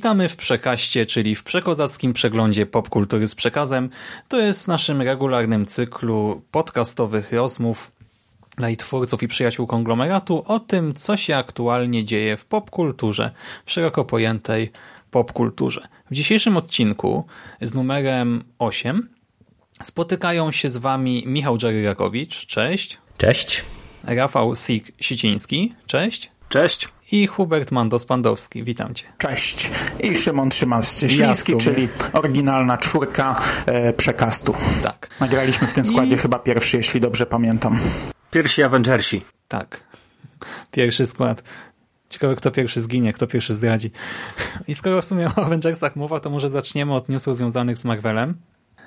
[0.00, 3.90] Witamy w Przekaście, czyli w przekozackim przeglądzie popkultury z przekazem.
[4.28, 7.92] To jest w naszym regularnym cyklu podcastowych rozmów
[8.56, 13.30] dla i twórców i przyjaciół konglomeratu o tym, co się aktualnie dzieje w popkulturze,
[13.66, 14.72] w szeroko pojętej
[15.10, 15.88] popkulturze.
[16.10, 17.24] W dzisiejszym odcinku
[17.60, 19.08] z numerem 8
[19.82, 22.98] spotykają się z Wami Michał Dżeryrakowicz, cześć.
[23.18, 23.64] Cześć.
[24.04, 26.30] Rafał Sik-Siciński, cześć.
[26.48, 26.88] Cześć.
[27.12, 29.06] I Hubert Mandos-Pandowski, witam Cię.
[29.18, 29.70] Cześć.
[30.02, 34.54] I Szymon Trzymas-Cieśliński, czyli oryginalna czwórka e, przekastu.
[34.82, 35.08] Tak.
[35.20, 37.78] Nagraliśmy w tym składzie I- chyba pierwszy, jeśli dobrze pamiętam.
[38.30, 39.24] Pierwsi Avengersi.
[39.48, 39.80] Tak.
[40.70, 41.42] Pierwszy skład.
[42.08, 43.90] Ciekawe, kto pierwszy zginie, kto pierwszy zdradzi.
[44.68, 48.34] I skoro w sumie o Avengersach mowa, to może zaczniemy od newsów związanych z Marvelem.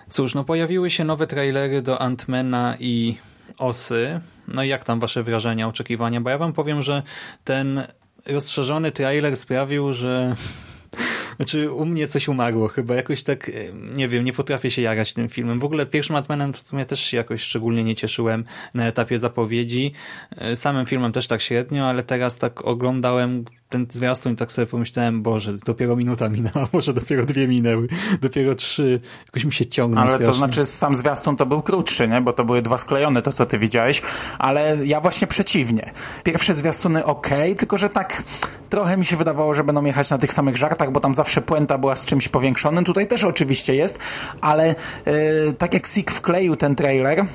[0.10, 3.18] Cóż, no pojawiły się nowe trailery do Ant-Mana i
[3.58, 4.20] Osy.
[4.48, 6.22] No i jak tam wasze wrażenia, oczekiwania?
[6.22, 7.04] Bo ja wam powiem, że
[7.44, 7.84] ten
[8.26, 10.36] rozszerzony trailer sprawił, że
[11.38, 12.96] znaczy u mnie coś umarło chyba.
[12.96, 13.52] Jakoś tak, e,
[13.96, 15.60] nie wiem, nie potrafię się jarać tym filmem.
[15.60, 19.94] W ogóle pierwszym Atmanem w sumie też się jakoś szczególnie nie cieszyłem na etapie zapowiedzi.
[20.38, 24.68] E, Samym filmem też tak średnio, ale teraz tak oglądałem ten zwiastun i tak sobie
[24.68, 27.88] pomyślałem, Boże, dopiero minuta minęła, może dopiero dwie minęły,
[28.22, 29.02] dopiero trzy.
[29.26, 30.34] Jakoś mi się ciągną Ale to strasznie.
[30.34, 32.22] znaczy sam zwiastun to był krótszy, nie?
[32.22, 34.02] Bo to były dwa sklejone, to co ty widziałeś.
[34.40, 35.92] Ale ja właśnie przeciwnie.
[36.24, 38.24] Pierwsze zwiastuny ok, tylko że tak
[38.70, 41.78] trochę mi się wydawało, że będą jechać na tych samych żartach, bo tam zawsze puenta
[41.78, 42.86] była z czymś powiększonym.
[42.86, 44.00] Tutaj też oczywiście jest,
[44.42, 45.14] ale yy,
[45.58, 47.26] tak jak Sik wkleił ten trailer,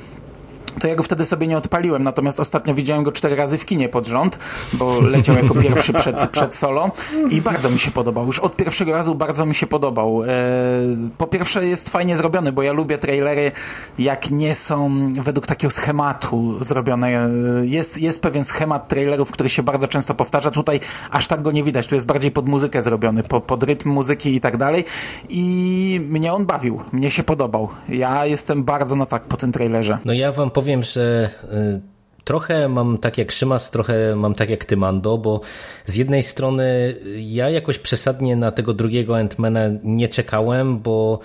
[0.70, 3.88] to ja go wtedy sobie nie odpaliłem, natomiast ostatnio widziałem go cztery razy w kinie
[3.88, 4.38] pod rząd,
[4.72, 6.90] bo leciał jako pierwszy przed, przed solo
[7.30, 8.26] i bardzo mi się podobał.
[8.26, 10.22] Już od pierwszego razu bardzo mi się podobał.
[10.24, 10.28] E,
[11.18, 13.52] Po pierwsze jest fajnie zrobiony, bo ja lubię trailery,
[13.98, 14.90] jak nie są
[15.22, 17.08] według takiego schematu zrobione.
[17.08, 17.28] E,
[17.62, 20.50] Jest, jest pewien schemat trailerów, który się bardzo często powtarza.
[20.50, 20.80] Tutaj
[21.10, 21.86] aż tak go nie widać.
[21.86, 24.84] Tu jest bardziej pod muzykę zrobiony, po, pod rytm muzyki i tak dalej.
[25.28, 26.80] I mnie on bawił.
[26.92, 27.68] Mnie się podobał.
[27.88, 29.98] Ja jestem bardzo na tak po tym trailerze.
[30.04, 31.80] No ja wam powiem, że y,
[32.24, 35.40] trochę mam tak jak Szymas, trochę mam tak jak ty, Mando, bo
[35.86, 41.20] z jednej strony ja jakoś przesadnie na tego drugiego Ant-Mana nie czekałem, bo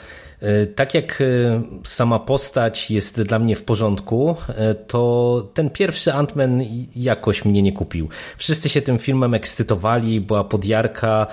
[0.76, 6.66] tak jak y, sama postać jest dla mnie w porządku, y, to ten pierwszy Ant-Man
[6.96, 8.10] jakoś mnie nie kupił.
[8.38, 11.28] Wszyscy się tym filmem ekscytowali, była podjarka,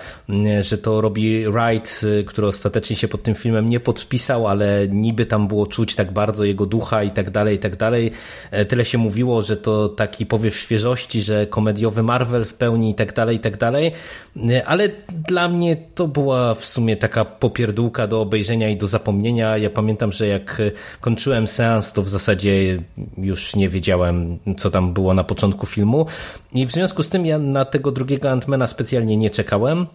[0.60, 5.48] że to robi Wright, który ostatecznie się pod tym filmem nie podpisał, ale niby tam
[5.48, 8.10] było czuć tak bardzo jego ducha i tak dalej, i tak dalej.
[8.50, 12.94] E, Tyle się mówiło, że to taki powiew świeżości, że komediowy Marvel w pełni i
[12.94, 13.92] tak dalej, i tak dalej.
[14.50, 14.88] E, Ale
[15.26, 19.56] dla mnie to była w sumie taka popierdółka do obejrzenia i do zapomnienia.
[19.56, 22.82] Ja pamiętam, że jak e, kończyłem seans, to w zasadzie
[23.18, 26.06] już nie wiedziałem, co tam było na początku filmu.
[26.52, 29.86] I w związku z tym ja na tego drugiego Antmana specjalnie nie czekałem.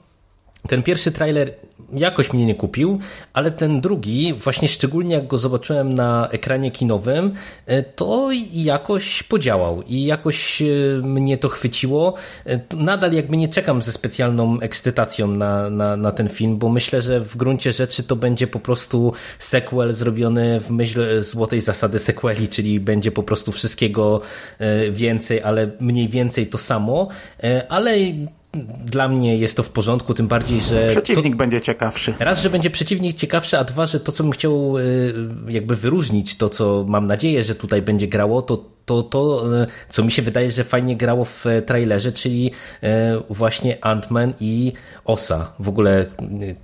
[0.68, 1.54] Ten pierwszy trailer
[1.94, 3.00] jakoś mnie nie kupił,
[3.34, 7.34] ale ten drugi, właśnie szczególnie jak go zobaczyłem na ekranie kinowym,
[7.66, 10.66] e, to jakoś podziałał i jakoś e,
[11.04, 12.14] mnie to chwyciło.
[12.46, 17.02] E, Nadal jakby nie czekam ze specjalną ekscytacją na, na, na ten film, bo myślę,
[17.02, 22.48] że w gruncie rzeczy to będzie po prostu sequel zrobiony w myśl złotej zasady sequeli,
[22.48, 24.22] czyli będzie po prostu wszystkiego
[24.92, 27.08] więcej, ale mniej więcej to samo,
[27.70, 27.98] ale
[28.86, 30.88] dla mnie jest to w porządku, tym bardziej, że.
[30.88, 32.14] Przeciwnik będzie ciekawszy.
[32.14, 35.14] To, raz, że będzie przeciwnik ciekawszy, a dwa, że to, co bym chciał y,
[35.48, 40.04] jakby wyróżnić, to, co mam nadzieję, że tutaj będzie grało, to to, to y, co
[40.04, 42.52] mi się wydaje, że fajnie grało w e, trailerze, czyli
[42.84, 44.74] e, właśnie Ant-Man i
[45.06, 45.52] Osa.
[45.60, 46.06] W ogóle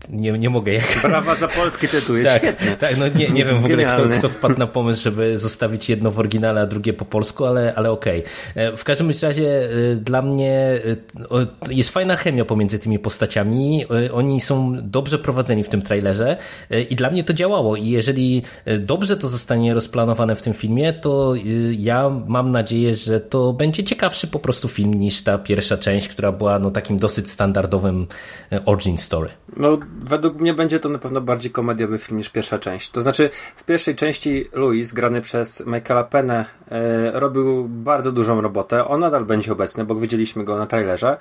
[0.09, 0.73] nie, nie mogę.
[0.73, 0.99] Jak...
[1.03, 2.77] Brawa za polski tytuł, jest tak, świetny.
[2.79, 6.11] tak, no nie, nie wiem w ogóle, kto, kto wpadł na pomysł, żeby zostawić jedno
[6.11, 8.23] w oryginale, a drugie po polsku, ale, ale okej.
[8.55, 13.85] E, W każdym razie e, dla mnie e, jest fajna chemia pomiędzy tymi postaciami.
[14.07, 16.37] E, Oni są dobrze prowadzeni w tym trailerze
[16.71, 17.75] e, i dla mnie to działało.
[17.75, 21.39] I jeżeli e, dobrze to zostanie rozplanowane w tym filmie, to e,
[21.73, 26.31] ja mam nadzieję, że to będzie ciekawszy po prostu film niż ta pierwsza część, która
[26.31, 28.07] była no, takim dosyć standardowym
[28.51, 29.29] e, origin story.
[29.57, 32.91] No, według mnie będzie to na pewno bardziej komediowy film niż pierwsza część.
[32.91, 38.87] To znaczy, w pierwszej części Louis, grany przez Michaela Pennę, e, robił bardzo dużą robotę.
[38.87, 41.17] On nadal będzie obecny, bo widzieliśmy go na trailerze.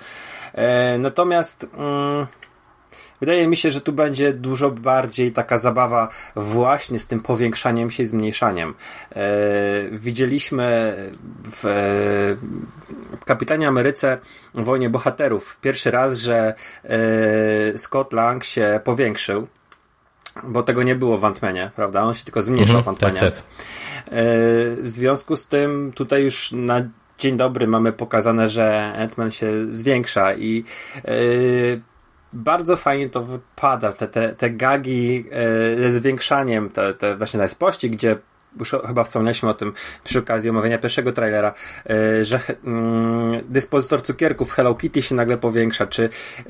[0.55, 1.71] E, natomiast...
[1.79, 2.27] Mm,
[3.21, 8.03] Wydaje mi się, że tu będzie dużo bardziej taka zabawa właśnie z tym powiększaniem się
[8.03, 8.75] i zmniejszaniem.
[9.13, 9.23] E,
[9.93, 10.95] widzieliśmy
[11.45, 11.61] w,
[13.21, 14.19] w Kapitanie Ameryce
[14.55, 19.47] w Wojnie Bohaterów pierwszy raz, że e, Scott Lang się powiększył,
[20.45, 22.03] bo tego nie było w Ant-Manie, prawda?
[22.03, 23.21] On się tylko zmniejszał Mhm, w Ant-Manie.
[23.21, 23.43] tak, tak.
[24.07, 24.13] E,
[24.83, 26.83] W związku z tym tutaj już na
[27.19, 30.65] dzień dobry mamy pokazane, że Ant-Man się zwiększa i
[31.05, 31.13] e,
[32.33, 37.93] bardzo fajnie to wypada, te, te, te gagi e, ze zwiększaniem, te, te właśnie pościg,
[37.93, 38.19] gdzie
[38.59, 39.73] już chyba wspomnieliśmy o tym
[40.05, 41.55] przy okazji omawiania pierwszego trailera,
[41.91, 46.49] e, że mm, dyspozytor cukierków Hello Kitty się nagle powiększa, czy e,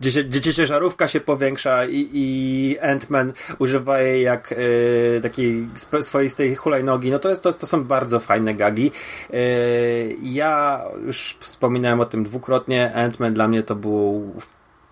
[0.00, 5.68] gdzie, gdzie ciężarówka się powiększa i, i Ant-Man używa jej jak e, takiej
[6.00, 8.90] swoistej hulajnogi, no to, jest, to, to są bardzo fajne gagi.
[9.32, 9.36] E,
[10.22, 14.32] ja już wspominałem o tym dwukrotnie, Ant-Man dla mnie to był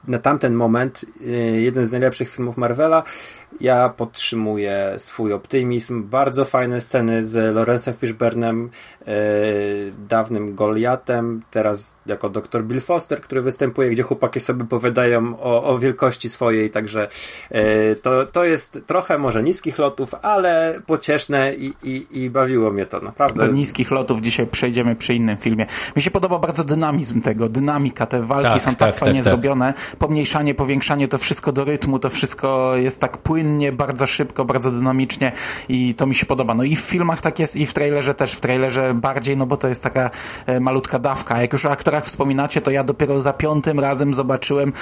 [0.09, 1.31] na tamten moment e,
[1.61, 3.03] jeden z najlepszych filmów Marvela.
[3.61, 6.05] Ja podtrzymuję swój optymizm.
[6.05, 8.71] Bardzo fajne sceny z Lorenzem Fishburnem,
[9.07, 9.15] e,
[10.09, 15.79] dawnym Goliatem, teraz jako dr Bill Foster, który występuje, gdzie chłopaki sobie powiadają o, o
[15.79, 17.09] wielkości swojej, także
[17.51, 22.87] e, to, to jest trochę może niskich lotów, ale pocieszne i, i, i bawiło mnie
[22.87, 23.47] to naprawdę.
[23.47, 25.67] Do niskich lotów dzisiaj przejdziemy przy innym filmie.
[25.97, 29.25] Mi się podoba bardzo dynamizm tego, dynamika, te walki Tak, są tak, tak, fajnie tak,
[29.25, 29.33] tak.
[29.33, 29.75] zrobione.
[29.99, 35.33] Pomniejszanie, powiększanie, to wszystko do rytmu, to wszystko jest tak płynnie, bardzo szybko, bardzo dynamicznie
[35.69, 36.55] i to mi się podoba.
[36.55, 39.57] No i w filmach tak jest i w trailerze też, w trailerze bardziej, no bo
[39.57, 40.11] to jest taka
[40.47, 41.41] e, malutka dawka.
[41.41, 44.73] Jak już o aktorach wspominacie, to ja dopiero za piątym razem zobaczyłem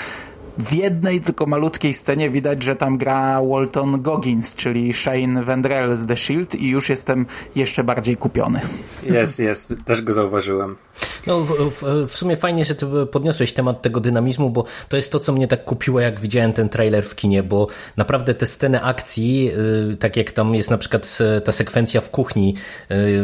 [0.58, 6.06] w jednej tylko malutkiej scenie widać, że tam gra Walton Goggins, czyli Shane Vendrell z
[6.06, 8.60] The Shield i już jestem jeszcze bardziej kupiony.
[9.02, 10.76] Jest, jest, też go zauważyłem.
[11.26, 15.12] No, w, w, w sumie fajnie, że ty podniosłeś temat tego dynamizmu, bo to jest
[15.12, 17.66] to, co mnie tak kupiło, jak widziałem ten trailer w kinie, bo
[17.96, 19.50] naprawdę te sceny akcji,
[19.92, 22.54] y, tak jak tam jest na przykład e, ta sekwencja w kuchni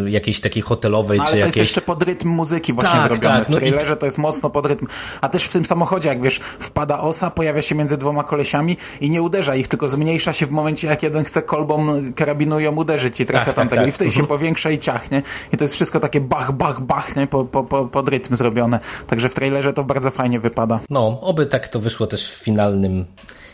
[0.07, 1.69] y, jakiejś takiej hotelowej, No, ale czy to jest jakiejś...
[1.69, 3.39] jeszcze pod rytm muzyki właśnie Tak, zrobione.
[3.39, 4.87] tak, w no i- trailerze to jest mocno pod rytm.
[5.21, 9.23] A też w tym samochodzie, jak wiesz, wpada pojawia się między dwoma kolesiami i nie
[9.23, 11.87] uderza ich, tylko zmniejsza się w momencie, jak jeden chce kolbą
[12.17, 13.83] karabinu ją uderzyć i trafia Tak, tak, tamtego.
[13.83, 13.89] tak.
[13.89, 15.23] I wtedy się powiększa i ciachnie.
[15.53, 17.27] I to jest wszystko takie bach, bach, bach, nie?
[17.27, 18.81] Po, po, po, pod rytm zrobione.
[19.07, 20.81] Także w trailerze to bardzo fajnie wypada.
[20.91, 23.05] No, oby tak to wyszło też w finalnym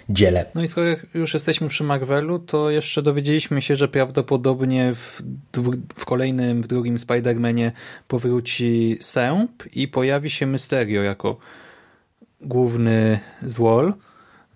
[0.09, 0.47] dziele.
[0.55, 5.23] No i skoro już jesteśmy przy Marvelu, to jeszcze dowiedzieliśmy się, że prawdopodobnie w,
[5.53, 7.71] dwu- w kolejnym, w drugim Spider-Manie
[8.09, 11.37] powróci Sęp i pojawi się Mysterio jako
[12.41, 13.93] główny złol.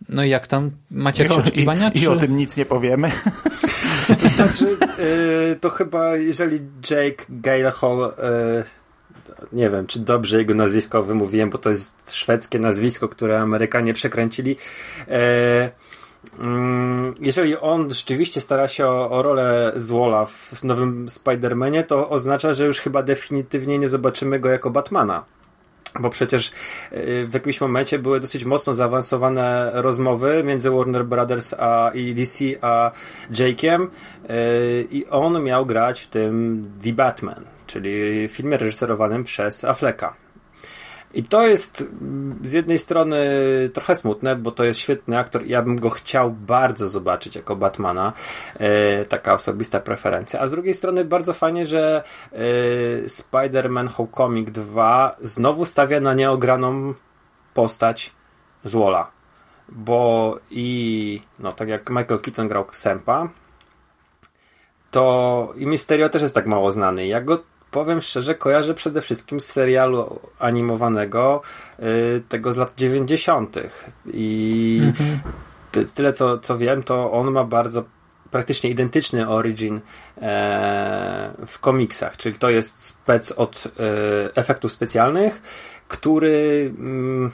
[0.09, 0.71] No i jak tam?
[0.91, 1.91] Macie jakieś oczekiwania?
[1.91, 3.11] I, I czy- o tym nic nie powiemy.
[4.37, 4.77] Znaczy,
[5.53, 6.61] y, to chyba jeżeli
[6.91, 8.65] Jake Gyllenhaal, y,
[9.53, 14.57] nie wiem, czy dobrze jego nazwisko wymówiłem, bo to jest szwedzkie nazwisko, które Amerykanie przekręcili.
[16.39, 22.53] Mm, jeżeli on rzeczywiście stara się o, o rolę Złola w nowym Spider-Manie, to oznacza,
[22.53, 25.25] że już chyba definitywnie nie zobaczymy go jako Batmana.
[26.01, 26.53] Bo przecież
[26.93, 32.45] y, w jakimś momencie były dosyć mocno zaawansowane rozmowy między Warner Brothers a, i DC
[32.61, 32.91] a
[33.31, 33.87] Jake'iem
[34.31, 40.28] y, i on miał grać w tym The Batman, czyli filmie reżyserowanym przez Afflecka.
[41.15, 43.19] I to jest mm, z jednej strony
[43.75, 47.57] trochę smutne, bo to jest świetny aktor i ja bym go chciał bardzo zobaczyć jako
[47.57, 48.13] Batmana.
[48.55, 50.41] E, taka osobista preferencja.
[50.41, 52.39] A z drugiej strony bardzo fajnie, że e,
[53.07, 56.95] Spider-Man Homecoming 2 znowu stawia na nieograną
[57.55, 58.13] postać
[58.65, 59.11] Złola.
[59.69, 63.29] Bo i no tak jak Michael Keaton grał Sempa,
[64.91, 67.07] to i Mysterio też jest tak mało znany.
[67.07, 67.39] Ja go
[67.71, 71.43] powiem szczerze, kojarzę przede wszystkim z serialu animowanego
[71.79, 73.57] y, tego z lat 90.
[74.13, 74.81] I
[75.73, 77.85] ty, tyle co, co wiem, to on ma bardzo
[78.31, 79.81] praktycznie identyczny origin
[80.23, 83.71] e, w komiksach, czyli to jest spec od e,
[84.37, 85.43] efektów specjalnych,
[85.89, 87.31] który mm,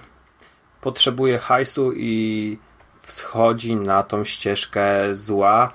[0.80, 2.58] potrzebuje hajsu i
[3.02, 5.72] wschodzi na tą ścieżkę zła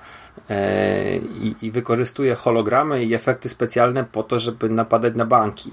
[1.40, 5.70] i, i wykorzystuje hologramy i efekty specjalne po to, żeby napadać na banki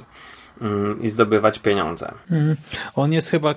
[0.61, 2.11] mm, i zdobywać pieniądze.
[2.31, 2.55] Mhm.
[2.95, 3.55] On jest chyba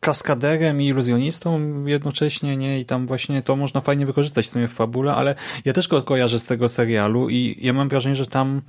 [0.00, 2.80] kaskaderem i iluzjonistą jednocześnie, nie?
[2.80, 6.02] I tam właśnie to można fajnie wykorzystać w sumie w fabule, ale ja też go
[6.02, 8.62] kojarzę z tego serialu i ja mam wrażenie, że tam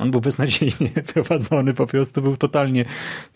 [0.00, 2.84] on był beznadziejnie prowadzony, po prostu był totalnie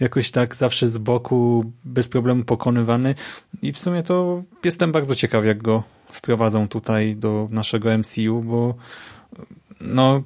[0.01, 3.15] jakoś tak zawsze z boku, bez problemu pokonywany
[3.63, 8.75] i w sumie to jestem bardzo ciekaw, jak go wprowadzą tutaj do naszego MCU, bo
[9.81, 10.23] no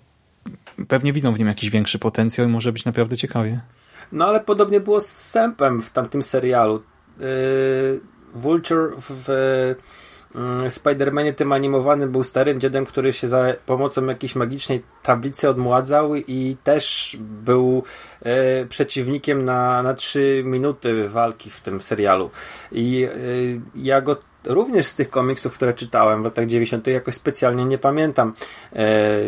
[0.89, 3.61] pewnie widzą w nim jakiś większy potencjał i może być naprawdę ciekawie.
[4.13, 6.83] No ale podobnie było z Sempem w tamtym serialu.
[7.19, 8.01] Yy,
[8.35, 9.77] Vulture w yy,
[10.69, 16.57] Spider-Manie tym animowanym był starym dziadem, który się za pomocą jakiejś magicznej tablicy odmładzał i
[16.65, 17.83] też był
[18.25, 18.33] yy,
[18.69, 22.31] przeciwnikiem na, na 3 minuty walki w tym serialu.
[22.73, 26.87] I yy, ja go również z tych komiksów, które czytałem w latach 90.
[26.87, 28.33] jakoś specjalnie nie pamiętam.
[28.73, 29.19] E,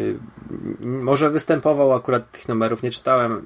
[0.81, 3.43] może występował akurat tych numerów, nie czytałem,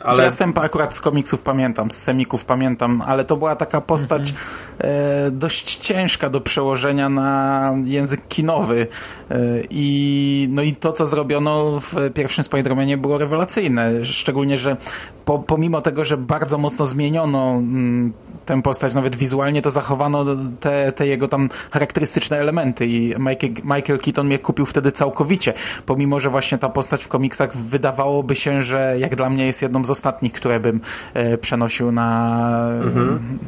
[0.00, 0.24] ale...
[0.24, 4.38] Ja Sempa akurat z komiksów pamiętam, z semików pamiętam, ale to była taka postać mhm.
[4.78, 8.86] e, dość ciężka do przełożenia na język kinowy
[9.30, 9.36] e,
[9.70, 14.76] i no i to, co zrobiono w pierwszym Spider-Manie było rewelacyjne, szczególnie, że
[15.24, 18.12] po, pomimo tego, że bardzo mocno zmieniono mm,
[18.46, 20.24] tę postać nawet wizualnie, to zachowano
[20.60, 25.52] te, te jego tam charakterystyczne elementy i Michael, Michael Keaton mnie kupił wtedy całkowicie,
[25.86, 29.84] pomimo, że właśnie ta postać w komiksach wydawałoby się, że jak dla mnie jest jedną
[29.84, 30.80] z ostatnich, które bym
[31.14, 32.38] e, przenosił na...
[32.82, 33.38] Mhm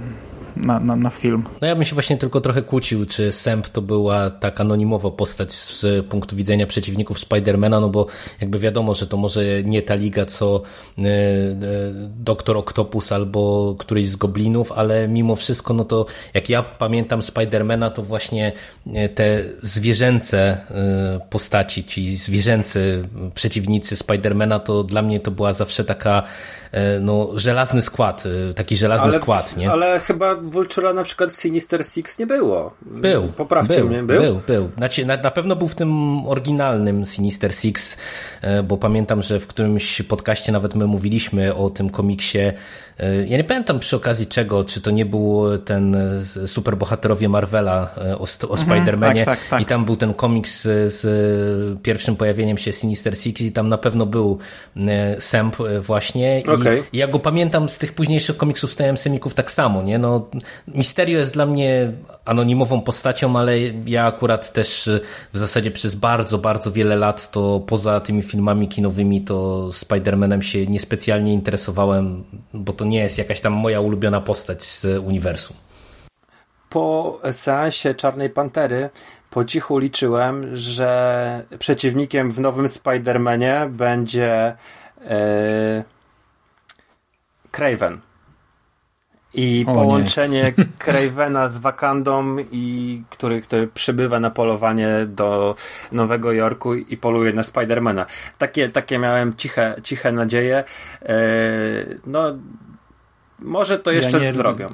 [0.57, 1.45] na, na, na, film.
[1.61, 5.53] No ja bym się właśnie tylko trochę kłócił, czy Sęp to była tak anonimowa postać
[5.53, 8.07] z punktu widzenia przeciwników Spidermana, no bo
[8.41, 10.63] jakby wiadomo, że to może nie ta liga, co
[10.99, 11.07] y, y,
[12.19, 17.91] Doktor Octopus albo któryś z Goblinów, ale mimo wszystko, no to jak ja pamiętam Spidermana,
[17.91, 18.53] to właśnie
[18.95, 20.57] e, te zwierzęce
[21.17, 26.23] y, postaci, ci zwierzęcy przeciwnicy Spidermana, to dla mnie to była zawsze taka
[27.00, 28.25] no, żelazny skład,
[28.57, 29.71] taki żelazny ale skład, nie?
[29.71, 32.75] Ale chyba Vulture'a na przykład w Sinister Six nie było.
[32.83, 33.29] Był.
[33.29, 34.23] Poprawcie był, mnie, był?
[34.23, 34.71] Był, był.
[34.76, 37.97] Znaczy, na, na pewno był w tym oryginalnym Sinister Six,
[38.43, 42.92] e, bo pamiętam, że w którymś podcaście nawet my mówiliśmy o tym komiksie E,
[43.27, 48.19] ja nie pamiętam przy okazji czego, czy to nie był ten e, superbohaterowie Marvela e,
[48.19, 49.63] o, o mhm, Spider-Manie tak, tak, tak.
[49.63, 51.03] i tam był ten komiks z
[51.83, 54.39] pierwszym pojawieniem się Sinister Six i tam na pewno był
[55.19, 56.83] Semp właśnie okay.
[56.93, 59.99] i ja go pamiętam z tych późniejszych komiksów z Semików tak samo, nie?
[59.99, 60.27] No,
[60.69, 61.93] Misterio jest dla mnie
[62.25, 64.91] anonimową postacią, ale ja akurat też
[65.33, 70.67] w zasadzie przez bardzo, bardzo wiele lat to poza tymi filmami kinowymi to Spider-Manem się
[70.67, 75.57] niespecjalnie interesowałem, bo to nie jest jakaś tam moja ulubiona postać z uniwersum.
[76.71, 78.91] Po seansie Czarnej Pantery
[79.33, 84.57] po cichu liczyłem, że przeciwnikiem w nowym Spider-Manie będzie
[85.01, 85.85] yy,
[87.51, 88.01] Craven.
[89.35, 90.53] I o, połączenie
[90.85, 95.55] Cravena z Wakandą, i, który, który przybywa na polowanie do
[95.93, 98.07] Nowego Jorku i poluje na Spidermana.
[98.39, 100.65] Takie, takie miałem ciche, ciche nadzieje.
[101.03, 101.09] Yy,
[102.07, 102.35] no,
[103.43, 104.69] może to jeszcze ja nie, zrobią.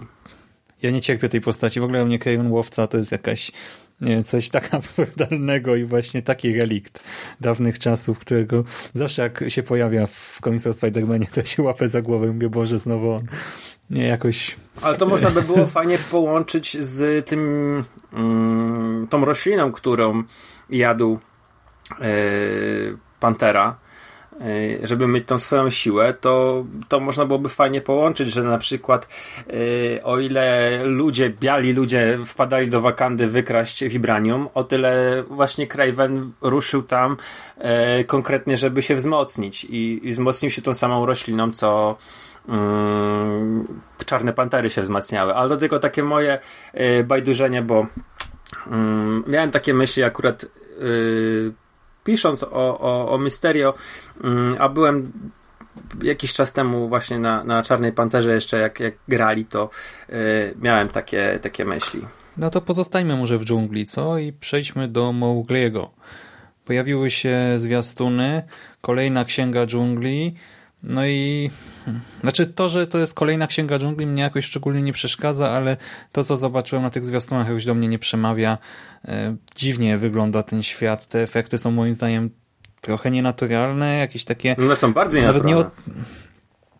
[0.83, 1.81] Ja nie cierpię tej postaci.
[1.81, 3.53] W ogóle mnie Craven Łowca to jest jakaś
[4.01, 7.01] nie wiem, coś tak absurdalnego i właśnie taki relikt
[7.41, 12.27] dawnych czasów, którego zawsze jak się pojawia w o Spider-Manie, to się łapę za głowę
[12.27, 13.27] i mówię, Boże, znowu on.
[13.91, 14.57] Nie, jakoś...
[14.83, 20.23] Ale to można by było fajnie połączyć z tym mm, tą rośliną, którą
[20.71, 21.19] jadł
[22.01, 22.07] yy,
[23.21, 23.77] Pantera
[24.83, 29.09] żeby mieć tą swoją siłę, to, to można byłoby fajnie połączyć, że na przykład
[29.50, 36.33] y, o ile ludzie, biali ludzie wpadali do Wakandy wykraść Vibranium, o tyle właśnie Craven
[36.40, 37.16] ruszył tam
[38.00, 41.97] y, konkretnie, żeby się wzmocnić i, i wzmocnił się tą samą rośliną, co
[42.49, 45.35] mm, czarne pantery się wzmacniały.
[45.35, 46.38] Ale to tylko takie moje
[47.04, 47.87] bajdurzenie, bo
[48.66, 50.47] mm, miałem takie myśli akurat
[52.09, 53.75] pisząc o, o, o Mysterio,
[54.59, 55.13] a byłem
[56.03, 59.71] jakiś czas temu właśnie na, na Czarnej Panterze jeszcze jak, jak grali, to
[60.09, 60.17] yy,
[60.63, 62.01] miałem takie, takie myśli.
[62.37, 64.19] No to pozostańmy może w dżungli, co?
[64.19, 65.91] I przejdźmy do Mowgliego.
[66.65, 68.43] Pojawiły się zwiastuny,
[68.81, 70.35] kolejna księga dżungli,
[70.83, 71.51] no i
[72.21, 75.77] znaczy to, że to jest kolejna księga dżungli mnie jakoś szczególnie nie przeszkadza, ale
[76.13, 78.59] to, co zobaczyłem na tych zwiastunach jakoś do mnie nie przemawia.
[79.05, 81.09] E, dziwnie wygląda ten świat.
[81.09, 82.31] Te efekty są moim zdaniem
[82.81, 84.57] trochę nienaturalne, jakieś takie...
[84.59, 85.71] One są bardzo nienaturalne.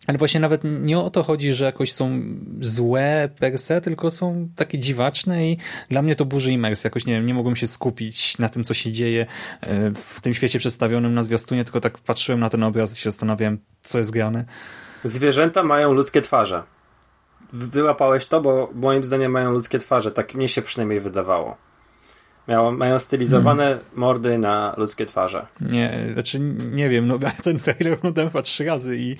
[0.09, 2.21] Ale właśnie nawet nie o to chodzi, że jakoś są
[2.61, 5.57] złe per se, tylko są takie dziwaczne i
[5.89, 6.87] dla mnie to burzy imersję.
[6.87, 9.25] Jakoś nie wiem, nie mogłem się skupić na tym, co się dzieje
[9.61, 13.11] e, w tym świecie przedstawionym na zwiastunie, tylko tak patrzyłem na ten obraz i się
[13.11, 14.45] zastanawiałem, co jest grane.
[15.03, 16.63] Zwierzęta mają ludzkie twarze.
[17.53, 20.11] Wyłapałeś to, bo moim zdaniem mają ludzkie twarze.
[20.11, 21.57] Tak mnie się przynajmniej wydawało.
[22.49, 23.85] Miało, mają stylizowane hmm.
[23.95, 25.47] mordy na ludzkie twarze.
[25.61, 26.39] Nie, znaczy
[26.71, 29.17] nie wiem, no ten trailer oglądałem chyba trzy razy i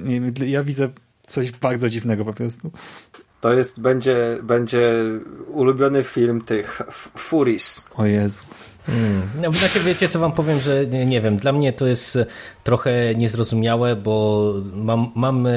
[0.00, 0.88] nie ja widzę
[1.26, 2.70] coś bardzo dziwnego po prostu.
[3.40, 5.04] To jest, będzie, będzie
[5.48, 6.82] ulubiony film tych
[7.16, 7.88] Furis.
[7.96, 8.42] O Jezu.
[8.86, 9.22] Hmm.
[9.42, 12.18] No, znaczy, wiecie, co wam powiem, że nie, nie, wiem, dla mnie to jest
[12.64, 15.48] trochę niezrozumiałe, bo mam, mam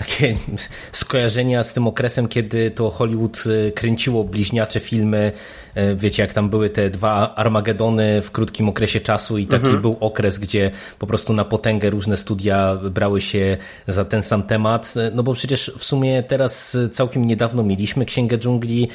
[0.00, 0.36] takie
[0.92, 5.32] skojarzenia z tym okresem, kiedy to Hollywood e, kręciło bliźniacze filmy.
[5.74, 9.82] E, wiecie, jak tam były te dwa Armagedony w krótkim okresie czasu i taki mhm.
[9.82, 13.56] był okres, gdzie po prostu na potęgę różne studia brały się
[13.88, 14.94] za ten sam temat.
[14.96, 18.88] E, no bo przecież w sumie teraz całkiem niedawno mieliśmy Księgę Dżungli,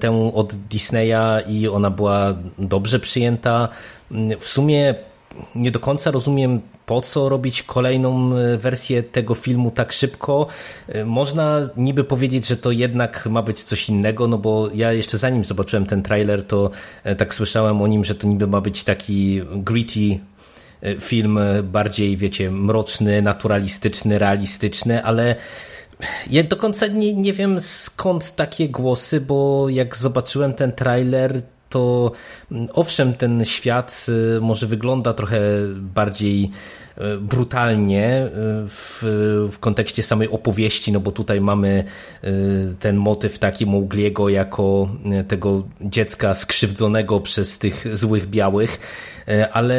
[0.00, 3.68] tę od Disneya i ona była dobrze przyjęta.
[4.38, 4.94] W sumie
[5.54, 10.46] nie do końca rozumiem, po co robić kolejną e, wersję tego filmu tak szybko.
[10.88, 15.18] E, można niby powiedzieć, że to jednak ma być coś innego, no bo ja jeszcze
[15.18, 16.70] zanim zobaczyłem ten trailer, to
[17.04, 20.18] e, tak słyszałem o nim, że to niby ma być taki gritty
[21.00, 25.36] film, bardziej, wiecie, mroczny, naturalistyczny, realistyczny, ale
[26.30, 32.12] ja do końca nie, nie wiem skąd takie głosy, bo jak zobaczyłem ten trailer, to
[32.52, 35.40] mm, owszem, ten świat y, może wygląda trochę
[35.76, 36.50] bardziej
[36.98, 38.30] y, brutalnie y,
[38.68, 38.98] w,
[39.52, 41.84] w kontekście samej opowieści, no bo tutaj mamy
[42.80, 44.88] ten motyw taki Mowgliego jako
[45.28, 48.78] tego dziecka skrzywdzonego przez tych złych białych,
[49.52, 49.76] ale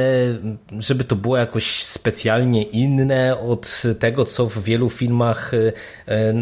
[0.79, 5.57] żeby to było jakoś specjalnie inne od tego, co w wielu filmach e,
[6.13, 6.33] e,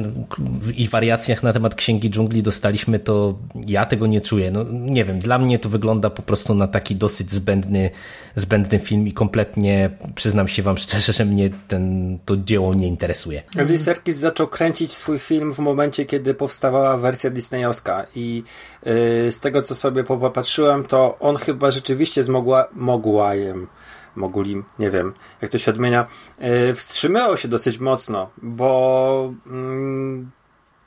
[0.75, 4.51] i wariacjach na temat Księgi Dżungli dostaliśmy, to ja tego nie czuję.
[4.51, 7.89] No, nie wiem, dla mnie to wygląda po prostu na taki dosyć zbędny,
[8.35, 13.43] zbędny film i kompletnie, przyznam się wam szczerze, że mnie ten, to dzieło nie interesuje.
[13.57, 18.43] Andy Serkis zaczął kręcić swój film w momencie, kiedy powstawała wersja disneyowska i
[18.85, 23.67] yy, z tego, co sobie popatrzyłem, to on chyba rzeczywiście z Mogła, Mogłajem
[24.15, 26.07] Mogulim, nie wiem jak to się odmienia,
[26.39, 30.25] yy, wstrzymywał się dosyć mocno, bo yy,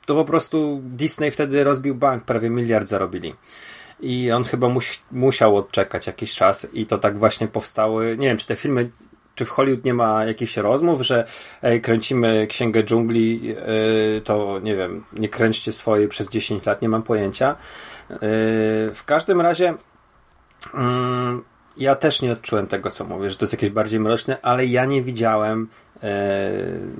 [0.05, 3.35] to po prostu Disney wtedy rozbił bank, prawie miliard zarobili
[3.99, 8.37] i on chyba muś, musiał odczekać jakiś czas i to tak właśnie powstały, nie wiem
[8.37, 8.89] czy te filmy
[9.35, 11.25] czy w Hollywood nie ma jakichś rozmów, że
[11.63, 13.55] ej, kręcimy Księgę Dżungli, yy,
[14.23, 17.55] to nie wiem, nie kręćcie swojej przez 10 lat, nie mam pojęcia.
[18.09, 18.17] Yy,
[18.93, 19.73] w każdym razie
[20.73, 20.79] yy,
[21.77, 24.85] ja też nie odczułem tego, co mówię, że to jest jakieś bardziej mroczne, ale ja
[24.85, 25.67] nie widziałem
[26.03, 26.09] yy,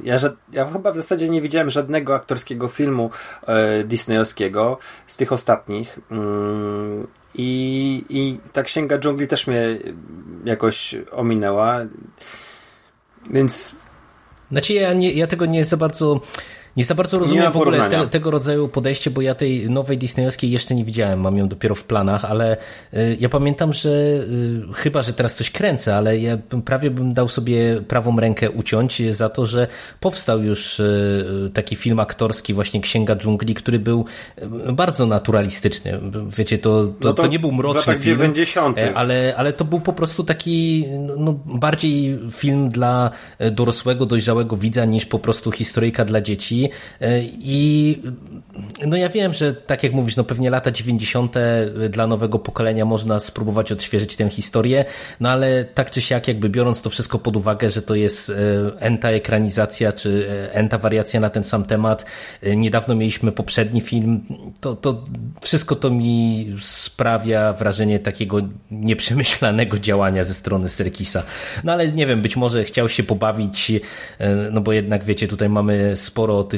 [0.04, 0.20] ja,
[0.52, 3.10] ja chyba w zasadzie nie widziałem żadnego aktorskiego filmu
[3.48, 6.00] yy, disneyowskiego z tych ostatnich.
[6.12, 7.08] Yy,
[7.38, 9.78] i, I ta księga dżungli też mnie
[10.46, 11.80] jakoś ominęła.
[13.30, 13.76] Więc.
[14.52, 16.22] Znaczy, ja, nie, ja tego nie za bardzo
[16.78, 20.52] nie za bardzo rozumiem w ogóle te, tego rodzaju podejście, bo ja tej nowej disneyowskiej
[20.52, 22.58] jeszcze nie widziałem, mam ją dopiero w planach, ale
[22.94, 27.28] y, ja pamiętam, że y, chyba, że teraz coś kręcę, ale ja prawie bym dał
[27.28, 29.68] sobie prawą rękę uciąć za to, że
[30.00, 34.06] powstał już y, taki film aktorski, właśnie Księga Dżungli, który był
[34.74, 36.00] bardzo naturalistyczny.
[36.38, 38.78] Wiecie, to, to, no to, to nie był mroczny film, 90.
[38.78, 40.86] E, ale, ale to był po prostu taki
[41.18, 43.10] no, bardziej film dla
[43.52, 46.65] dorosłego, dojrzałego widza niż po prostu historyjka dla dzieci
[47.02, 47.98] E, I
[48.86, 51.36] no ja wiem, że tak jak mówisz, no pewnie lata 90.
[51.90, 54.86] dla nowego pokolenia można spróbować odświeżyć tę historię,
[55.20, 58.34] no ale tak czy siak, jakby biorąc to wszystko pod uwagę, że to jest e,
[58.80, 62.06] enta ekranizacja, czy e, enta wariacja na ten sam temat.
[62.56, 64.22] Niedawno mieliśmy poprzedni film,
[64.62, 65.04] to, to
[65.42, 68.38] wszystko to mi sprawia wrażenie takiego
[68.72, 71.24] nieprzemyślanego działania ze strony Serkisa.
[71.64, 73.72] No ale nie wiem, być może chciał się pobawić,
[74.52, 76.55] no bo jednak wiecie, tutaj mamy sporo tych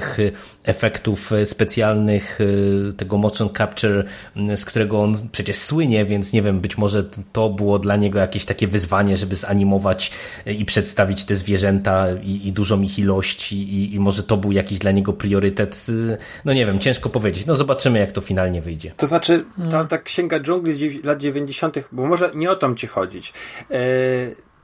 [0.63, 4.05] efektów specjalnych, y, tego motion capture,
[4.51, 8.19] y, z którego on przecież słynie, więc nie wiem, być może to było dla niego
[8.19, 10.11] jakieś takie wyzwanie, żeby zanimować
[10.45, 14.79] i przedstawić te zwierzęta i, i dużą ich ilość i, i może to był jakiś
[14.79, 15.85] dla niego priorytet.
[15.89, 17.45] Y, no nie wiem, ciężko powiedzieć.
[17.45, 18.91] No zobaczymy, jak to finalnie wyjdzie.
[18.97, 22.87] To znaczy, ta, ta księga dżungli z lat 90., bo może nie o to ci
[22.87, 23.33] chodzić.
[23.69, 23.77] Yy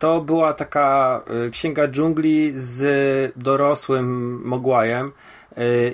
[0.04, 2.84] to była taka księga dżungli z
[3.36, 5.12] dorosłym Mogłajem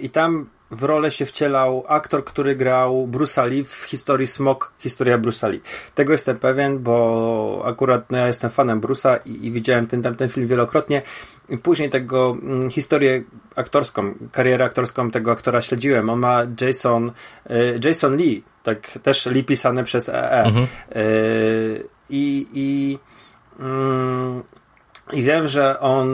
[0.02, 5.18] i tam w rolę się wcielał aktor, który grał Bruce'a Lee w historii Smok, historia
[5.18, 5.62] Bruce'a Lee.
[5.96, 10.16] Tego jestem pewien, bo akurat no, ja jestem fanem Bruce'a i, i widziałem ten, ten,
[10.16, 11.02] ten film wielokrotnie.
[11.50, 13.24] I później tego mm, historię
[13.56, 16.10] aktorską, karierę aktorską tego aktora śledziłem.
[16.10, 17.12] On ma Jason,
[17.52, 20.32] y, Jason Lee, tak też Lee pisane przez EE.
[20.32, 20.44] E.
[20.44, 20.68] Mhm.
[20.96, 23.00] Y, I, i
[23.60, 24.44] mm,
[25.14, 26.08] I wiem, że on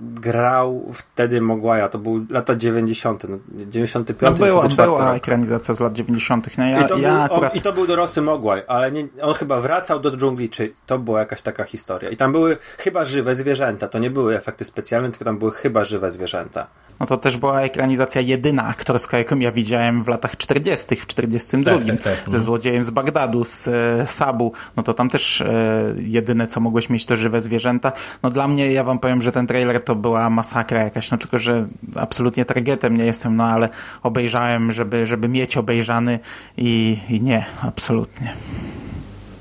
[0.00, 3.36] grał wtedy Mogłaja, to był lata 90., no,
[3.66, 5.16] 95, No była, 94 była rok.
[5.16, 6.58] ekranizacja z lat 90.
[6.58, 7.52] No ja, I to, ja był, akurat...
[7.52, 10.98] on, I to był dorosły Mogłaj, ale nie, on chyba wracał do dżungli, czy to
[10.98, 12.10] była jakaś taka historia.
[12.10, 15.84] I tam były chyba żywe zwierzęta, to nie były efekty specjalne, tylko tam były chyba
[15.84, 16.66] żywe zwierzęta.
[17.00, 21.70] No to też była ekranizacja jedyna aktorska, jaką ja widziałem w latach 40., w 42.
[21.72, 22.14] Tak, tak, tak.
[22.14, 22.42] Ze Mhm.
[22.42, 24.52] Złodziejem z Bagdadu, z e, Sabu.
[24.76, 25.52] No to tam też e,
[25.98, 27.92] jedyne, co mogłeś mieć, to żywe zwierzęta.
[28.22, 31.38] No dla mnie, ja wam powiem, że ten trailer to była masakra jakaś, no tylko,
[31.38, 33.68] że absolutnie targetem nie jestem, no ale
[34.02, 36.18] obejrzałem, żeby, żeby mieć obejrzany
[36.56, 38.32] i, i nie, absolutnie.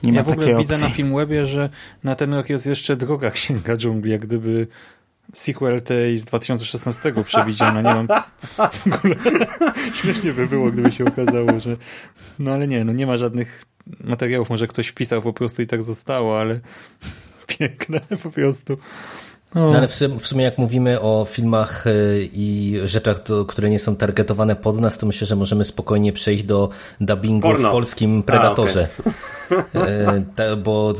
[0.03, 0.75] Nie ma ja w ogóle opcji.
[0.75, 1.69] widzę na Filmwebie, że
[2.03, 4.67] na ten rok jest jeszcze druga Księga Dżungli, jak gdyby
[5.33, 7.81] sequel tej z 2016 przewidziano.
[7.81, 8.07] Nie mam
[8.89, 9.15] w ogóle...
[10.01, 11.77] Śmiesznie by było, gdyby się okazało, że...
[12.39, 13.61] No ale nie, no nie ma żadnych
[14.03, 14.49] materiałów.
[14.49, 16.59] Może ktoś wpisał po prostu i tak zostało, ale
[17.57, 18.77] piękne po prostu.
[19.55, 23.69] No ale w sum- w sumie jak mówimy o filmach y, i rzeczach, do, które
[23.69, 26.69] nie są targetowane pod nas, to myślę, że możemy spokojnie przejść do
[27.01, 27.69] dubbingu Porno.
[27.69, 28.87] w polskim Predatorze.
[29.07, 29.11] E,
[30.35, 30.93] ta, bo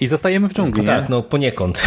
[0.00, 1.06] I zostajemy w dżungli, tak, nie?
[1.10, 1.78] no poniekąd.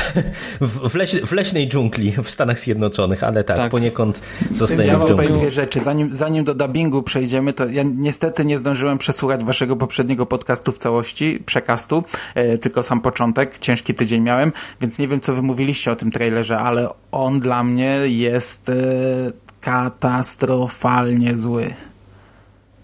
[0.61, 3.71] W, w, leś, w leśnej dżungli w Stanach Zjednoczonych, ale tak, Tak.
[3.71, 5.41] poniekąd Ja zostajemy w wam powiem dżungli.
[5.41, 5.79] dwie rzeczy.
[5.79, 10.77] Zanim, zanim do dubbingu przejdziemy, to ja niestety nie zdążyłem przesłuchać waszego poprzedniego podcastu w
[10.77, 12.03] całości, przekastu,
[12.35, 13.57] e, tylko sam początek.
[13.57, 17.63] Ciężki tydzień miałem, więc nie wiem, co wy mówiliście o tym trailerze, ale on dla
[17.63, 18.73] mnie jest e,
[19.61, 21.73] katastrofalnie zły.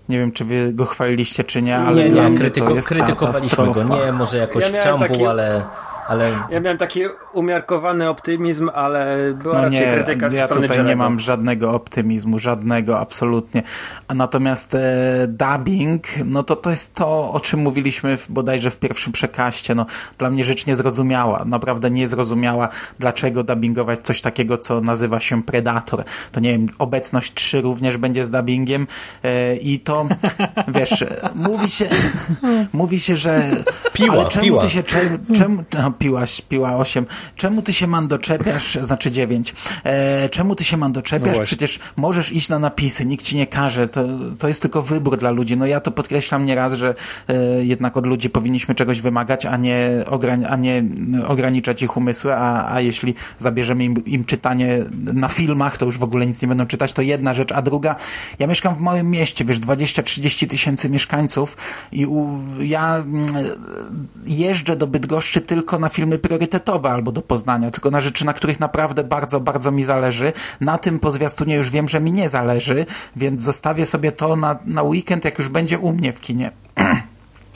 [0.10, 2.76] Nie wiem, czy wy go chwaliliście, czy nie, ale Nie, dla nie, mnie krytyko, to
[2.76, 3.84] jest krytykowaliśmy go.
[3.84, 5.62] Nie, może jakoś Ja w czambu, taki- ale,
[6.14, 7.02] ale Ja miałem taki
[7.34, 12.40] umiarkowany optymizm, ale była No raczej nie, krytyka ja strony tutaj nie mam żadnego optymizmu,
[12.40, 13.64] żadnego absolutnie.
[14.08, 18.80] A natomiast e, dubbing, no to to jest to, o czym mówiliśmy w, bodajże w
[18.80, 19.76] pierwszym przekaście.
[19.76, 19.86] No,
[20.18, 26.04] dla mnie rzecz niezrozumiała, naprawdę niezrozumiała, dlaczego dubbingować coś takiego, co nazywa się Predator.
[26.32, 28.88] To nie wiem, obecność 3 również będzie z dubbingiem
[29.24, 30.08] e, i to,
[30.76, 31.90] wiesz, mówi się,
[32.74, 33.44] mówi się, że
[33.94, 34.62] Piła, ale czemu piła.
[34.62, 37.06] ty się czemu, czemu no, piła, piła 8.
[37.36, 39.56] Czemu ty się man doczepiasz, znaczy 9.
[39.84, 40.94] E, czemu ty się man
[41.40, 41.46] No.
[41.46, 43.88] Przecież możesz iść na napisy, nikt ci nie każe.
[43.88, 44.04] To,
[44.40, 45.58] to jest tylko wybór dla ludzi.
[45.58, 46.96] No ja to podkreślam nieraz, że
[47.28, 50.84] e, jednak od ludzi powinniśmy czegoś wymagać, a nie, ograń, a nie
[51.28, 54.80] ograniczać ich umysły, a, a jeśli zabierzemy im, im czytanie
[55.14, 57.96] na filmach, to już w ogóle nic nie będą czytać, to jedna rzecz, a druga,
[58.40, 61.58] ja mieszkam w małym mieście, wiesz, 20-30 tysięcy mieszkańców
[61.92, 63.28] i u, ja mm,
[64.26, 68.60] jeżdżę do Bydgoszczy tylko na filmy priorytetowe albo do Poznania, tylko na rzeczy, na których
[68.60, 70.34] naprawdę bardzo, bardzo mi zależy.
[70.62, 74.60] Na tym po zwiastunie już wiem, że mi nie zależy, więc zostawię sobie to na,
[74.66, 76.52] na weekend, jak już będzie u mnie w kinie.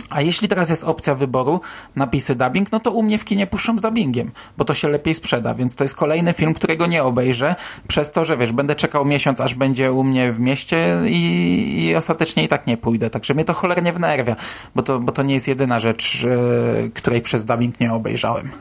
[0.10, 1.62] A jeśli teraz jest opcja wyboru
[1.96, 5.16] napisy dubbing, no to u mnie w kinie puszczą z dubbingiem, bo to się lepiej
[5.16, 7.56] sprzeda, więc to jest kolejny film, którego nie obejrzę,
[7.88, 11.96] przez to, że wiesz, będę czekał miesiąc, aż będzie u mnie w mieście i, i
[11.96, 13.10] ostatecznie i tak nie pójdę.
[13.10, 14.36] Także mnie to cholernie wnerwia,
[14.76, 18.52] bo to, bo to nie jest jedyna rzecz, e, której przez dubbing nie obejrzałem.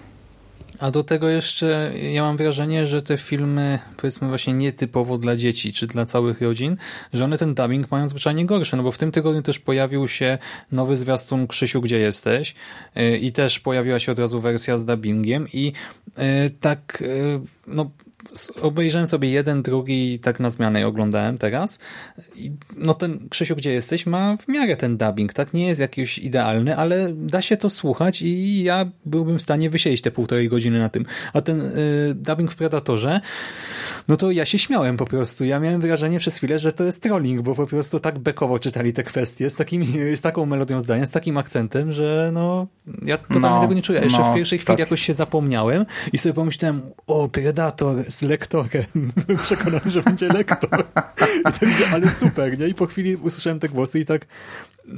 [0.78, 5.72] A do tego jeszcze ja mam wrażenie, że te filmy, powiedzmy właśnie nietypowo dla dzieci,
[5.72, 6.76] czy dla całych rodzin,
[7.12, 10.38] że one ten dubbing mają zwyczajnie gorszy, no bo w tym tygodniu też pojawił się
[10.72, 12.54] nowy zwiastun Krzysiu, gdzie jesteś?
[12.94, 15.72] Yy, i też pojawiła się od razu wersja z dubbingiem i
[16.18, 17.90] yy, tak, yy, no
[18.62, 21.78] obejrzałem sobie jeden, drugi tak na zmianę oglądałem teraz.
[22.76, 25.54] No ten Krzysiu, gdzie jesteś, ma w miarę ten dubbing, tak?
[25.54, 30.02] Nie jest jakiś idealny, ale da się to słuchać i ja byłbym w stanie wysiedzieć
[30.02, 31.06] te półtorej godziny na tym.
[31.32, 33.20] A ten y, dubbing w Predatorze,
[34.08, 35.44] no to ja się śmiałem po prostu.
[35.44, 38.92] Ja miałem wrażenie przez chwilę, że to jest trolling, bo po prostu tak bekowo czytali
[38.92, 42.66] te kwestie, z, takimi, z taką melodią zdania, z takim akcentem, że no
[43.02, 44.00] ja totalnie No, tego nie czuję.
[44.00, 44.78] Jeszcze no, w pierwszej chwili tak.
[44.78, 49.12] jakoś się zapomniałem i sobie pomyślałem, o, Predator z lektorem.
[49.44, 50.84] Przekonany, że będzie lektor.
[51.44, 51.58] Tak,
[51.92, 52.68] ale super, nie?
[52.68, 54.26] I po chwili usłyszałem te głosy i tak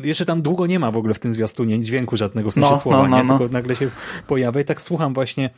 [0.05, 2.79] jeszcze tam długo nie ma w ogóle w tym zwiastunie dźwięku żadnego, w sensie No,
[2.79, 3.25] słowa, no, no, nie?
[3.25, 3.39] no.
[3.39, 3.91] Tylko nagle się
[4.27, 5.51] pojawia i tak słucham właśnie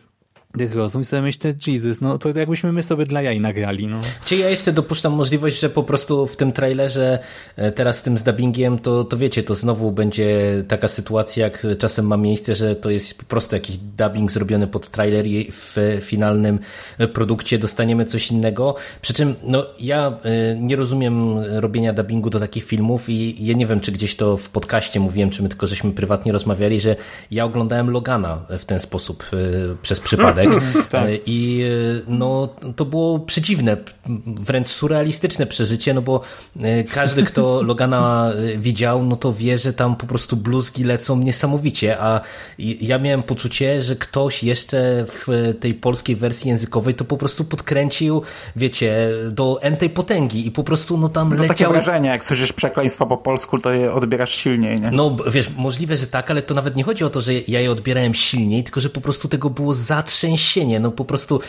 [0.58, 4.00] tych rozmów i sobie myślę, Jesus, no to jakbyśmy my sobie dla jaj nagrali, no.
[4.24, 7.18] Czy ja jeszcze dopuszczam możliwość, że po prostu w tym trailerze
[7.56, 11.66] e, teraz z tym z dubbingiem, to, to wiecie, to znowu będzie taka sytuacja, jak
[11.78, 15.76] czasem ma miejsce, że to jest po prostu jakiś dubbing zrobiony pod trailer i w
[16.00, 16.58] finalnym
[17.12, 18.74] produkcie dostaniemy coś innego.
[19.02, 23.66] Przy czym no, ja e, nie rozumiem robienia dubbingu do takich filmów i ja nie
[23.66, 26.96] wiem, czy gdzieś to w podcaście mówiłem, czy my tylko żeśmy prywatnie rozmawiali, że
[27.30, 29.36] ja oglądałem Logana w ten sposób e,
[29.82, 30.39] przez przypadek.
[30.48, 30.88] Przypadek.
[30.90, 31.08] tak.
[31.26, 31.64] I
[32.08, 33.76] no, to było przedziwne,
[34.26, 36.20] wręcz surrealistyczne przeżycie, no bo
[36.92, 42.20] każdy, kto Logana widział, no to wie, że tam po prostu bluzgi lecą niesamowicie, a
[42.58, 48.22] ja miałem poczucie, że ktoś jeszcze w tej polskiej wersji językowej to po prostu podkręcił,
[48.56, 51.48] wiecie, do entej potęgi i po prostu no tam no leciały...
[51.48, 54.90] takie wrażenie, jak słyszysz przekleństwo po polsku, to je odbierasz silniej, nie?
[54.90, 57.70] No wiesz, możliwe, że tak, ale to nawet nie chodzi o to, że ja je
[57.70, 60.29] odbierałem silniej, tylko że po prostu tego było zatrzęsienie,
[60.80, 61.40] no po prostu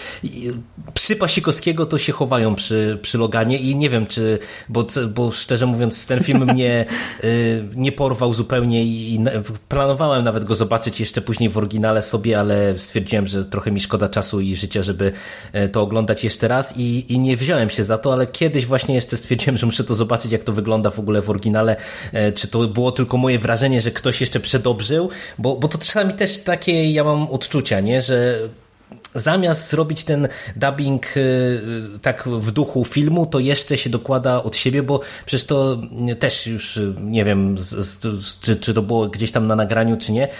[0.94, 4.40] psy Pasikowskiego to się chowają przy, przy Loganie i nie wiem, czy,
[4.70, 6.86] bo, bo szczerze mówiąc ten film mnie
[7.24, 9.20] y, nie porwał zupełnie i, i
[9.70, 14.10] planowałem nawet go zobaczyć jeszcze później w oryginale sobie, ale stwierdziłem, że trochę mi szkoda
[14.10, 15.12] czasu i życia, żeby
[15.54, 18.96] e, to oglądać jeszcze raz i, i nie wziąłem się za to, ale kiedyś właśnie
[18.96, 21.76] jeszcze stwierdziłem, że muszę to zobaczyć, jak to wygląda w ogóle w oryginale,
[22.14, 26.14] e, czy to było tylko moje wrażenie, że ktoś jeszcze przedobrzył, bo, bo to czasami
[26.14, 28.40] też takie ja mam odczucia, nie, że
[29.14, 31.60] zamiast zrobić ten dubbing y,
[32.02, 35.78] tak w duchu filmu, to jeszcze się dokłada od siebie, bo przecież to
[36.20, 37.56] też już nie wiem,
[38.42, 40.32] czy, czy to było gdzieś tam na nagraniu, czy nie, y,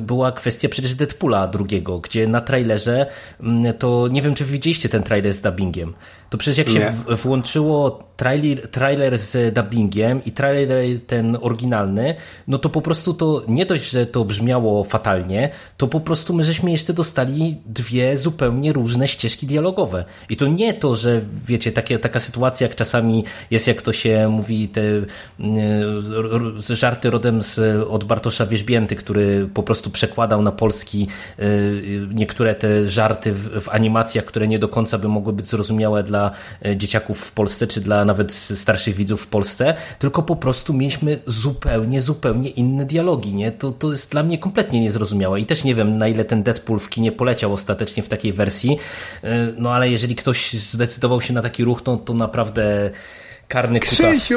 [0.00, 3.06] była kwestia przecież Deadpoola drugiego, gdzie na trailerze
[3.40, 5.94] mm, to nie wiem, czy widzieliście ten trailer z dubbingiem.
[6.30, 12.14] To przecież jak się w, włączyło trailer, trailer z dubbingiem i trailer ten oryginalny,
[12.48, 16.44] no to po prostu to nie dość, że to brzmiało fatalnie, to po prostu my
[16.44, 20.04] żeśmy jeszcze dostali dwie zupełnie różne ścieżki dialogowe.
[20.28, 24.28] I to nie to, że wiecie, takie, taka sytuacja, jak czasami jest, jak to się
[24.28, 27.58] mówi, te y, żarty rodem z,
[27.88, 31.06] od Bartosza Wierzbięty, który po prostu przekładał na polski
[31.38, 36.02] y, niektóre te żarty w, w animacjach, które nie do końca by mogły być zrozumiałe
[36.02, 36.30] dla dla
[36.64, 41.18] e, dzieciaków w Polsce, czy dla nawet starszych widzów w Polsce, tylko po prostu mieliśmy
[41.26, 43.52] zupełnie, zupełnie inne dialogi, nie?
[43.52, 46.78] To, to jest dla mnie kompletnie niezrozumiałe i też nie wiem, na ile ten Deadpool
[46.80, 48.78] w kinie poleciał ostatecznie w takiej wersji,
[49.24, 52.90] e, no ale jeżeli ktoś zdecydował się na taki ruch, to, to naprawdę
[53.48, 54.34] karny kutas e,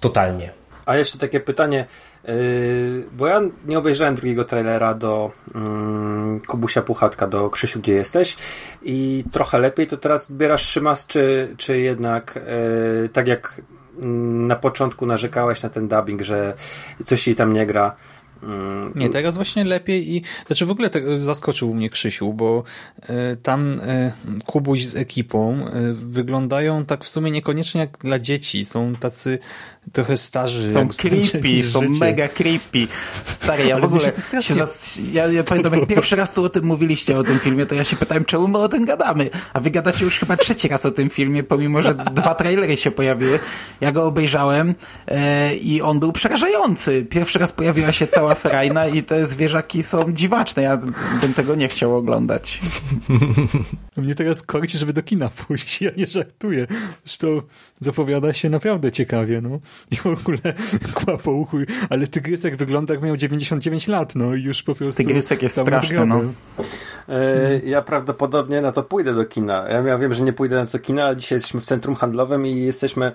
[0.00, 0.50] totalnie.
[0.86, 1.86] A jeszcze takie pytanie,
[3.12, 8.36] bo ja nie obejrzałem drugiego trailera do um, Kubusia Puchatka, do Krzysiu, gdzie jesteś
[8.82, 12.40] i trochę lepiej to teraz bierasz Szymas, czy, czy jednak
[13.02, 13.62] yy, tak jak
[13.98, 16.54] mm, na początku narzekałeś na ten dubbing, że
[17.04, 17.96] coś jej tam nie gra,
[18.42, 20.90] Mm, nie, teraz właśnie lepiej i znaczy w ogóle
[21.24, 22.64] zaskoczył mnie Krzysiu, bo
[22.98, 24.12] y, tam y,
[24.46, 28.64] Kubuś z ekipą y, wyglądają tak w sumie niekoniecznie jak dla dzieci.
[28.64, 29.38] Są tacy
[29.92, 30.72] trochę starzy.
[30.72, 32.00] Są creepy, są życie.
[32.00, 32.86] mega creepy.
[33.26, 35.00] Stary, ja w ogóle się zas...
[35.12, 37.84] ja, ja pamiętam, jak pierwszy raz tu o tym mówiliście, o tym filmie, to ja
[37.84, 39.30] się pytałem, czemu my o tym gadamy?
[39.52, 42.90] A wy gadacie już chyba trzeci raz o tym filmie, pomimo, że dwa trailery się
[42.90, 43.38] pojawiły.
[43.80, 44.74] Ja go obejrzałem
[45.08, 47.06] e, i on był przerażający.
[47.10, 50.62] Pierwszy raz pojawiła się cała ferajna i te zwierzaki są dziwaczne.
[50.62, 50.76] Ja
[51.20, 52.60] bym tego nie chciał oglądać.
[53.96, 55.82] Mnie teraz korci, żeby do kina pójść.
[55.82, 56.66] Ja nie żartuję.
[57.04, 57.42] Zresztą
[57.80, 59.60] zapowiada się naprawdę ciekawie, no.
[59.90, 60.38] I w ogóle
[60.94, 61.56] kła po uchu,
[61.90, 64.96] ale Tygrysek wygląda jak miał 99 lat, no i już po prostu...
[64.96, 66.20] Tygrysek jest straszny, no.
[67.08, 69.68] E, ja prawdopodobnie na to pójdę do kina.
[69.68, 72.46] Ja, ja wiem, że nie pójdę na to kina, ale dzisiaj jesteśmy w centrum handlowym
[72.46, 73.12] i jesteśmy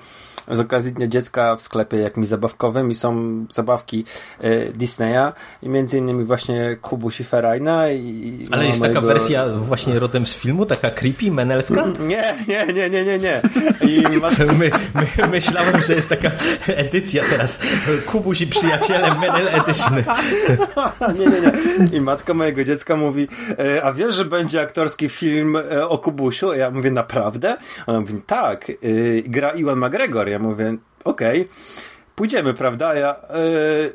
[0.52, 4.06] z okazji Dnia Dziecka w sklepie jakimś zabawkowym i są zabawki
[4.40, 8.48] e, Disneya i między innymi właśnie Kubusi Ferajna i...
[8.52, 8.96] Ale jest mojego...
[8.96, 11.86] taka wersja właśnie rodem z filmu, taka creepy, menelska?
[12.00, 13.42] Nie, nie, nie, nie, nie, nie.
[13.82, 14.04] I
[14.60, 16.32] my, my, myślałem, że jest taka
[16.68, 17.60] edycja teraz.
[18.06, 19.94] Kubuś i przyjaciele Menel Edition.
[21.20, 21.98] nie, nie, nie.
[21.98, 23.28] I matka mojego dziecka mówi,
[23.60, 26.54] e, a wiesz, że będzie aktorski film e, o Kubusiu?
[26.54, 27.58] Ja mówię, naprawdę?
[27.88, 28.72] Ona mówi, tak.
[29.26, 30.30] Gra Iwan McGregor.
[30.30, 31.42] Ja mówię, okej.
[31.42, 32.96] Okay pójdziemy, prawda?
[32.96, 33.16] Ja,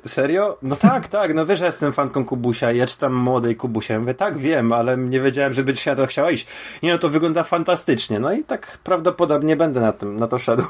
[0.04, 0.58] yy, serio?
[0.62, 3.94] No tak, tak, no wiesz, że jestem fanką Kubusia ja czytam młodej Kubusia.
[3.94, 6.46] Ja mówię, tak, wiem, ale nie wiedziałem, że będziesz na to chciała iść.
[6.82, 8.18] Nie, no to wygląda fantastycznie.
[8.18, 10.62] No i tak prawdopodobnie będę na, tym, na to szedł.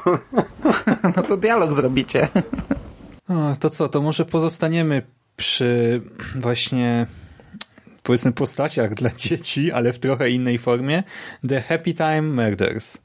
[1.15, 2.27] no to dialog zrobicie.
[3.29, 5.01] O, to co, to może pozostaniemy
[5.37, 6.01] przy
[6.35, 7.07] właśnie
[8.03, 11.03] powiedzmy postaciach dla dzieci, ale w trochę innej formie.
[11.49, 12.97] The Happy Time Murders.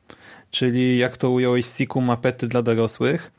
[0.51, 3.36] Czyli jak to ująłeś Siku mapety dla dorosłych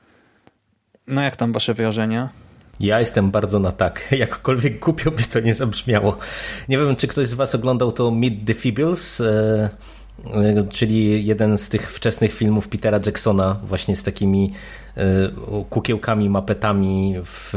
[1.08, 2.30] no jak tam wasze wrażenia?
[2.80, 4.08] Ja jestem bardzo na tak.
[4.12, 6.17] Jakkolwiek głupio by to nie zabrzmiało.
[6.70, 9.70] Nie wiem, czy ktoś z was oglądał to Meet the Feebles, e,
[10.34, 14.52] e, czyli jeden z tych wczesnych filmów Petera Jacksona, właśnie z takimi
[14.98, 15.04] e,
[15.70, 17.54] kukiełkami, mapetami w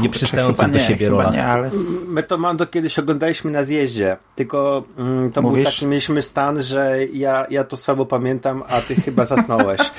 [0.00, 1.34] nieprzystających do siebie rolach.
[1.34, 1.70] Nie, ale...
[2.08, 5.64] My to Mando kiedyś oglądaliśmy na zjeździe, tylko mm, to Mówisz?
[5.64, 9.80] był taki mieliśmy stan, że ja, ja to słabo pamiętam, a ty chyba zasnąłeś.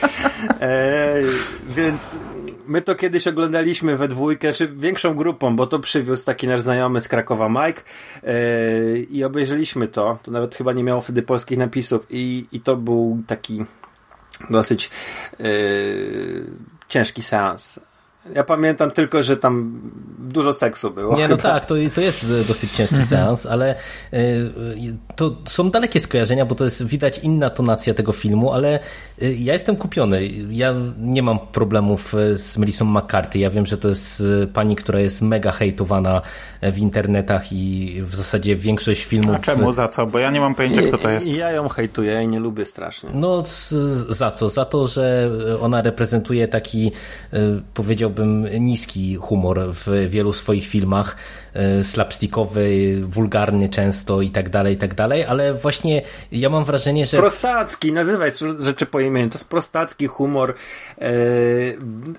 [0.62, 1.16] e,
[1.70, 2.18] więc
[2.70, 7.02] my to kiedyś oglądaliśmy we dwójkę, czy większą grupą, bo to przywiózł taki nasz znajomy
[7.02, 7.82] z Krakowa Mike
[8.24, 10.20] yy, i obejrzeliśmy to.
[10.24, 13.66] To nawet chyba nie miało wtedy polskich napisów i, i to był taki
[14.50, 14.90] dosyć
[15.40, 16.46] yy,
[16.88, 17.80] ciężki seans.
[18.36, 19.82] Ja pamiętam tylko, że tam
[20.20, 21.18] dużo seksu było.
[21.18, 21.50] Nie, no chyba.
[21.50, 23.10] tak, to, to jest dosyć ciężki mhm.
[23.10, 23.76] seans, ale
[24.14, 24.52] y,
[25.16, 28.80] to są dalekie skojarzenia, bo to jest widać inna tonacja tego filmu, ale
[29.22, 30.28] y, ja jestem kupiony.
[30.50, 33.40] Ja nie mam problemów y, z Melissą McCarthy.
[33.40, 36.22] Ja wiem, że to jest pani, która jest mega hejtowana
[36.62, 39.36] w internetach i w zasadzie większość filmów...
[39.36, 39.72] A czemu?
[39.72, 40.06] Za co?
[40.06, 41.28] Bo ja nie mam pojęcia, kto to jest.
[41.28, 43.10] Ja ją hejtuję i nie lubię strasznie.
[43.14, 43.44] No,
[44.10, 44.50] za co?
[44.50, 46.92] Za to, że ona reprezentuje taki,
[47.74, 51.16] powiedziałbym, powiedziałbym, niski humor w wielu swoich filmach,
[51.54, 57.06] e, slapstickowy, wulgarny często i tak dalej, i tak dalej, ale właśnie ja mam wrażenie,
[57.06, 57.18] że...
[57.18, 60.54] Prostacki, nazywaj rzeczy po imieniu, to jest prostacki humor
[60.98, 61.12] e,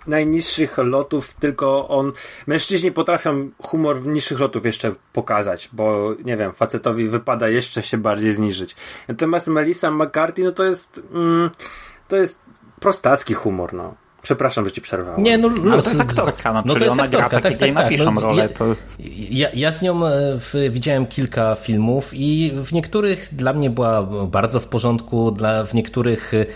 [0.06, 2.12] najniższych lotów, tylko on,
[2.46, 8.32] mężczyźni potrafią humor niższych lotów jeszcze pokazać, bo nie wiem, facetowi wypada jeszcze się bardziej
[8.32, 8.76] zniżyć.
[9.08, 11.50] Natomiast Melissa McCarthy, no to jest, mm,
[12.08, 12.40] to jest
[12.80, 13.99] prostacki humor, no.
[14.22, 15.22] Przepraszam, że ci przerwałem.
[15.22, 17.52] Nie, no, no Ale to jest aktorka, no, no to jest ona aktorka, gra tak,
[17.52, 18.48] tak, tak, napiszą no, rolę.
[18.48, 18.64] To...
[19.30, 24.02] Ja, ja z nią e, w, widziałem kilka filmów i w niektórych dla mnie była
[24.26, 26.46] bardzo w porządku, dla, w niektórych e,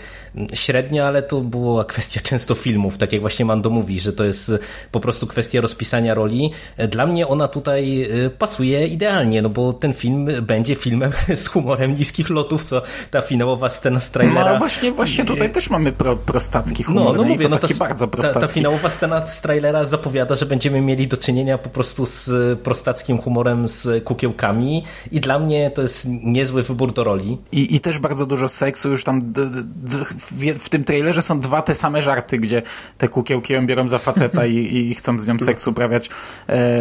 [0.53, 4.51] średnio, ale to była kwestia często filmów, tak jak właśnie Mando mówi, że to jest
[4.91, 6.51] po prostu kwestia rozpisania roli.
[6.89, 11.95] Dla mnie ona tutaj y, pasuje idealnie, no bo ten film będzie filmem z humorem
[11.95, 14.53] niskich lotów, co ta finałowa scena z trailera.
[14.53, 17.03] No właśnie, właśnie tutaj też mamy pro, prostacki humor.
[17.05, 18.41] No, no mówię, no taki ta, bardzo prostacki.
[18.41, 22.29] Ta, ta finałowa scena z trailera zapowiada, że będziemy mieli do czynienia po prostu z
[22.59, 27.37] prostackim humorem, z kukiełkami i dla mnie to jest niezły wybór do roli.
[27.51, 29.21] I, i też bardzo dużo seksu, już tam
[30.31, 32.61] w, w tym trailerze są dwa te same żarty, gdzie
[32.97, 36.11] te kukiełki ją biorą za faceta i, i chcą z nią seks uprawiać, e,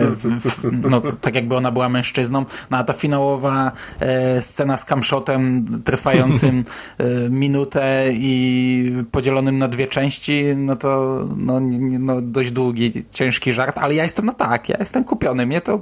[0.07, 2.45] w, w, no, tak jakby ona była mężczyzną.
[2.71, 6.65] No a ta finałowa e, scena z camshotem trwającym
[6.99, 11.61] e, minutę i podzielonym na dwie części, no to no,
[11.99, 15.47] no, dość długi, ciężki żart, ale ja jestem na tak, ja jestem kupiony.
[15.47, 15.81] Mnie to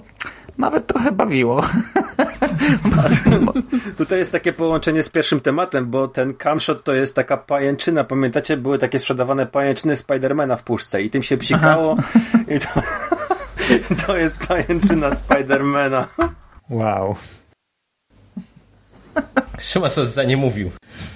[0.59, 1.63] nawet trochę bawiło.
[3.97, 8.05] Tutaj jest takie połączenie z pierwszym tematem, bo ten camshot to jest taka pajęczyna.
[8.05, 11.97] Pamiętacie, były takie sprzedawane pajęczyny Spidermana w puszce i tym się psikało.
[12.49, 12.83] I to,
[14.07, 16.09] to jest pajęczyna Spidermana.
[16.71, 17.17] Wow.
[19.63, 20.71] Szymas za nie mówił.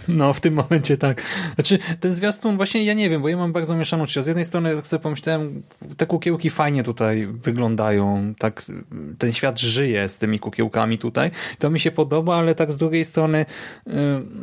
[0.08, 1.22] No, w tym momencie tak.
[1.54, 4.22] Znaczy, ten zwiastun właśnie, ja nie wiem, bo ja mam bardzo mieszaną uczucia.
[4.22, 5.62] Z jednej strony, jak sobie pomyślałem,
[5.96, 8.64] te kukiełki fajnie tutaj wyglądają, tak
[9.18, 11.30] ten świat żyje z tymi kukiełkami tutaj.
[11.58, 13.46] To mi się podoba, ale tak z drugiej strony,
[13.86, 13.92] y,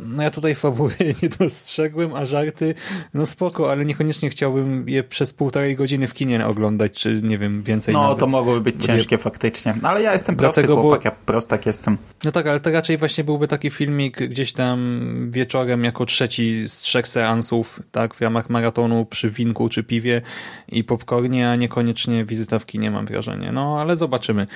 [0.04, 2.74] no ja tutaj fabuły nie dostrzegłem, a żarty,
[3.14, 7.62] no spoko, ale niekoniecznie chciałbym je przez półtorej godziny w kinie oglądać, czy nie wiem,
[7.62, 8.18] więcej No, nawet.
[8.18, 9.74] to mogłoby być ciężkie faktycznie.
[9.82, 11.08] Ale ja jestem prosty Dlatego, chłopak, bo...
[11.08, 11.98] ja prostak jestem.
[12.24, 16.78] No tak, ale to raczej właśnie byłby taki filmik gdzieś tam wieczorem jako trzeci z
[16.78, 20.22] trzech seansów, tak, w ramach maratonu przy winku czy piwie
[20.68, 23.52] i popcornie, a niekoniecznie wizyta w kinie, mam wrażenie.
[23.52, 24.46] No, ale zobaczymy.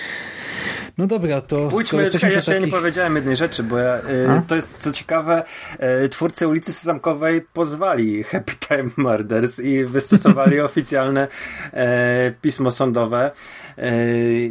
[0.99, 1.69] No dobra, to...
[1.69, 2.61] Pójdźmy, czekaj, jeszcze takich...
[2.63, 4.03] ja nie powiedziałem jednej rzeczy, bo ja, y,
[4.49, 5.43] to jest co ciekawe,
[6.05, 11.79] y, twórcy ulicy Sezamkowej pozwali Happy Time Murders i wystosowali oficjalne y,
[12.43, 13.31] pismo sądowe.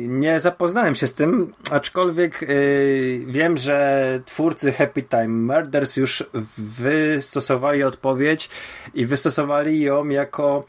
[0.07, 2.45] Nie zapoznałem się z tym, aczkolwiek
[3.27, 6.23] wiem, że twórcy Happy Time Murders już
[6.57, 8.49] wystosowali odpowiedź
[8.93, 10.63] i wystosowali ją jako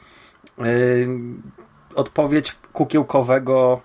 [1.95, 3.81] odpowiedź kukiełkowego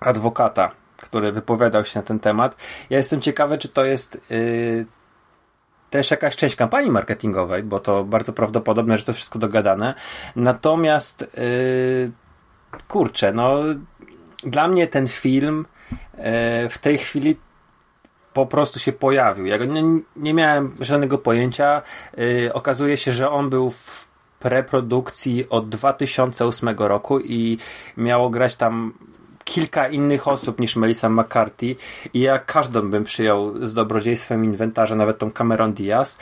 [0.00, 2.56] adwokata który wypowiadał się na ten temat.
[2.90, 4.20] Ja jestem ciekawy, czy to jest
[5.90, 9.94] też jakaś część kampanii marketingowej, bo to bardzo prawdopodobne, że to wszystko dogadane.
[10.36, 12.12] Natomiast yy,
[12.88, 13.58] kurczę, no
[14.46, 15.66] dla mnie ten film
[16.14, 16.22] yy,
[16.68, 17.36] w tej chwili
[18.32, 19.46] po prostu się pojawił.
[19.46, 19.82] Ja nie,
[20.16, 21.82] nie miałem żadnego pojęcia.
[22.16, 27.58] Yy, okazuje się, że on był w preprodukcji od 2008 roku i
[27.96, 28.92] miało grać tam
[29.44, 31.76] kilka innych osób niż Melissa McCarthy
[32.14, 36.18] i ja każdą bym przyjął z dobrodziejstwem inwentarza, nawet tą Cameron Diaz,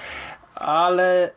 [0.54, 1.30] ale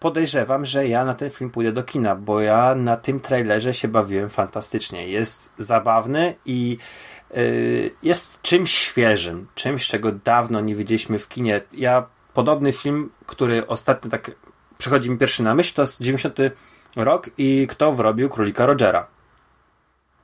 [0.00, 3.88] podejrzewam, że ja na ten film pójdę do kina, bo ja na tym trailerze się
[3.88, 5.08] bawiłem fantastycznie.
[5.08, 6.78] Jest zabawny i
[7.34, 11.60] yy, jest czymś świeżym, czymś, czego dawno nie widzieliśmy w kinie.
[11.72, 14.30] Ja podobny film, który ostatnio tak
[14.78, 16.38] przychodzi mi pierwszy na myśl, to jest 90
[16.96, 19.06] rok i kto wrobił Królika Rogera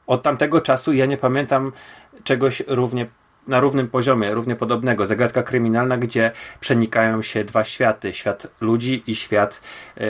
[0.07, 1.73] od tamtego czasu ja nie pamiętam
[2.25, 3.07] czegoś równie
[3.47, 5.07] na równym poziomie, równie podobnego.
[5.07, 6.31] Zagadka kryminalna, gdzie
[6.61, 8.15] przenikają się dwa światy.
[8.15, 9.61] Świat ludzi i świat...
[9.97, 10.07] Yy,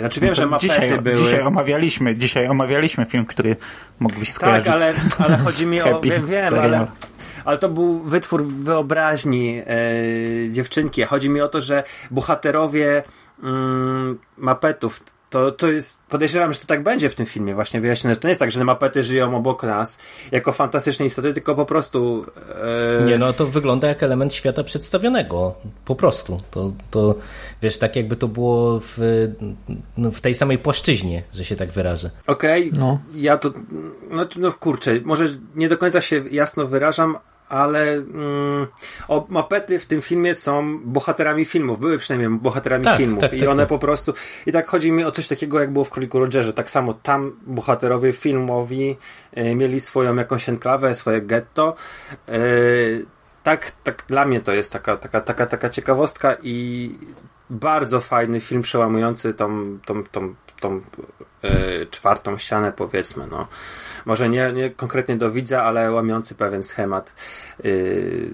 [0.00, 1.16] znaczy wiem, No że mapety dzisiaj, były...
[1.16, 3.56] Dzisiaj omawialiśmy, dzisiaj omawialiśmy film, który
[4.00, 6.00] mógłbyś skojarzyć Tak, ale, ale chodzi mi o...
[6.00, 6.86] Wiem, wiem ale...
[7.44, 9.74] Ale to był wytwór wyobraźni e,
[10.52, 11.02] dziewczynki.
[11.02, 13.02] Chodzi mi o to, że bohaterowie
[13.42, 15.00] mm, mapetów
[15.36, 18.28] to, to jest, podejrzewam, że to tak będzie w tym filmie właśnie wyjaśnione, że to
[18.28, 19.98] nie jest tak, że mapety żyją obok nas
[20.32, 22.26] jako fantastyczne istoty, tylko po prostu
[23.00, 25.54] e, Nie, no to wygląda jak element świata przedstawionego.
[25.84, 26.40] Po prostu.
[26.50, 27.14] To, to
[27.62, 28.98] wiesz, tak jakby to było w,
[29.96, 32.10] no, w tej samej płaszczyźnie, że się tak wyrażę.
[32.26, 32.98] Okej, No.
[33.14, 33.52] ja to,
[34.10, 35.24] no, no kurczę, może
[35.54, 37.18] nie do końca się jasno wyrażam,
[37.48, 38.66] ale mm,
[39.08, 43.40] o, mapety w tym filmie są bohaterami filmów, były przynajmniej bohaterami Tak, filmów tak, i
[43.40, 43.68] tak, one tak.
[43.68, 44.12] po prostu,
[44.46, 47.32] i tak chodzi mi o coś takiego jak było w Króliku Rogerze, tak samo tam
[47.46, 48.96] bohaterowie filmowi
[49.32, 51.74] e, mieli swoją jakąś enklawę, swoje getto,
[52.28, 52.38] e,
[53.42, 56.90] tak, tak dla mnie to jest taka, taka, taka, taka ciekawostka i
[57.50, 60.80] bardzo fajny film przełamujący tą, tą, tą, tą
[61.42, 63.46] e, czwartą ścianę powiedzmy, no.
[64.06, 67.12] Może nie, nie konkretnie do widza, ale łamiący pewien schemat.
[67.64, 68.30] Yy,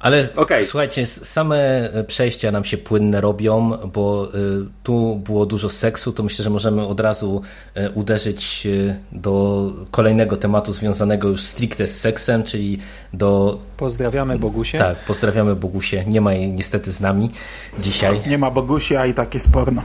[0.00, 0.64] Ale Okej.
[0.64, 1.58] słuchajcie, same
[2.06, 6.86] przejścia nam się płynne robią, bo y, tu było dużo seksu, to myślę, że możemy
[6.86, 7.42] od razu
[7.76, 12.78] y, uderzyć y, do kolejnego tematu związanego już stricte z seksem, czyli
[13.12, 13.58] do...
[13.76, 14.78] Pozdrawiamy Bogusie.
[14.78, 17.30] Tak, pozdrawiamy Bogusie, nie ma jej niestety z nami
[17.78, 18.20] dzisiaj.
[18.26, 19.82] Nie ma Bogusi, a i tak jest porno.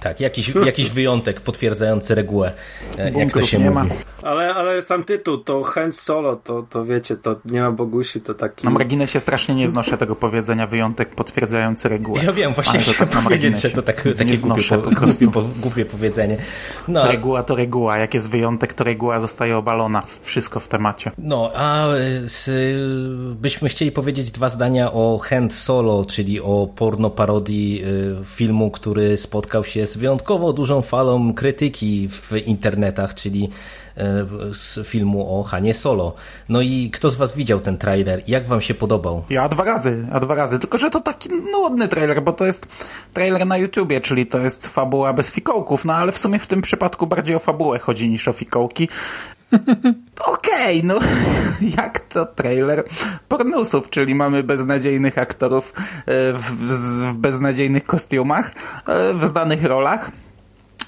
[0.00, 2.52] Tak, jakiś, jakiś wyjątek potwierdzający regułę,
[2.98, 3.88] e, jak to Bunkrów się nie mówi.
[3.88, 3.94] ma.
[4.30, 8.34] ale, ale sam tytuł, to chęć solo, to, to wiecie, to nie ma Bogusi, to
[8.34, 8.64] taki...
[8.64, 12.24] Na marginesie strasznie nie znoszę tego powiedzenia wyjątek potwierdzający regułę.
[12.24, 14.78] Ja wiem, właśnie Ale to chciałem tak powiedzieć, że to tak, Nie takie głupie, znoszę
[14.78, 15.24] po, po prostu.
[15.30, 16.36] głupie, po, głupie powiedzenie.
[16.88, 17.98] No, Reguła to reguła.
[17.98, 20.02] Jak jest wyjątek, to reguła zostaje obalona.
[20.22, 21.10] Wszystko w temacie.
[21.18, 21.86] No, a
[22.24, 22.50] z,
[23.40, 27.82] byśmy chcieli powiedzieć dwa zdania o Hand Solo, czyli o porno parodii
[28.22, 34.00] y, filmu, który spotkał się z wyjątkowo dużą falą krytyki w internetach, czyli y,
[34.54, 36.14] z filmu o Hanie Solo.
[36.48, 38.22] No i kto z was widział ten trailer?
[38.26, 39.24] Jak wam się podobał?
[39.30, 40.58] Ja dwa razy, a dwa razy.
[40.58, 42.68] Tylko, że to taki nudny trailer, bo to jest
[43.12, 46.62] trailer na YouTubie, czyli to jest fabuła bez fikołków, no ale w sumie w tym
[46.62, 48.88] przypadku bardziej o fabułę chodzi niż o fikołki.
[50.34, 50.94] Okej, no
[51.78, 52.84] jak to trailer
[53.28, 56.72] pornusów, czyli mamy beznadziejnych aktorów e, w, w,
[57.12, 58.50] w beznadziejnych kostiumach,
[58.88, 60.10] e, w znanych rolach.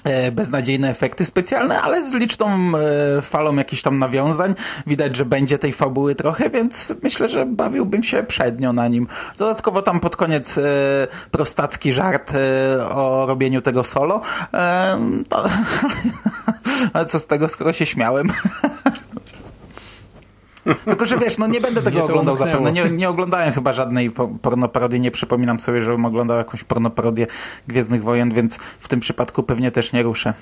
[0.05, 4.55] E, beznadziejne efekty specjalne, ale z liczną e, falą jakichś tam nawiązań.
[4.87, 9.07] Widać, że będzie tej fabuły trochę, więc myślę, że bawiłbym się przednio na nim.
[9.37, 10.61] Dodatkowo tam pod koniec e,
[11.31, 12.33] prostacki żart
[12.89, 14.21] o robieniu tego solo.
[15.29, 15.45] To...
[16.93, 18.27] Ale co z tego, skoro się śmiałem?
[20.85, 22.71] Tylko, że wiesz, no nie będę tego oglądał zapewne.
[22.71, 25.01] Nie, nie oglądałem chyba żadnej po- pornoparodii.
[25.01, 27.27] Nie przypominam sobie, żebym oglądał jakąś pornoparodię
[27.67, 30.33] Gwiezdnych Wojen, więc w tym przypadku pewnie też nie ruszę.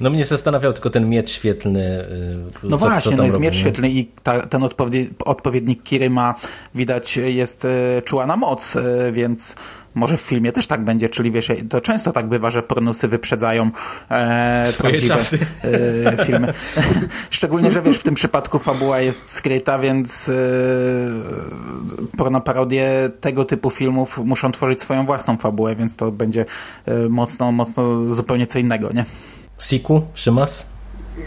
[0.00, 1.80] No mnie zastanawiał tylko ten miecz świetlny.
[1.80, 5.82] y, No co, właśnie, co no jest robi, miecz świetlny i ta, ten odpowiedni, odpowiednik
[5.82, 6.34] Kiry ma,
[6.74, 9.56] widać, jest e, czuła na moc, e, więc
[9.94, 13.70] może w filmie też tak będzie, czyli wiesz, to często tak bywa, że pornusy wyprzedzają
[14.10, 15.38] e, Swoje czasy.
[16.16, 16.54] E, filmy.
[17.30, 20.32] Szczególnie, że wiesz, w tym przypadku fabuła jest skryta, więc e,
[22.16, 26.44] pornoparodie tego typu filmów muszą tworzyć swoją własną fabułę, więc to będzie
[26.86, 29.04] e, mocno, mocno zupełnie co innego, nie?
[29.62, 30.70] Siku, Szymas?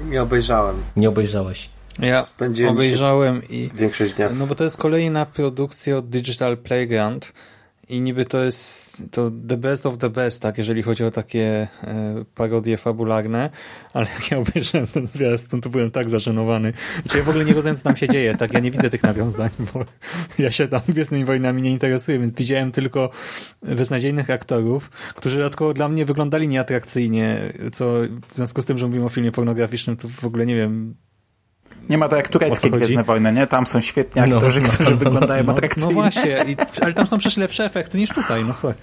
[0.10, 0.76] Nie obejrzałem.
[0.96, 1.70] Nie obejrzałeś.
[2.00, 6.58] Ja Spędziłem obejrzałem i Większość dnia w No bo to jest kolejna produkcja od Digital
[6.58, 7.34] Playground
[7.90, 11.68] i niby to jest to the best of the best, tak, jeżeli chodzi o takie
[11.84, 13.50] e, parodie fabularne,
[13.94, 16.74] ale jak ja obejrzałem ten zwiastun, to byłem tak zażenowany.
[17.02, 19.04] Znaczy ja w ogóle nie rozumiem, co tam się dzieje, tak, ja nie widzę tych
[19.04, 19.86] nawiązań, bo
[20.40, 23.10] ja się tam Gwiezdnymi Wojnami nie interesuję, więc widziałem tylko
[23.62, 27.94] beznadziejnych aktorów, którzy dodatkowo dla mnie wyglądali nieatrakcyjnie, co
[28.32, 30.96] w związku z tym, że mówimy o filmie pornograficznym, to w ogóle nie wiem,
[31.90, 32.70] Nie ma to jak tureckie?
[32.70, 33.48] Gwiezdne Wojny, nie?
[33.48, 35.88] Tam są świetni No, aktorzy, no, którzy no, wyglądają no, atrakcyjnie.
[35.88, 38.78] no właśnie, i, ale tam są przecież lepsze efekty niż tutaj, no słuchaj.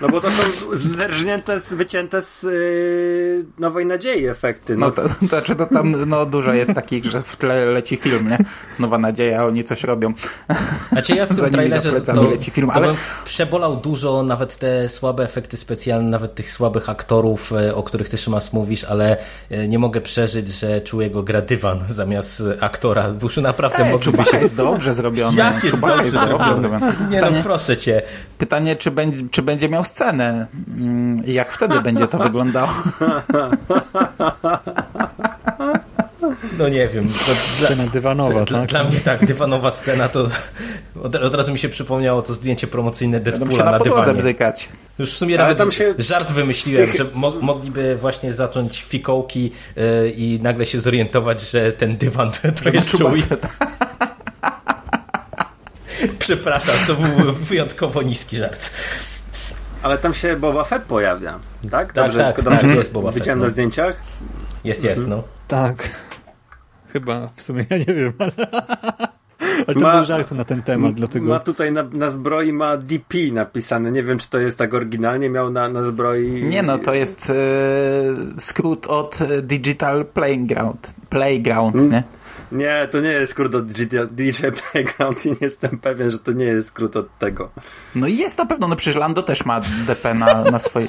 [0.00, 4.76] No bo to są zerżnięte, wycięte z yy, Nowej Nadziei efekty.
[4.76, 7.96] No, No to, to znaczy to tam no, dużo jest takich, że w tle leci
[7.96, 8.38] film, nie?
[8.78, 10.12] Nowa nadzieja, oni coś robią.
[10.92, 15.24] Znaczy ja w tym trailerze to, leci film, to ale- przebolał dużo, nawet te słabe
[15.24, 19.16] efekty specjalne, nawet tych słabych aktorów, e, o których ty Szymas mówisz, ale
[19.50, 23.10] e, nie mogę przeżyć, że czuję go gra dywan zamiast e, aktora.
[23.10, 24.38] Bo już naprawdę mogliby Czubaka się...
[24.38, 25.36] jest dobrze zrobiony.
[25.42, 26.68] Jak jest Czubaka dobrze zrobiony?
[27.10, 28.02] Nie no, Pytanie, proszę cię.
[28.38, 30.46] pytanie czy, będzie, czy będzie miał scenę
[30.78, 32.68] mm, i jak wtedy będzie to wyglądało.
[36.58, 37.08] No nie wiem.
[37.08, 38.68] To Scena dla, dywanowa, dla, tak?
[38.68, 40.28] dla mnie tak, dywanowa scena to
[41.02, 44.18] od, od razu mi się przypomniało to zdjęcie promocyjne Deadpoola na na podłodze dywanie.
[44.18, 44.68] bzykać.
[44.98, 48.82] Już w sumie Ale nawet tam się żart wymyśliłem, tych- że mo mogliby właśnie zacząć
[48.82, 53.18] fikołki yy, i nagle się zorientować, że ten dywan to, to jest czuły.
[56.18, 58.70] Przepraszam, to był wyjątkowo niski żart.
[59.82, 61.38] Ale tam się Boba Fett pojawia,
[61.70, 61.92] tak?
[61.92, 63.44] Tak, tak, tak, jest Boba Fett, Widziałem no.
[63.44, 63.96] na zdjęciach.
[64.64, 65.22] Jest, jest, no.
[65.48, 65.88] Tak.
[66.92, 68.32] Chyba, w sumie ja nie wiem, ale,
[69.66, 71.26] ale to Ma- był żart na ten temat, dlatego...
[71.26, 73.92] Ma tutaj na, na zbroi ma DP napisane.
[73.92, 76.42] Nie wiem, czy to jest tak oryginalnie miał na, na zbroi.
[76.42, 77.34] Nie no, to jest e,
[78.40, 80.94] skrót od Digital Playground.
[81.10, 82.02] Playground, nie?
[82.52, 86.32] Nie, to nie jest skrót od DJ, DJ Playground i nie jestem pewien, że to
[86.32, 87.50] nie jest skrót od tego.
[87.94, 90.88] No i jest na pewno, no przecież Lando też ma DP na, na swojej...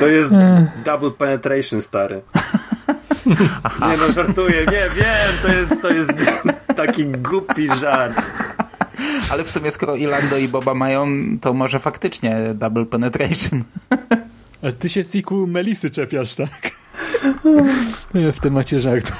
[0.00, 0.32] To jest
[0.84, 2.22] Double Penetration, stary.
[3.26, 6.12] Nie no, żartuję, nie, wiem, to jest, to jest
[6.76, 8.22] taki głupi żart.
[9.30, 11.06] Ale w sumie skoro i Lando i Boba mają,
[11.40, 13.62] to może faktycznie Double Penetration.
[14.62, 16.70] Ale ty się Siku Melisy czepiasz, tak?
[18.14, 19.12] w temacie żartu.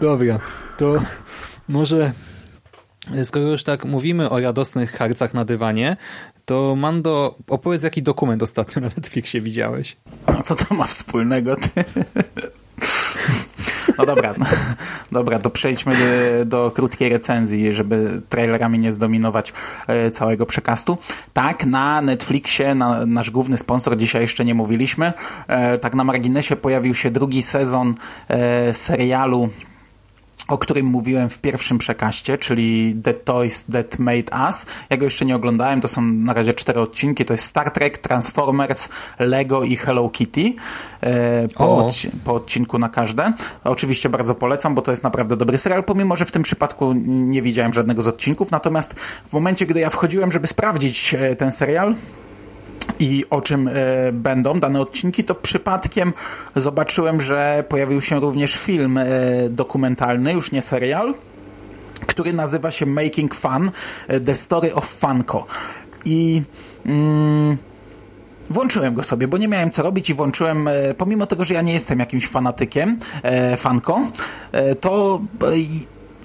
[0.00, 0.38] Dobra,
[0.76, 1.02] to
[1.68, 2.12] może
[3.24, 5.96] skoro już tak mówimy o radosnych harcach na dywanie,
[6.44, 9.96] to Mando, opowiedz jaki dokument ostatnio na Netflixie widziałeś.
[10.28, 11.56] No co to ma wspólnego?
[11.56, 11.84] Ty?
[13.98, 14.46] No dobra, no,
[15.12, 19.52] dobra, to przejdźmy do, do krótkiej recenzji, żeby trailerami nie zdominować
[19.86, 20.98] e, całego przekastu.
[21.32, 25.12] Tak, na Netflixie, na, nasz główny sponsor, dzisiaj jeszcze nie mówiliśmy,
[25.48, 27.94] e, tak na marginesie pojawił się drugi sezon
[28.28, 29.48] e, serialu
[30.48, 34.66] o którym mówiłem w pierwszym przekaście, czyli The Toys That Made Us.
[34.90, 37.24] Ja go jeszcze nie oglądałem, to są na razie cztery odcinki.
[37.24, 38.88] To jest Star Trek, Transformers,
[39.18, 40.54] Lego i Hello Kitty.
[41.00, 43.32] E, po, odci- po odcinku na każde.
[43.64, 47.42] Oczywiście bardzo polecam, bo to jest naprawdę dobry serial, pomimo, że w tym przypadku nie
[47.42, 48.50] widziałem żadnego z odcinków.
[48.50, 48.94] Natomiast
[49.28, 51.94] w momencie, gdy ja wchodziłem, żeby sprawdzić e, ten serial,
[53.00, 53.72] i o czym e,
[54.12, 56.12] będą dane odcinki, to przypadkiem
[56.56, 59.06] zobaczyłem, że pojawił się również film e,
[59.50, 61.14] dokumentalny, już nie serial,
[62.06, 63.70] który nazywa się Making Fun,
[64.08, 65.46] e, The Story of Funko.
[66.04, 66.42] I
[66.86, 67.56] mm,
[68.50, 70.68] włączyłem go sobie, bo nie miałem co robić i włączyłem,
[70.98, 72.98] pomimo tego, że ja nie jestem jakimś fanatykiem
[73.56, 74.00] Funko,
[74.52, 75.20] e, to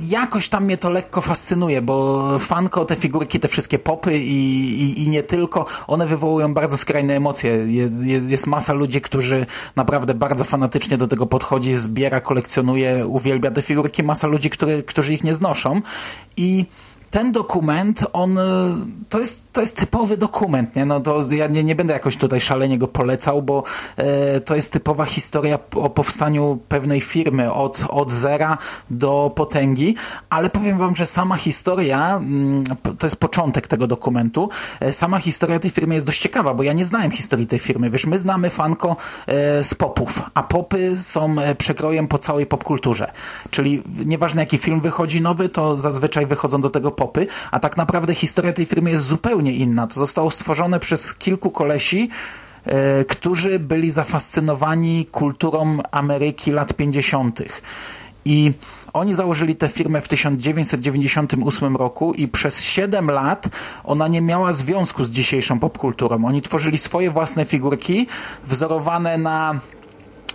[0.08, 5.04] jakoś tam mnie to lekko fascynuje, bo fanko, te figurki, te wszystkie popy i, i,
[5.04, 7.52] i nie tylko, one wywołują bardzo skrajne emocje.
[7.52, 9.46] Je, je, jest masa ludzi, którzy
[9.76, 15.14] naprawdę bardzo fanatycznie do tego podchodzi, zbiera, kolekcjonuje, uwielbia te figurki, masa ludzi, który, którzy
[15.14, 15.82] ich nie znoszą
[16.38, 16.66] i
[17.12, 18.42] ten dokument, on y,
[19.10, 20.86] to jest, to jest typowy dokument, nie?
[20.86, 23.64] No to ja nie, nie będę jakoś tutaj szalenie go polecał, bo
[23.98, 28.58] e, to jest typowa historia o powstaniu pewnej firmy od, od zera
[28.90, 29.96] do potęgi,
[30.30, 32.64] ale powiem wam, że sama historia, mm,
[33.00, 34.50] to jest początek tego dokumentu,
[34.80, 37.90] e, sama historia tej firmy jest dość ciekawa, bo ja nie znałem historii tej firmy.
[37.90, 38.96] Wiesz, my znamy fanko
[39.28, 43.12] e, z popów, a popy są e, przekrojem po całej popkulturze.
[43.50, 48.16] Czyli nieważne jaki film wychodzi nowy, to zazwyczaj wychodzą do tego popy, a tak naprawdę
[48.16, 49.88] historia tej firmy jest zupełnie inna.
[49.88, 52.10] To zostało stworzone przez kilku kolesi,
[52.66, 57.40] e, którzy byli zafascynowani kulturą Ameryki lat 50.
[58.26, 58.54] I
[58.94, 63.50] oni założyli tę firmę w 1998 roku i przez 7 lat
[63.84, 66.26] ona nie miała związku z dzisiejszą popkulturą.
[66.26, 68.08] Oni tworzyli swoje własne figurki
[68.44, 69.60] wzorowane na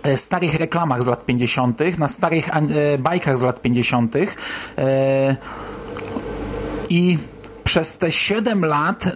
[0.03, 4.15] e, starych reklamach z lat 50., na starych e, bajkach z lat 50.
[6.89, 7.17] I
[7.63, 9.11] przez te 7 lat e,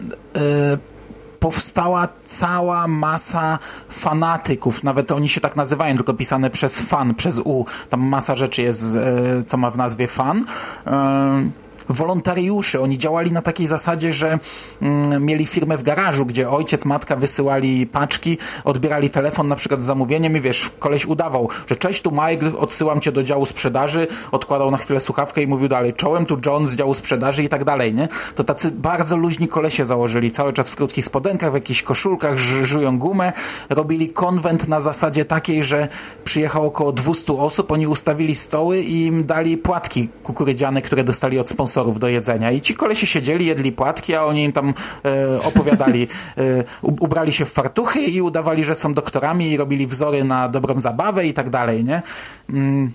[1.40, 3.60] powstała cała masa
[3.90, 7.66] fanatyków, nawet oni się tak nazywają, tylko pisane przez fan, przez U.
[7.90, 10.46] Tam masa rzeczy jest, e, co ma w nazwie fan.
[10.88, 11.44] E,
[11.94, 14.40] Wolontariuszy, oni działali na takiej zasadzie, że
[14.82, 19.86] mm, mieli firmę w garażu, gdzie ojciec, matka wysyłali paczki, odbierali telefon na przykład z
[19.86, 24.72] zamówieniem i wiesz, koleś udawał, że cześć, tu Mike, odsyłam cię do działu sprzedaży, odkładał
[24.72, 27.94] na chwilę słuchawkę i mówił dalej, czołem tu John z działu sprzedaży i tak dalej,
[27.94, 28.08] nie?
[28.36, 33.00] To tacy bardzo luźni kolesie założyli, cały czas w krótkich spodenkach, w jakichś koszulkach, żują
[33.00, 33.34] gumę,
[33.70, 35.88] robili konwent na zasadzie takiej, że
[36.24, 41.50] przyjechało około 200 osób, oni ustawili stoły i im dali płatki kukurydziane, które dostali od
[41.50, 44.74] sponsorów do jedzenia i ci kolesie siedzieli, jedli płatki, a oni im tam
[45.06, 46.08] e, opowiadali,
[46.38, 50.80] e, ubrali się w fartuchy i udawali, że są doktorami i robili wzory na dobrą
[50.80, 52.02] zabawę i tak dalej, nie?
[52.50, 52.92] Mm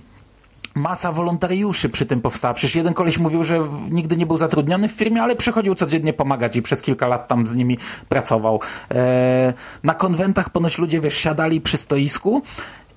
[0.77, 2.55] masa wolontariuszy przy tym powstała.
[2.55, 6.57] Przecież jeden koleś mówił, że nigdy nie był zatrudniony w firmie, ale przychodził codziennie pomagać
[6.57, 7.79] i przez kilka lat tam z nimi
[8.09, 8.61] pracował.
[8.91, 12.43] E, na konwentach ponoć ludzie, wiesz, siadali przy stoisku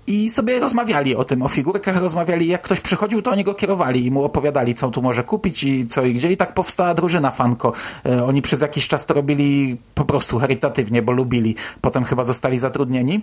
[0.10, 4.06] i sobie rozmawiali o tym, o figurkach, rozmawiali, jak ktoś przychodził, to oni go kierowali
[4.06, 7.32] i mu opowiadali, co tu może kupić i co i gdzie i tak powstała drużyna
[7.32, 7.74] Fanko.
[8.06, 11.56] E, oni przez jakiś czas to robili po prostu charytatywnie, bo lubili.
[11.82, 13.22] Potem chyba zostali zatrudnieni.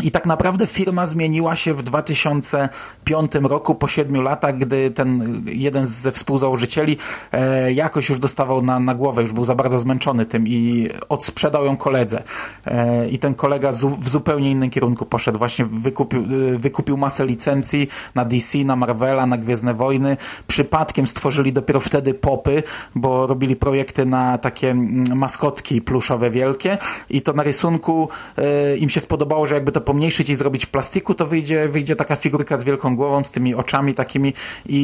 [0.00, 5.86] I tak naprawdę firma zmieniła się w 2005 roku, po siedmiu latach, gdy ten jeden
[5.86, 6.96] ze współzałożycieli
[7.32, 11.64] e, jakoś już dostawał na, na głowę, już był za bardzo zmęczony tym i odsprzedał
[11.64, 12.22] ją koledze.
[12.66, 15.38] E, I ten kolega w zupełnie innym kierunku poszedł.
[15.38, 20.16] Właśnie wykupił, e, wykupił masę licencji na DC, na Marvela, na Gwiezdne Wojny.
[20.46, 22.62] Przypadkiem stworzyli dopiero wtedy popy,
[22.94, 26.78] bo robili projekty na takie mm, maskotki pluszowe wielkie
[27.10, 30.70] i to na rysunku e, im się spodobało, że jakby to pomniejszyć i zrobić w
[30.70, 34.34] plastiku, to wyjdzie, wyjdzie taka figurka z wielką głową, z tymi oczami takimi
[34.66, 34.76] i,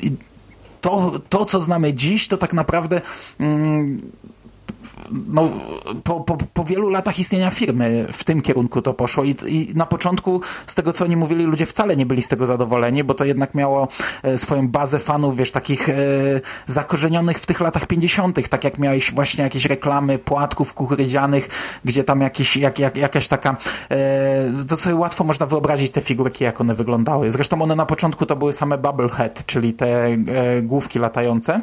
[0.00, 0.12] i, i
[0.80, 3.00] to, to, co znamy dziś, to tak naprawdę
[3.40, 3.98] mm,
[5.28, 5.48] no,
[6.04, 9.86] po, po, po wielu latach istnienia firmy w tym kierunku to poszło I, i na
[9.86, 13.24] początku z tego, co oni mówili, ludzie wcale nie byli z tego zadowoleni, bo to
[13.24, 13.88] jednak miało
[14.22, 15.94] e, swoją bazę fanów, wiesz, takich e,
[16.66, 21.48] zakorzenionych w tych latach 50., tak jak miałeś właśnie jakieś reklamy płatków kukurydzianych,
[21.84, 23.56] gdzie tam jakiś, jak, jak, jakaś taka
[23.90, 27.30] e, to sobie łatwo można wyobrazić te figurki, jak one wyglądały.
[27.30, 30.18] Zresztą one na początku to były same bubblehead, czyli te e,
[30.62, 31.60] główki latające.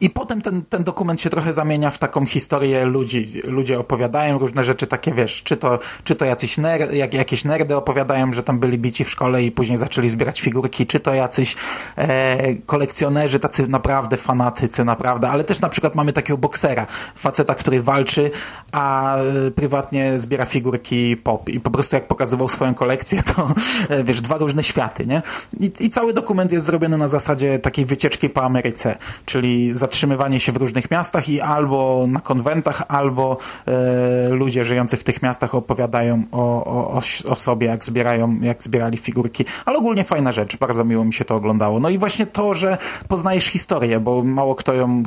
[0.00, 3.26] I potem ten, ten dokument się trochę zamienia w taką historię ludzi.
[3.44, 7.76] Ludzie opowiadają różne rzeczy takie, wiesz, czy to, czy to jacyś ner, jak, jakieś nerdy
[7.76, 11.56] opowiadają, że tam byli bici w szkole i później zaczęli zbierać figurki, czy to jacyś
[11.96, 17.82] e, kolekcjonerzy, tacy naprawdę fanatycy, naprawdę, ale też na przykład mamy takiego boksera, faceta, który
[17.82, 18.30] walczy,
[18.72, 23.54] a e, prywatnie zbiera figurki pop i po prostu jak pokazywał swoją kolekcję, to
[23.88, 25.22] e, wiesz, dwa różne światy, nie?
[25.60, 29.41] I, I cały dokument jest zrobiony na zasadzie takiej wycieczki po Ameryce, czyli
[29.72, 33.36] zatrzymywanie się w różnych miastach i albo na konwentach, albo
[33.66, 38.98] e, ludzie żyjący w tych miastach opowiadają o, o, o sobie, jak zbierają, jak zbierali
[38.98, 39.44] figurki.
[39.64, 41.80] Ale ogólnie fajna rzecz, bardzo miło mi się to oglądało.
[41.80, 42.78] No i właśnie to, że
[43.08, 45.02] poznajesz historię, bo mało kto ją,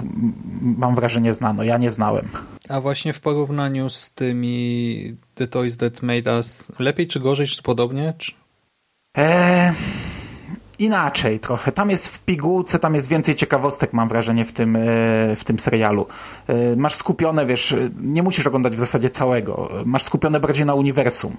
[0.62, 1.64] mam wrażenie, znano.
[1.64, 2.30] Ja nie znałem.
[2.70, 7.64] A właśnie w porównaniu z tymi The Toys That Made Us, lepiej czy gorzej, czy
[7.64, 8.14] podobnie?
[8.18, 8.32] Czy...
[9.18, 10.15] Eee
[10.80, 11.72] inaczej trochę.
[11.72, 14.80] Tam jest w pigułce, tam jest więcej ciekawostek, mam wrażenie, w tym, e,
[15.36, 16.08] w tym serialu.
[16.48, 19.70] E, masz skupione, wiesz, nie musisz oglądać w zasadzie całego.
[19.86, 21.38] Masz skupione bardziej na uniwersum.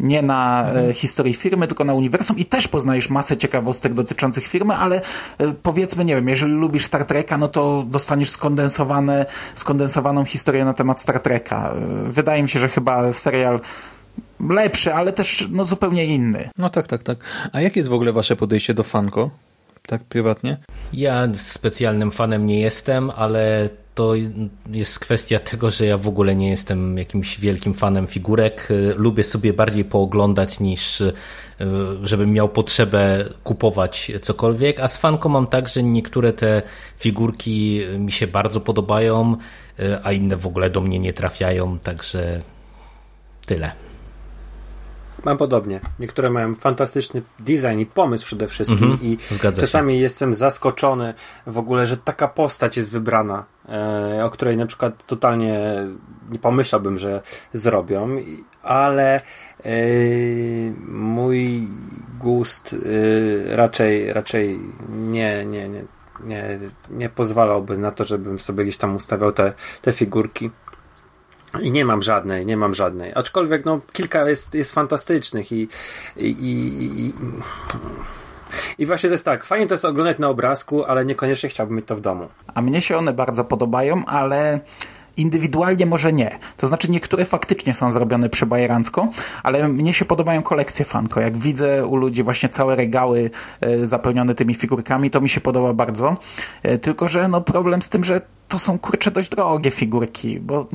[0.00, 0.92] Nie na mhm.
[0.92, 5.00] historii firmy, tylko na uniwersum i też poznajesz masę ciekawostek dotyczących firmy, ale
[5.38, 10.74] e, powiedzmy, nie wiem, jeżeli lubisz Star Treka, no to dostaniesz skondensowane, skondensowaną historię na
[10.74, 11.72] temat Star Treka.
[12.04, 13.60] Wydaje mi się, że chyba serial
[14.48, 16.50] lepszy, ale też no, zupełnie inny.
[16.58, 17.18] No tak, tak, tak.
[17.52, 19.30] A jakie jest w ogóle wasze podejście do Funko?
[19.86, 20.56] Tak prywatnie?
[20.92, 24.14] Ja specjalnym fanem nie jestem, ale to
[24.72, 28.68] jest kwestia tego, że ja w ogóle nie jestem jakimś wielkim fanem figurek.
[28.96, 31.12] Lubię sobie bardziej pooglądać niż e,
[32.02, 36.62] żebym miał potrzebę kupować cokolwiek, a z fanką mam tak, że niektóre te
[36.96, 39.36] figurki mi się bardzo podobają,
[39.78, 42.40] e, a inne w ogóle do mnie nie trafiają, także
[43.46, 43.89] tyle.
[45.24, 45.80] Mam podobnie.
[45.98, 48.98] Niektóre mają fantastyczny design i pomysł przede wszystkim -hmm.
[49.02, 49.18] i
[49.60, 51.14] czasami jestem zaskoczony
[51.46, 55.60] w ogóle, że taka postać jest wybrana, e, o której na przykład totalnie
[56.30, 57.20] nie pomyślałbym, że
[57.52, 58.08] zrobią,
[58.62, 59.20] ale e,
[60.88, 61.68] mój
[62.18, 62.76] gust
[63.52, 65.84] e, raczej, raczej nie, nie, nie,
[66.24, 66.58] nie,
[66.90, 69.52] nie pozwalałby na to, żebym sobie gdzieś tam ustawiał te,
[69.82, 70.50] te figurki.
[71.62, 73.12] I nie mam żadnej, nie mam żadnej.
[73.14, 75.68] Aczkolwiek no, kilka jest, jest fantastycznych i,
[76.16, 77.12] i, i,
[78.78, 81.86] i właśnie to jest tak, fajnie to jest oglądać na obrazku, ale niekoniecznie chciałbym mieć
[81.86, 82.28] to w domu.
[82.54, 84.60] A mnie się one bardzo podobają, ale
[85.16, 86.38] indywidualnie może nie.
[86.56, 89.08] To znaczy niektóre faktycznie są zrobione przebajerancko,
[89.42, 91.20] ale mnie się podobają kolekcje Funko.
[91.20, 93.30] Jak widzę u ludzi właśnie całe regały
[93.60, 96.16] e, zapełnione tymi figurkami, to mi się podoba bardzo.
[96.62, 100.66] E, tylko, że no problem z tym, że to są kurcze dość drogie figurki, bo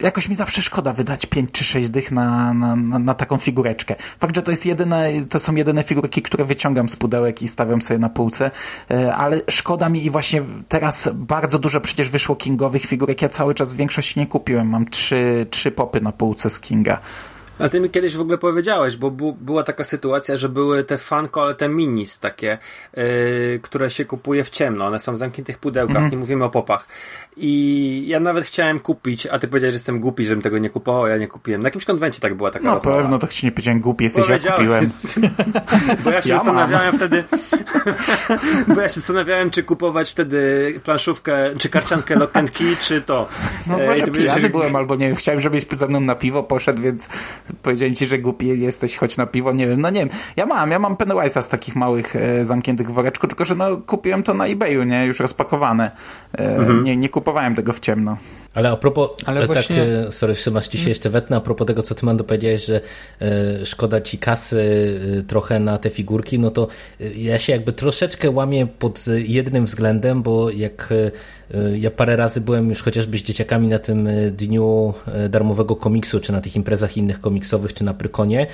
[0.00, 3.94] jakoś mi zawsze szkoda wydać 5 czy 6 dych na, na, na, na, taką figureczkę.
[4.18, 7.82] Fakt, że to jest jedyne, to są jedyne figurki, które wyciągam z pudełek i stawiam
[7.82, 8.50] sobie na półce,
[8.90, 13.22] e, ale szkoda mi i właśnie teraz bardzo dużo przecież wyszło kingowych figurek.
[13.22, 14.68] Ja cały czas w większości nie kupiłem.
[14.68, 16.98] Mam trzy, trzy popy na półce z Kinga.
[17.58, 20.98] Ale ty mi kiedyś w ogóle powiedziałeś, bo bu była taka sytuacja, że były te
[20.98, 22.58] fanko, ale te minis takie,
[22.96, 24.86] yy, które się kupuje w ciemno.
[24.86, 26.12] One są w zamkniętych pudełkach, mm -hmm.
[26.12, 26.88] nie mówimy o popach.
[27.40, 31.06] I ja nawet chciałem kupić, a ty powiedziałeś, że jestem głupi, żebym tego nie kupował,
[31.06, 31.62] ja nie kupiłem.
[31.62, 32.98] Na jakimś konwencie tak była taka No rozmowa.
[32.98, 34.84] pewno, tak ci nie powiedziałem głupi, jesteś, ja kupiłem.
[36.04, 37.24] bo ja się ja zastanawiałem wtedy,
[38.74, 43.28] bo ja się zastanawiałem, czy kupować wtedy planszówkę, czy karciankę Lock Key, czy to.
[43.66, 43.78] No
[44.12, 44.50] pijany że...
[44.50, 47.08] byłem, albo nie chciałem, żebyś ze mną na piwo poszedł, więc
[47.62, 50.08] powiedziałem ci, że głupi jesteś, choć na piwo, nie wiem, no nie wiem.
[50.36, 53.76] Ja mam, ja mam Pennywise'a z takich małych e, zamkniętych w woreczku, tylko że no
[53.76, 55.90] kupiłem to na eBayu, nie, już rozpakowane.
[56.38, 56.82] E, Mhm.
[56.82, 58.16] nie, nie kupowałem tego w ciemno.
[58.54, 61.66] Ale a propos, Ale właśnie- tak, e, sorry, Szymasz, ci się jeszcze wetnę, a propos
[61.66, 62.80] tego, co ty Mando powiedziałeś, że
[63.22, 64.60] e, szkoda ci kasy
[65.18, 66.68] e, trochę na te figurki, no to
[67.00, 71.10] e, ja się jakby troszeczkę łamię pod e, jednym względem, bo jak e, e,
[71.76, 76.20] ja parę razy byłem już chociażby z dzieciakami na tym e, dniu e, darmowego komiksu,
[76.20, 78.46] czy na tych imprezach innych komiksowych, czy na Prykonie,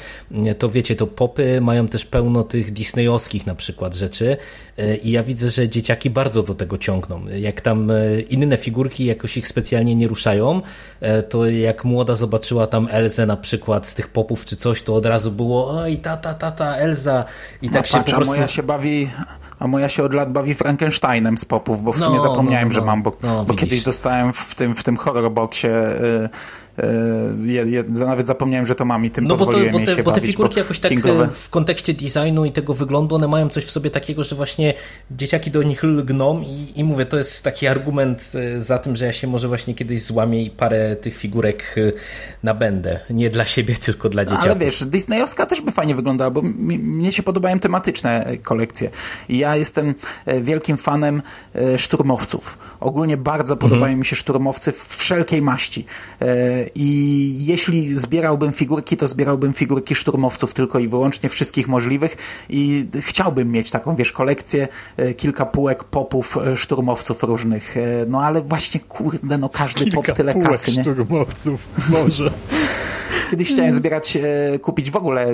[0.46, 4.36] e, to wiecie, to popy mają też pełno tych disneyowskich na przykład rzeczy
[4.78, 7.24] e, i ja widzę, że dzieciaki bardzo do tego ciągną.
[7.28, 10.62] Jak tam e, inne figurki jakoś ich specjalnie nie ruszają,
[11.00, 14.94] e, to jak młoda zobaczyła tam Elzę na przykład z tych popów czy coś, to
[14.94, 17.24] od razu było oj tata, tata, Elza
[17.62, 18.34] i tak no, się patrz, po a prostu...
[18.34, 19.10] moja się bawi...
[19.58, 22.74] A moja się od lat bawi Frankensteinem z popów, bo w No, sumie zapomniałem, no,
[22.74, 26.28] no, że mam, bo, no, bo kiedyś dostałem w tym, w tym horrorboxie y,
[27.44, 29.96] je, je, nawet zapomniałem, że to mam i tym No bo, to, pozwoliłem bo, te,
[29.96, 33.14] się bo te bawić, figurki jakoś tak kingowe- e, w kontekście designu i tego wyglądu,
[33.14, 34.74] one mają coś w sobie takiego, że właśnie
[35.10, 39.06] dzieciaki do nich lgną i, i mówię, to jest taki argument e, za tym, że
[39.06, 41.92] ja się może właśnie kiedyś złamię i parę tych figurek e,
[42.42, 43.00] nabędę.
[43.10, 44.44] Nie dla siebie, tylko dla dzieciaków.
[44.44, 48.90] Ale wiesz, Disneyowska też by fajnie wyglądała, bo mi, mnie się podobają tematyczne e, kolekcje.
[49.28, 49.94] Ja jestem
[50.26, 51.22] e, wielkim fanem
[51.54, 52.58] e, szturmowców.
[52.80, 55.86] Ogólnie bardzo podobają mi się szturmowcy w wszelkiej maści.
[56.74, 62.16] I jeśli zbierałbym figurki, to zbierałbym figurki szturmowców tylko i wyłącznie wszystkich możliwych
[62.48, 67.76] i chciałbym mieć taką, wiesz, kolekcję, e, kilka półek popów e, szturmowców różnych.
[67.76, 70.82] E, No ale właśnie, kurde, no każdy pop tyle kasy, nie?
[70.82, 72.30] szturmowców, może.
[73.30, 74.18] Kiedyś chciałem zbierać,
[74.62, 75.26] kupić w ogóle,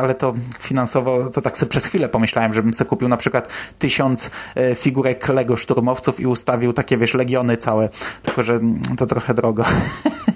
[0.00, 4.30] ale to finansowo, to tak sobie przez chwilę pomyślałem, żebym sobie kupił na przykład tysiąc
[4.74, 7.88] figurek Lego szturmowców i ustawił takie, wiesz, legiony całe.
[8.22, 9.64] Tylko, że mm, to trochę drogo.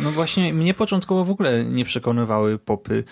[0.00, 3.04] No właśnie, mnie początkowo w ogóle nie przekonywały popy,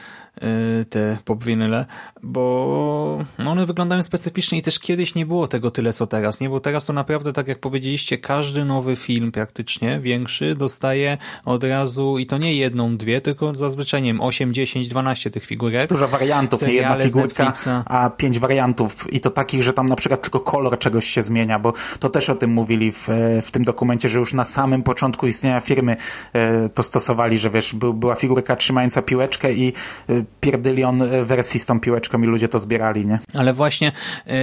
[0.83, 1.87] y, te pop winyle,
[2.23, 6.49] bo no one wyglądają specyficznie i też kiedyś nie było tego tyle co teraz, nie?
[6.49, 12.19] Bo teraz to naprawdę, tak jak powiedzieliście, każdy nowy film praktycznie, większy, dostaje od razu
[12.19, 15.91] i to nie jedną, dwie, tylko zazwyczaj, nie wiem, 8, 10, 12 tych figurek.
[15.91, 17.53] Dużo wariantów, nie jedna figurka,
[17.85, 21.59] a pięć wariantów i to takich, że tam na przykład tylko kolor czegoś się zmienia,
[21.59, 24.83] bo to też o tym mówili w, e, w tym dokumencie, że już na samym
[24.83, 25.97] początku istnienia firmy
[26.33, 29.73] e, to stosowali, że wiesz, był, była figurka trzymająca piłeczkę i
[30.09, 33.19] e, pierdylion e, wersji z tą piłeczką i ludzie to zbierali, nie?
[33.35, 33.93] Ale właśnie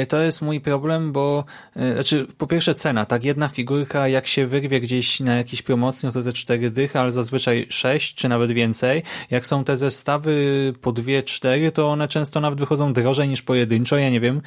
[0.08, 1.46] to jest mój problem, bo
[1.94, 6.12] znaczy po pierwsze cena, tak jedna figurka jak się wyrwie gdzieś na jakiejś promocji, no
[6.12, 9.04] to te cztery dychy, ale zazwyczaj sześć czy nawet więcej.
[9.32, 13.98] Jak są te zestawy po dwie, cztery, to one często nawet wychodzą drożej niż pojedynczo.
[13.98, 14.42] Ja nie wiem,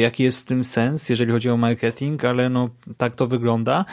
[0.00, 3.84] jaki jest w tym sens, jeżeli chodzi o marketing, ale no tak to wygląda.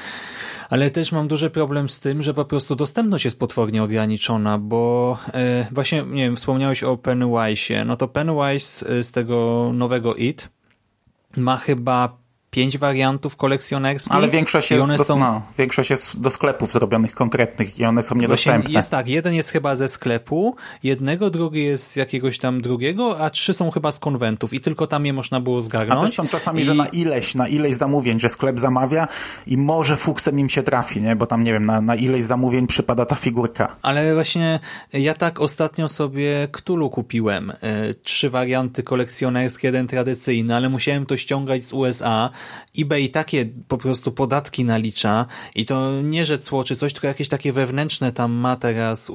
[0.69, 5.17] Ale też mam duży problem z tym, że po prostu dostępność jest potwornie ograniczona, bo
[5.33, 7.85] e, właśnie, nie wiem, wspomniałeś o Pennywise'ie.
[7.85, 10.49] No to Pennywise e, z tego nowego It
[11.37, 12.17] ma chyba
[12.51, 14.11] pięć wariantów kolekcjonerskich.
[14.15, 18.01] Ale większość jest, one do, są no, większość jest do sklepów zrobionych konkretnych i one
[18.01, 18.71] są Właśnie niedostępne.
[18.71, 23.29] jest tak, jeden jest chyba ze sklepu, jednego, drugi jest z jakiegoś tam drugiego, a
[23.29, 26.03] trzy są chyba z konwentów i tylko tam je można było A zgarnąć.
[26.03, 29.07] też są czasami, I- że na ileś, na ileś zamówień, że sklep zamawia
[29.47, 31.15] i może fuksem im się trafi, nie?
[31.15, 33.75] Bo tam, nie wiem, na, na ileś zamówień przypada ta figurka.
[33.81, 34.59] Ale właśnie
[34.93, 37.51] ja tak ostatnio sobie Cthulhu kupiłem.
[37.61, 42.29] E, Trzy warianty kolekcjonerskie, jeden tradycyjny, ale musiałem to ściągać z USA.
[42.79, 45.25] eBay takie po prostu podatki nalicza
[45.55, 49.11] i to nie, że cło czy coś, tylko jakieś takie wewnętrzne tam ma teraz.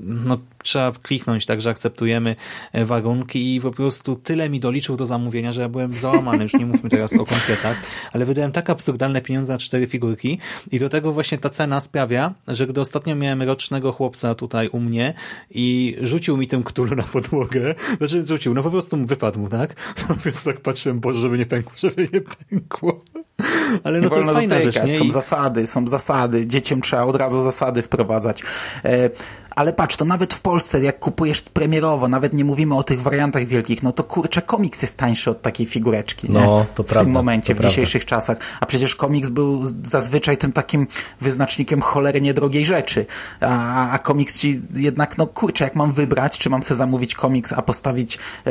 [0.00, 2.36] No, trzeba kliknąć, tak, że akceptujemy
[2.72, 6.42] e, warunki i po prostu tyle mi doliczył do zamówienia, że ja byłem załamany.
[6.42, 10.38] Już nie mówmy teraz o konkretach, ale wydałem tak absurdalne pieniądze na cztery figurki
[10.72, 14.80] i do tego właśnie ta cena sprawia, że gdy ostatnio miałem rocznego chłopca tutaj u
[14.80, 15.14] mnie
[15.50, 19.74] i rzucił mi tym Cthulhu na podłogę, znaczy rzucił, no po prostu wypadł mu, tak?
[20.08, 22.20] No więc tak patrzyłem, Boże, żeby nie pękło, żeby nie
[22.68, 23.04] quote.
[23.84, 24.94] Ale no to jest fajna rzecz, nie?
[24.94, 26.46] Są I- zasady, są zasady.
[26.46, 28.42] Dzieciom trzeba od razu zasady wprowadzać.
[28.84, 29.10] E,
[29.56, 33.44] ale patrz, to nawet w Polsce, jak kupujesz premierowo, nawet nie mówimy o tych wariantach
[33.44, 36.30] wielkich, no to kurczę, komiks jest tańszy od takiej figureczki.
[36.30, 36.40] Nie?
[36.40, 37.68] No, to w prawda, tym momencie, w prawda.
[37.70, 38.38] dzisiejszych czasach.
[38.60, 40.86] A przecież komiks był zazwyczaj tym takim
[41.20, 43.06] wyznacznikiem cholernie drogiej rzeczy.
[43.40, 47.52] A, a komiks ci jednak, no kurczę, jak mam wybrać, czy mam sobie zamówić komiks,
[47.52, 48.50] a postawić e,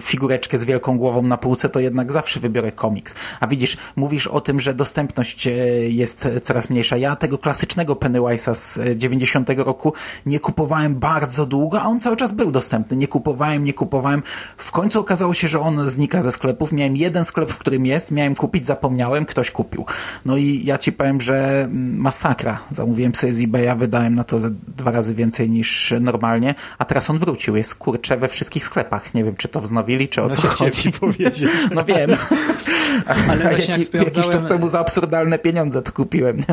[0.00, 3.14] figureczkę z wielką głową na półce, to jednak zawsze wybiorę komiks.
[3.40, 5.50] A widzisz, mówisz o tym, że dostępność e,
[5.88, 6.96] jest coraz mniejsza.
[6.96, 9.92] Ja tego klasycznego Pennywise'a z e, 90 roku
[10.26, 12.96] nie kupowałem bardzo długo, a on cały czas był dostępny.
[12.96, 14.22] Nie kupowałem, nie kupowałem.
[14.56, 16.72] W końcu okazało się, że on znika ze sklepów.
[16.72, 19.84] Miałem jeden sklep, w którym jest, miałem kupić, zapomniałem, ktoś kupił.
[20.24, 22.58] No i ja ci powiem, że masakra.
[22.70, 24.36] Zamówiłem sobie z eBaya, wydałem na to
[24.76, 27.56] dwa razy więcej niż normalnie, a teraz on wrócił.
[27.56, 29.14] Jest kurcze we wszystkich sklepach.
[29.14, 30.92] Nie wiem, czy to wznowili, czy o no co chodzi.
[30.92, 31.50] powiedzieć.
[31.74, 32.10] No wiem.
[33.28, 34.16] Ale jak, jak sprawdzałem...
[34.16, 36.44] jakiś czas temu za absurdalne pieniądze to kupiłem.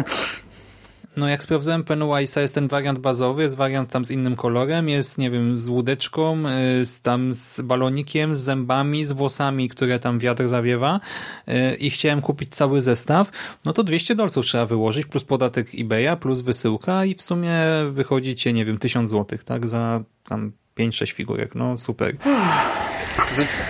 [1.18, 5.18] No jak sprawdzałem Pennywise'a, jest ten wariant bazowy, jest wariant tam z innym kolorem, jest,
[5.18, 6.44] nie wiem, z łódeczką,
[6.82, 11.00] y, z, tam z balonikiem, z zębami, z włosami, które tam wiatr zawiewa
[11.48, 13.32] y, i chciałem kupić cały zestaw,
[13.66, 17.60] no to 200 dolców trzeba wyłożyć, plus podatek eBaya, plus wysyłka i w sumie
[17.92, 22.16] wychodzi cię, nie wiem, 1000 złotych, tak, za tam 5-6 figurek, no super.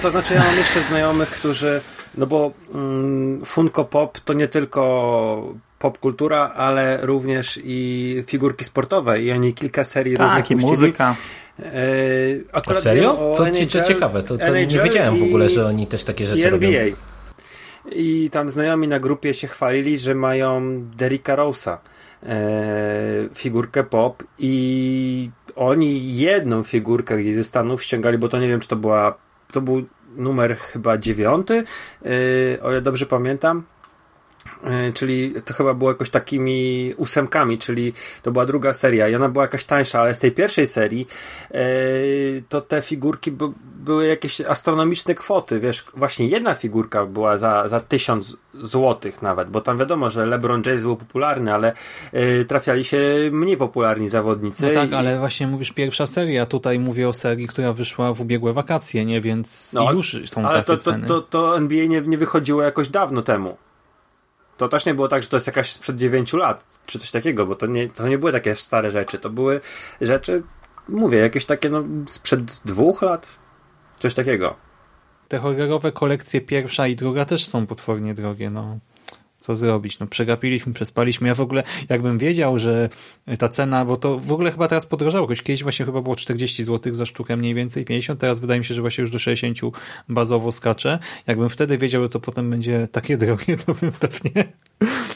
[0.02, 1.82] To, znaczy ja mam jeszcze znajomych, którzy,
[2.18, 9.32] no bo mm, Funko Pop to nie tylko popkultura, ale również i figurki sportowe i
[9.32, 11.16] oni kilka serii tak, różnych i muzyka.
[11.60, 11.72] E,
[12.54, 13.34] akurat serio?
[13.38, 16.40] To, NHL, to ciekawe, to, to nie wiedziałem w ogóle, że oni też takie rzeczy
[16.40, 16.52] i NBA.
[16.52, 16.96] robią.
[17.92, 21.78] I tam znajomi na grupie się chwalili, że mają Derricka Rose'a
[22.24, 28.60] e, figurkę pop i oni jedną figurkę gdzieś ze Stanów ściągali, bo to nie wiem,
[28.60, 29.18] czy to była
[29.52, 29.86] to był
[30.16, 31.64] numer chyba dziewiąty,
[32.06, 33.64] e, o ile dobrze pamiętam
[34.94, 39.44] czyli to chyba było jakoś takimi ósemkami, czyli to była druga seria i ona była
[39.44, 41.08] jakaś tańsza, ale z tej pierwszej serii
[41.52, 41.62] e,
[42.50, 43.32] to te figurki
[43.88, 49.62] były jakieś astronomiczne kwoty, wiesz, właśnie jedna figurka była za, za tysiąc złotych nawet, bo
[49.62, 51.74] tam wiadomo, że LeBron James był popularny, ale
[52.14, 53.00] e, trafiali się
[53.32, 54.68] mniej popularni zawodnicy.
[54.68, 54.94] No tak, i...
[54.94, 59.22] ale właśnie mówisz pierwsza seria, tutaj mówię o serii, która wyszła w ubiegłe wakacje, nie,
[59.22, 61.08] więc no, już są ale takie to, to, ceny.
[61.08, 63.58] To, to NBA nie, nie wychodziło jakoś dawno temu.
[64.58, 67.46] To też nie było tak, że to jest jakaś sprzed 9 lat, czy coś takiego,
[67.46, 69.20] bo to nie, to nie były takie stare rzeczy.
[69.20, 69.62] To były
[70.02, 70.44] rzeczy,
[70.90, 73.28] mówię, jakieś takie no, sprzed dwóch lat,
[74.00, 74.56] coś takiego.
[75.28, 78.80] Te horrorowe kolekcje pierwsza i druga też są potwornie drogie, no
[79.48, 80.00] co zrobić?
[80.00, 81.28] No przegapiliśmy, przespaliśmy.
[81.28, 82.90] Ja w ogóle, jakbym wiedział, że
[83.40, 85.28] ta cena, bo to w ogóle chyba teraz podrożało.
[85.28, 88.20] Kiedyś właśnie chyba było 40 zł za sztukę mniej więcej, 50.
[88.20, 89.76] Teraz wydaje mi się, że właśnie już do 60
[90.10, 91.00] bazowo skacze.
[91.28, 94.32] Jakbym wtedy wiedział, że to potem będzie takie drogie, to bym pewnie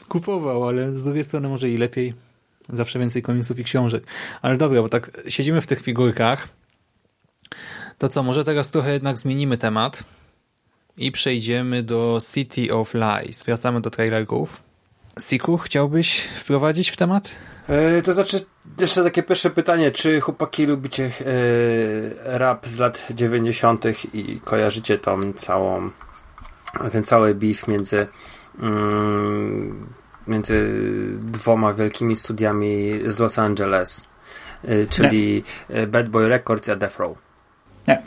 [0.09, 2.13] kupował, ale z drugiej strony może i lepiej.
[2.69, 4.03] Zawsze więcej komiksów i książek.
[4.41, 6.47] Ale dobra, bo tak siedzimy w tych figurkach.
[7.97, 10.03] To co, może teraz trochę jednak zmienimy temat
[11.01, 13.43] i przejdziemy do City of Lies.
[13.43, 14.61] Wracamy do trailerów.
[15.19, 17.31] Siku, chciałbyś wprowadzić w temat?
[17.67, 18.45] E, to znaczy,
[18.79, 21.11] jeszcze takie pierwsze pytanie, czy chłopaki lubicie
[22.25, 23.85] e, rap z lat 90.
[24.13, 25.89] i kojarzycie tą całą
[26.91, 28.07] ten cały beef między
[28.59, 29.87] mm,
[30.27, 30.69] między
[31.15, 34.07] dwoma wielkimi studiami z Los Angeles,
[34.63, 35.87] e, czyli nie.
[35.87, 37.17] Bad Boy Records a Death Row.
[37.87, 37.93] Nie.
[37.95, 38.01] E,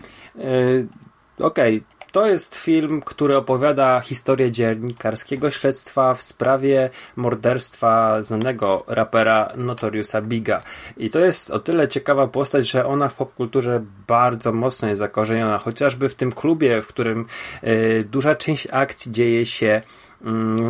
[1.39, 1.94] Okej, okay.
[2.15, 10.63] To jest film, który opowiada historię dziennikarskiego śledztwa w sprawie morderstwa znanego rapera Notoriusa Biga.
[10.97, 15.59] I to jest o tyle ciekawa postać, że ona w popkulturze bardzo mocno jest zakorzeniona,
[15.59, 17.27] chociażby w tym klubie, w którym
[17.65, 19.83] y, duża część akcji dzieje się y,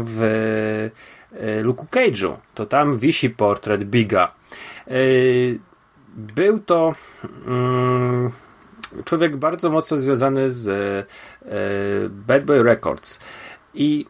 [0.04, 0.22] w
[1.32, 2.36] y, Luke'u Cage'u.
[2.54, 4.32] To tam wisi portret Biga.
[4.90, 5.58] Y,
[6.16, 6.94] był to
[7.46, 8.30] mm,
[9.04, 11.48] człowiek bardzo mocno związany z e,
[12.08, 13.20] Bad Boy Records.
[13.74, 14.06] I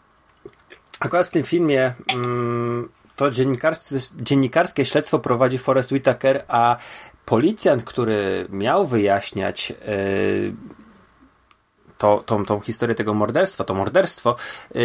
[1.01, 3.31] akurat w tym filmie mm, to
[4.17, 6.77] dziennikarskie śledztwo prowadzi Forrest Whitaker, a
[7.25, 9.75] policjant, który miał wyjaśniać e,
[11.99, 14.37] to, tą, tą historię tego morderstwa, to morderstwo,
[14.75, 14.79] e,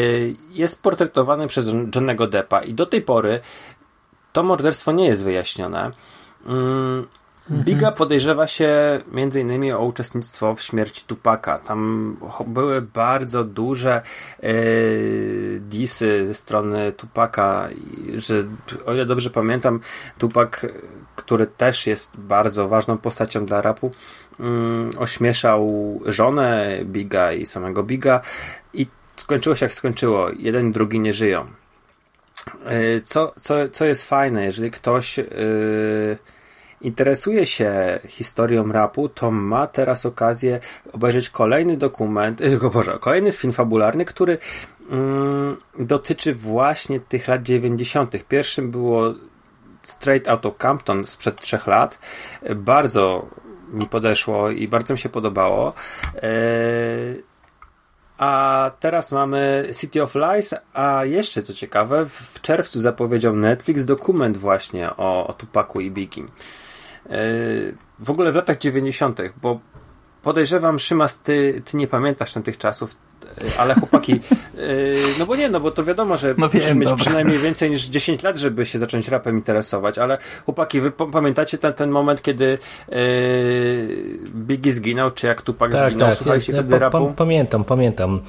[0.50, 3.40] jest portretowany przez Johnnego Deppa i do tej pory
[4.34, 5.92] to morderstwo nie jest wyjaśnione.
[6.46, 7.08] Mm.
[7.52, 9.00] Biga podejrzewa się
[9.40, 11.60] innymi o uczestnictwo w śmierci Tupaka.
[11.60, 14.02] Tam były bardzo duże
[14.44, 14.52] e,
[15.60, 17.70] disy ze strony Tupaka,
[18.16, 18.44] że
[18.86, 19.80] o ile dobrze pamiętam,
[20.18, 20.66] Tupak,
[21.16, 23.92] który też jest bardzo ważną postacią dla rapu,
[24.40, 28.22] mm, ośmieszał żonę Biga i samego Biga
[28.74, 30.30] i skończyło się jak skończyło.
[30.40, 31.46] Jeden i drugi nie żyją.
[32.66, 35.26] E, co, co, co jest fajne, jeżeli ktoś yy,
[36.82, 40.60] interesuje się historią rapu, to ma teraz okazję
[40.94, 44.38] obejrzeć kolejny dokument, tylko Boże, kolejny film fabularny, który
[44.90, 48.28] mm, dotyczy właśnie tych lat 90.
[48.28, 49.14] Pierwszym było
[49.84, 52.00] Straight Outta Compton sprzed trzech lat.
[52.56, 53.28] Bardzo
[53.74, 55.74] mi podeszło i bardzo mi się podobało.
[56.22, 57.24] Eee,
[58.18, 64.38] a teraz mamy City of Lies, a jeszcze co ciekawe, w czerwcu zapowiedział Netflix dokument
[64.38, 66.24] właśnie o, o Tupaku i Biggie.
[68.00, 69.60] W ogóle w latach 90., bo
[70.24, 72.96] podejrzewam, Szymas, ty, ty nie pamiętasz tamtych czasów,
[73.60, 74.20] ale chłopaki,
[75.20, 77.06] no bo nie, no bo to wiadomo, że no musisz mieć dobra.
[77.06, 81.74] przynajmniej więcej niż 10 lat, żeby się zacząć rapem interesować, ale chłopaki, wy pamiętacie ten,
[81.74, 82.58] ten moment, kiedy
[82.90, 82.98] yy,
[84.36, 86.08] Biggie zginął, czy jak Tupac tak, zginął?
[86.08, 87.14] Tak, Słuchaliście ja, wtedy ja, rapu?
[87.18, 88.22] Pamiętam, pamiętam.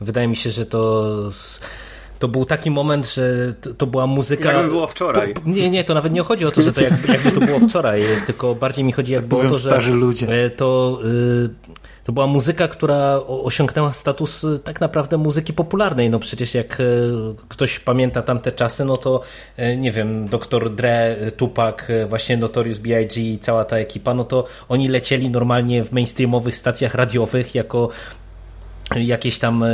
[0.00, 1.12] Wydaje mi się, że to...
[2.22, 4.52] To był taki moment, że to, to była muzyka.
[4.52, 5.34] Jakby było wczoraj.
[5.34, 7.60] To, nie, nie, to nawet nie chodzi o to, że to jakby, jakby to było
[7.60, 9.70] wczoraj, tylko bardziej mi chodzi jakby tak o to, że.
[9.70, 10.50] starzy ludzie.
[10.56, 10.98] To.
[11.04, 16.10] Y to była muzyka, która osiągnęła status tak naprawdę muzyki popularnej.
[16.10, 16.82] No przecież jak
[17.48, 19.20] ktoś pamięta tamte czasy, no to
[19.76, 20.74] nie wiem, Dr.
[20.74, 21.76] Dre, Tupac,
[22.08, 23.22] właśnie Notorious B.I.G.
[23.22, 27.88] i cała ta ekipa, no to oni lecieli normalnie w mainstreamowych stacjach radiowych jako
[28.96, 29.64] jakieś tam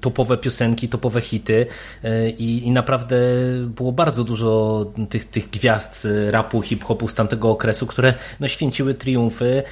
[0.00, 1.66] topowe piosenki, topowe hity
[2.38, 3.16] i, i naprawdę
[3.66, 9.62] było bardzo dużo tych, tych gwiazd rapu, hip-hopu z tamtego okresu, które no, święciły triumfy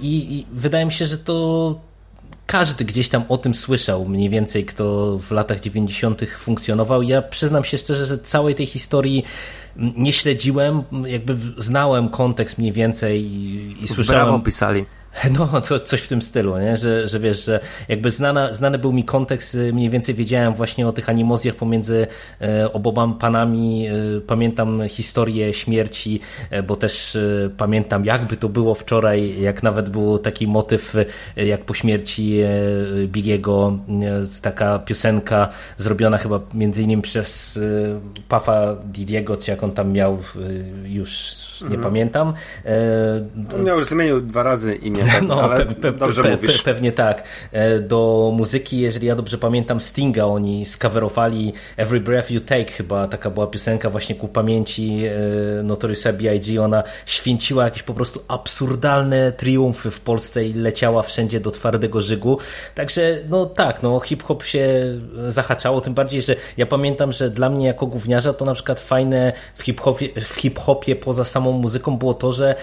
[0.00, 1.80] i, i wydaje mi się, że to
[2.46, 6.24] każdy gdzieś tam o tym słyszał, mniej więcej, kto w latach 90.
[6.38, 7.02] funkcjonował.
[7.02, 9.24] Ja przyznam się szczerze, że całej tej historii
[9.76, 14.24] nie śledziłem, jakby znałem kontekst mniej więcej i, i słyszałem.
[14.24, 14.84] Brawo pisali.
[15.38, 16.76] No, to, coś w tym stylu, nie?
[16.76, 20.92] Że, że wiesz, że jakby znana, znany był mi kontekst, mniej więcej wiedziałem właśnie o
[20.92, 22.06] tych animozjach pomiędzy
[22.40, 23.92] e, oboma panami, e,
[24.26, 27.18] pamiętam historię śmierci, e, bo też
[27.56, 30.94] pamiętam jakby to było wczoraj, jak nawet był taki motyw,
[31.36, 32.40] jak po śmierci
[33.06, 33.78] Bigiego,
[34.42, 37.58] taka piosenka zrobiona chyba między innymi przez
[38.28, 40.18] Puffa Didiego, czy jak on tam miał,
[40.84, 41.82] już nie Mhm.
[41.82, 42.32] pamiętam.
[43.54, 46.62] On miał już zmienił dwa razy imię, no, ale pe, pe, dobrze pe, mówisz.
[46.62, 47.22] Pe, pewnie tak.
[47.80, 53.30] Do muzyki, jeżeli ja dobrze pamiętam, Stinga oni skawerowali Every Breath You Take, chyba taka
[53.30, 55.02] była piosenka właśnie ku pamięci
[55.62, 56.62] Notoriousa B.I.G.
[56.62, 62.38] Ona święciła jakieś po prostu absurdalne triumfy w Polsce i leciała wszędzie do twardego żygu.
[62.74, 64.68] Także no tak, no hip-hop się
[65.28, 69.32] zahaczało, tym bardziej, że ja pamiętam, że dla mnie jako gówniarza to na przykład fajne
[69.54, 72.54] w hip-hopie, w hip-hopie poza samą muzyką było to, że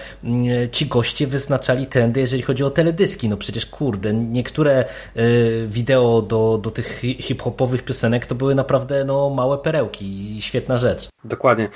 [0.72, 3.28] ci goście wyznaczali trendy, jeżeli chodzi o teledyski.
[3.28, 4.84] No przecież kurde, niektóre
[5.16, 10.78] y, wideo do, do tych hip-hopowych piosenek to były naprawdę no, małe perełki i świetna
[10.78, 11.08] rzecz.
[11.24, 11.68] Dokładnie.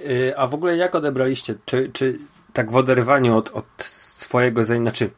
[0.00, 1.54] Y, a w ogóle jak odebraliście?
[1.64, 2.18] Czy, czy
[2.52, 5.10] tak w oderwaniu od, od swojego znaczy,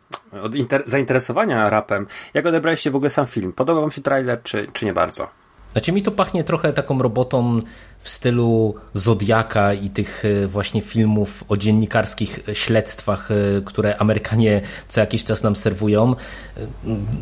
[0.42, 3.52] od inter, zainteresowania rapem, jak odebraliście w ogóle sam film?
[3.52, 5.28] Podobał wam się trailer, czy, czy nie bardzo?
[5.72, 7.60] Znaczy mi to pachnie trochę taką robotą
[8.00, 13.28] w stylu Zodiaka i tych właśnie filmów o dziennikarskich śledztwach,
[13.64, 16.14] które Amerykanie co jakiś czas nam serwują.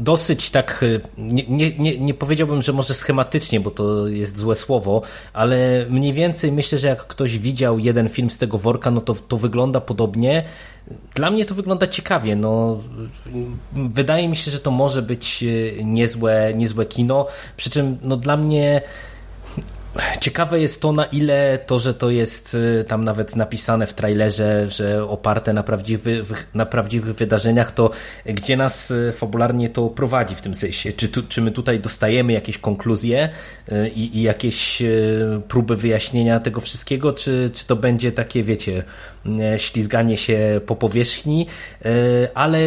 [0.01, 0.85] Dosyć tak,
[1.19, 5.03] nie, nie, nie, nie powiedziałbym, że może schematycznie, bo to jest złe słowo,
[5.33, 9.15] ale mniej więcej myślę, że jak ktoś widział jeden film z tego worka, no to
[9.15, 10.45] to wygląda podobnie.
[11.15, 12.37] Dla mnie to wygląda ciekawie.
[12.37, 12.81] No,
[13.73, 15.45] wydaje mi się, że to może być
[15.85, 17.27] niezłe, niezłe kino.
[17.57, 18.83] Przy czym no, dla mnie
[20.21, 22.57] Ciekawe jest to, na ile to, że to jest
[22.89, 27.91] tam nawet napisane w trailerze, że oparte na prawdziwych, na prawdziwych wydarzeniach, to
[28.27, 30.93] gdzie nas fabularnie to prowadzi w tym sensie?
[30.93, 33.29] Czy, tu, czy my tutaj dostajemy jakieś konkluzje
[33.95, 34.83] i, i jakieś
[35.49, 38.83] próby wyjaśnienia tego wszystkiego, czy, czy to będzie takie, wiecie,
[39.57, 41.47] ślizganie się po powierzchni,
[42.35, 42.59] ale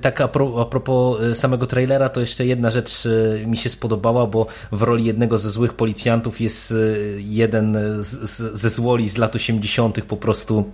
[0.00, 3.08] tak a, pro, a propos samego trailera, to jeszcze jedna rzecz
[3.46, 6.74] mi się spodobała, bo w roli jednego ze złych policjantów jest
[7.18, 10.00] jeden z, z, ze złoli z lat 80.
[10.00, 10.64] po prostu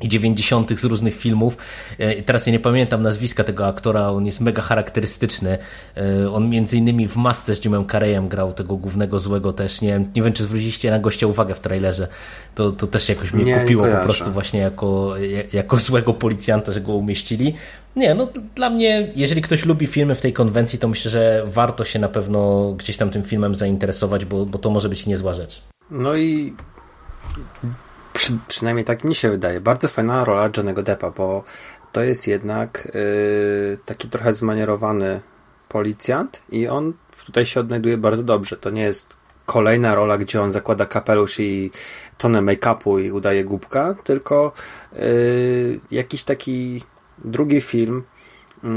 [0.00, 0.80] i 90.
[0.80, 1.56] z różnych filmów.
[2.26, 5.58] Teraz ja nie pamiętam nazwiska tego aktora, on jest mega charakterystyczny.
[6.32, 9.80] On między innymi w Masce z Jimem Carreyem grał tego głównego złego też.
[9.80, 12.08] Nie, wiem, nie wiem, czy zwróciliście na gościa uwagę w trailerze.
[12.54, 15.14] To, to też jakoś mnie nie, kupiło nie po prostu właśnie jako,
[15.52, 17.54] jako złego policjanta, że go umieścili.
[17.96, 21.84] Nie, no dla mnie, jeżeli ktoś lubi filmy w tej konwencji, to myślę, że warto
[21.84, 25.62] się na pewno gdzieś tam tym filmem zainteresować, bo, bo to może być niezła rzecz.
[25.90, 26.54] No i
[28.24, 31.44] przy, przynajmniej tak mi się wydaje, bardzo fajna rola Johnego Deppa, bo
[31.92, 35.20] to jest jednak yy, taki trochę zmanierowany
[35.68, 36.92] policjant i on
[37.26, 38.56] tutaj się odnajduje bardzo dobrze.
[38.56, 39.16] To nie jest
[39.46, 41.70] kolejna rola, gdzie on zakłada kapelusz i
[42.18, 44.52] tonę make-upu i udaje głupka, tylko
[44.92, 46.82] yy, jakiś taki
[47.24, 48.02] drugi film
[48.62, 48.70] yy,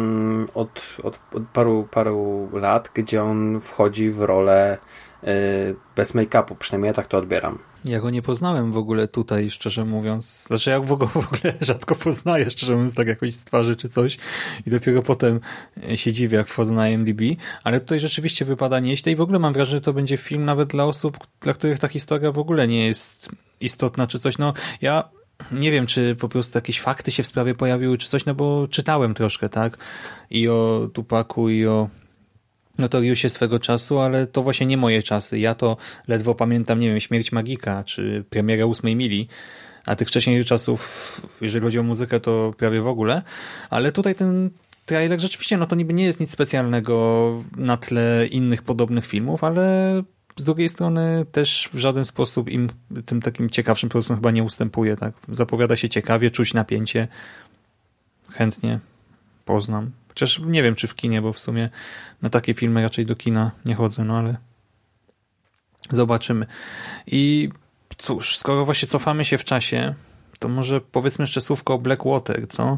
[0.53, 4.77] od, od, od paru, paru lat, gdzie on wchodzi w rolę
[5.23, 5.29] yy,
[5.95, 7.57] bez make-upu, przynajmniej ja tak to odbieram.
[7.87, 10.43] Ja go nie poznałem w ogóle tutaj, szczerze mówiąc.
[10.43, 14.17] Znaczy, ja go w ogóle rzadko poznaję, szczerze mówiąc, tak jakoś z twarzy czy coś.
[14.65, 15.39] I dopiero potem
[15.95, 17.21] się dziwię, jak wchodzę na IMDb.
[17.63, 20.69] Ale tutaj rzeczywiście wypada nieźle i w ogóle mam wrażenie, że to będzie film nawet
[20.69, 23.29] dla osób, dla których ta historia w ogóle nie jest
[23.61, 24.37] istotna czy coś.
[24.37, 25.09] No, ja
[25.51, 28.67] nie wiem, czy po prostu jakieś fakty się w sprawie pojawiły, czy coś, no bo
[28.67, 29.77] czytałem troszkę, tak?
[30.29, 31.89] I o Tupaku, i o
[32.79, 35.39] Notoriusie swego czasu, ale to właśnie nie moje czasy.
[35.39, 39.27] Ja to ledwo pamiętam, nie wiem, Śmierć Magika, czy premierę ósmej mili,
[39.85, 43.21] a tych wcześniejszych czasów, jeżeli chodzi o muzykę, to prawie w ogóle.
[43.69, 44.49] Ale tutaj ten
[44.85, 50.03] trailer rzeczywiście, no to niby nie jest nic specjalnego na tle innych podobnych filmów, ale
[50.37, 52.69] z drugiej strony też w żaden sposób im
[53.05, 54.97] tym takim ciekawszym produktom chyba nie ustępuje.
[54.97, 55.13] Tak?
[55.31, 57.07] Zapowiada się ciekawie, czuć napięcie.
[58.29, 58.79] Chętnie
[59.45, 59.91] poznam.
[60.17, 61.69] Chociaż nie wiem, czy w kinie, bo w sumie
[62.21, 64.37] na takie filmy raczej do kina nie chodzę, no ale
[65.91, 66.45] zobaczymy.
[67.07, 67.49] I
[67.97, 69.93] cóż, skoro właśnie cofamy się w czasie,
[70.39, 72.77] to może powiedzmy jeszcze słówko o Blackwater, co?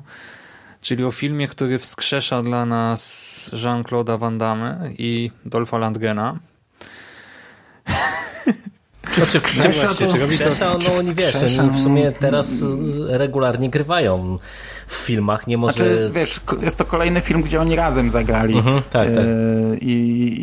[0.82, 6.40] Czyli o filmie, który wskrzesza dla nas Jean-Claude'a Van Damme i Dolpha Landgena.
[9.12, 10.08] Czy wskrzesza to?
[10.08, 12.48] Wskrzesza, no oni wiesz, oni w sumie teraz
[13.08, 14.40] regularnie grywają
[14.88, 15.74] w filmach, nie może...
[15.74, 18.58] Znaczy, wiesz, jest to kolejny film, gdzie oni razem zagrali.
[18.58, 19.18] Mhm, tak, tak.
[19.18, 19.94] E, I,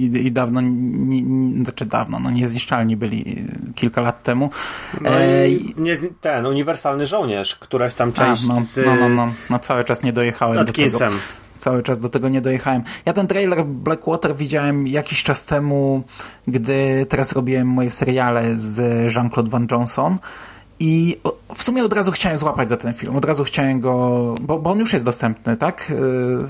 [0.04, 4.50] i, i dawno, nie, nie, znaczy dawno, no niezniszczalni byli kilka lat temu.
[5.00, 8.86] No e, nie, ten, Uniwersalny Żołnierz, któraś tam część A, no, z...
[8.86, 10.98] No, no, no, no, cały czas nie dojechałem Atkinsem.
[10.98, 12.82] do tego cały czas do tego nie dojechałem.
[13.06, 16.02] Ja ten trailer Blackwater widziałem jakiś czas temu,
[16.46, 18.78] gdy teraz robiłem moje seriale z
[19.14, 20.18] Jean-Claude Van Johnson
[20.80, 21.16] i
[21.56, 23.16] w sumie od razu chciałem złapać za ten film.
[23.16, 25.90] Od razu chciałem go, bo, bo on już jest dostępny, tak?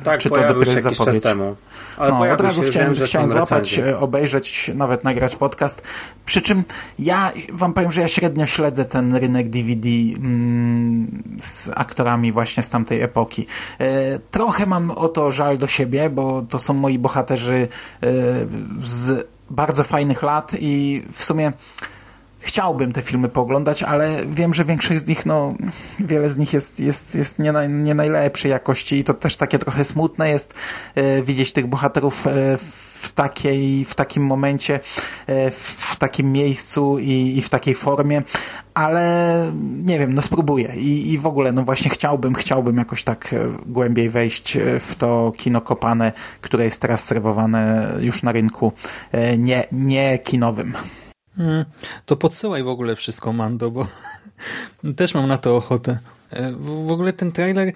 [0.00, 1.14] Y, tak, Czy to dopiero jest zapowiedź?
[1.14, 1.56] Czas temu.
[1.96, 3.98] Ale no, od razu się, chciałem, wiem, chciałem złapać, recenzje.
[3.98, 5.82] obejrzeć, nawet nagrać podcast.
[6.24, 6.64] Przy czym
[6.98, 12.70] ja wam powiem, że ja średnio śledzę ten rynek DVD mm, z aktorami właśnie z
[12.70, 13.46] tamtej epoki.
[13.80, 17.68] E, trochę mam o to żal do siebie, bo to są moi bohaterzy
[18.02, 18.08] e,
[18.82, 21.52] z bardzo fajnych lat i w sumie
[22.46, 25.54] chciałbym te filmy pooglądać, ale wiem, że większość z nich, no,
[26.00, 29.58] wiele z nich jest, jest, jest nie, naj, nie najlepszej jakości i to też takie
[29.58, 30.54] trochę smutne jest
[30.94, 32.30] e, widzieć tych bohaterów e,
[33.02, 34.80] w takiej, w takim momencie,
[35.26, 38.22] e, w takim miejscu i, i w takiej formie,
[38.74, 39.52] ale
[39.84, 43.38] nie wiem, no spróbuję I, i w ogóle, no właśnie chciałbym, chciałbym jakoś tak e,
[43.66, 48.72] głębiej wejść e, w to kino kopane, które jest teraz serwowane już na rynku,
[49.12, 50.74] e, nie, nie kinowym.
[51.36, 51.64] Hmm,
[52.06, 53.86] to podsyłaj w ogóle wszystko, Mando, bo
[54.96, 55.98] też mam na to ochotę.
[56.30, 57.72] E, w, w ogóle ten trailer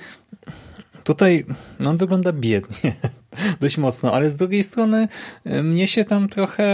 [1.05, 1.47] tutaj,
[1.81, 2.95] no on wygląda biednie,
[3.61, 5.09] dość mocno, ale z drugiej strony
[5.45, 6.65] e, mnie się tam trochę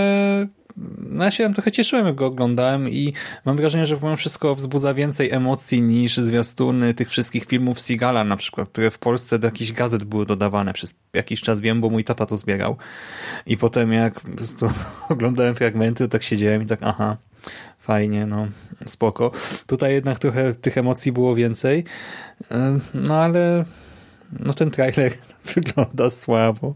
[0.98, 3.12] no ja się tam trochę cieszyłem, jak go oglądałem i
[3.44, 8.36] mam wrażenie, że powiem wszystko wzbudza więcej emocji niż zwiastuny tych wszystkich filmów Sigala na
[8.36, 12.04] przykład, które w Polsce do jakichś gazet były dodawane przez jakiś czas, wiem, bo mój
[12.04, 12.76] tata to zbierał
[13.46, 14.70] i potem jak po prostu
[15.08, 17.16] oglądałem fragmenty, to tak siedziałem i tak aha,
[17.78, 18.46] fajnie, no
[18.86, 19.30] spoko.
[19.66, 21.84] Tutaj jednak trochę tych emocji było więcej,
[22.94, 23.64] no ale
[24.40, 25.12] no ten trailer
[25.54, 26.74] wygląda słabo.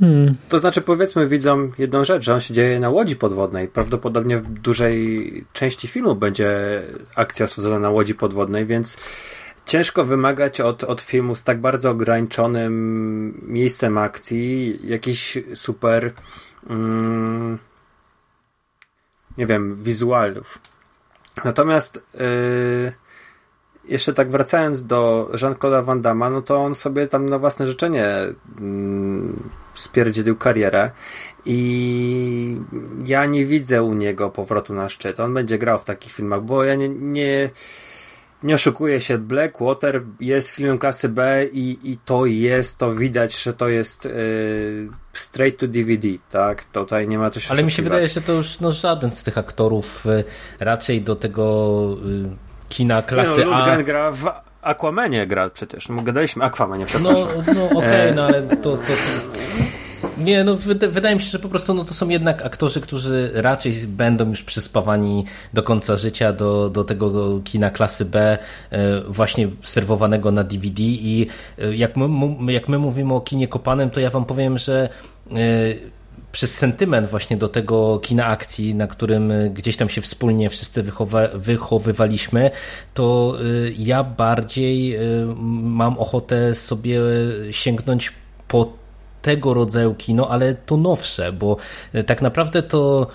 [0.00, 0.34] Hmm.
[0.48, 3.68] To znaczy powiedzmy widzom jedną rzecz, że on się dzieje na łodzi podwodnej.
[3.68, 6.82] Prawdopodobnie w dużej części filmu będzie
[7.14, 8.98] akcja osadzona na łodzi podwodnej, więc
[9.66, 16.12] ciężko wymagać od, od filmu z tak bardzo ograniczonym miejscem akcji jakichś super
[16.70, 17.58] mm,
[19.38, 20.58] nie wiem, wizualów.
[21.44, 22.92] Natomiast yy,
[23.84, 28.08] jeszcze tak wracając do Jean-Claude'a Van Damme, no to on sobie tam na własne życzenie
[28.60, 30.90] mm, spierdzielił karierę
[31.44, 32.60] i
[33.06, 35.20] ja nie widzę u niego powrotu na szczyt.
[35.20, 37.50] On będzie grał w takich filmach, bo ja nie, nie,
[38.42, 39.18] nie oszukuję się.
[39.18, 44.90] Blackwater jest filmem klasy B i, i to jest, to widać, że to jest yy,
[45.12, 46.64] straight to DVD, tak?
[46.64, 49.38] Tutaj nie ma coś Ale mi się wydaje, że to już no, żaden z tych
[49.38, 50.24] aktorów y,
[50.60, 52.36] raczej do tego y,
[52.68, 53.82] kina klasy no, A.
[53.82, 55.88] gra w Aquamanie gra przecież.
[55.88, 59.38] No, gadaliśmy Aquamanie, No, no okej, okay, no ale to, to, to...
[60.18, 60.56] Nie, no
[60.90, 64.42] wydaje mi się, że po prostu no, to są jednak aktorzy, którzy raczej będą już
[64.42, 68.38] przyspawani do końca życia do, do tego kina klasy B,
[68.70, 71.26] e, właśnie serwowanego na DVD i
[71.58, 74.88] e, jak my, jak my mówimy o kinie kopanym, to ja wam powiem, że
[75.32, 75.36] e,
[76.32, 80.82] przez sentyment właśnie do tego kina akcji, na którym y, gdzieś tam się wspólnie wszyscy
[80.82, 82.50] wychowa wychowywaliśmy,
[82.94, 85.26] to y, ja bardziej y,
[85.62, 87.00] mam ochotę sobie
[87.50, 88.12] sięgnąć
[88.48, 88.77] po
[89.22, 91.56] tego rodzaju kino, ale to nowsze, bo
[92.06, 93.06] tak naprawdę to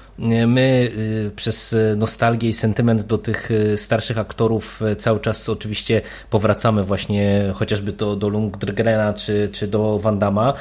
[0.48, 0.92] my
[1.36, 8.16] przez nostalgię i sentyment do tych starszych aktorów cały czas oczywiście powracamy właśnie chociażby do,
[8.16, 10.54] do Lundgrena czy, czy do Van Damme,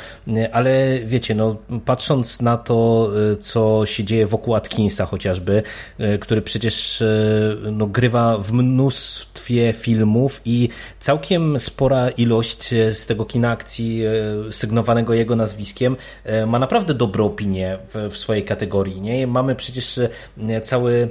[0.53, 3.11] ale wiecie, no, patrząc na to,
[3.41, 5.63] co się dzieje wokół Atkinsa chociażby,
[6.21, 7.03] który przecież
[7.73, 10.69] no, grywa w mnóstwie filmów i
[11.01, 14.03] całkiem spora ilość z tego kina akcji
[14.51, 15.97] sygnowanego jego nazwiskiem
[16.47, 19.01] ma naprawdę dobrą opinię w, w swojej kategorii.
[19.01, 19.27] Nie?
[19.27, 20.01] Mamy przecież
[20.63, 21.09] cały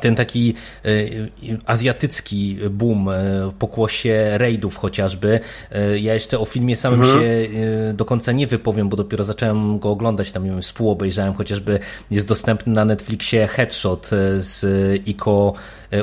[0.00, 0.54] ten taki
[0.84, 0.88] e,
[1.66, 3.14] azjatycki boom e,
[3.58, 5.40] pokłosie raidów chociażby.
[5.72, 7.20] E, ja jeszcze o filmie samym mhm.
[7.20, 7.48] się
[7.94, 11.78] do końca nie wypowiem, bo dopiero zacząłem go oglądać, tam nie wiem, współobejrzałem, chociażby
[12.10, 14.62] jest dostępny na Netflixie Headshot z
[15.06, 15.52] Iko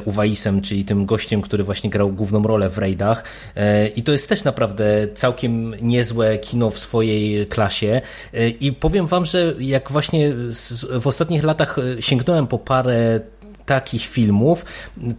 [0.06, 3.24] Uwaisem, czyli tym gościem, który właśnie grał główną rolę w raidach
[3.96, 8.02] i to jest też naprawdę całkiem niezłe kino w swojej klasie
[8.60, 10.34] i powiem wam, że jak właśnie
[11.00, 13.20] w ostatnich latach sięgnąłem po parę
[13.68, 14.66] takich filmów,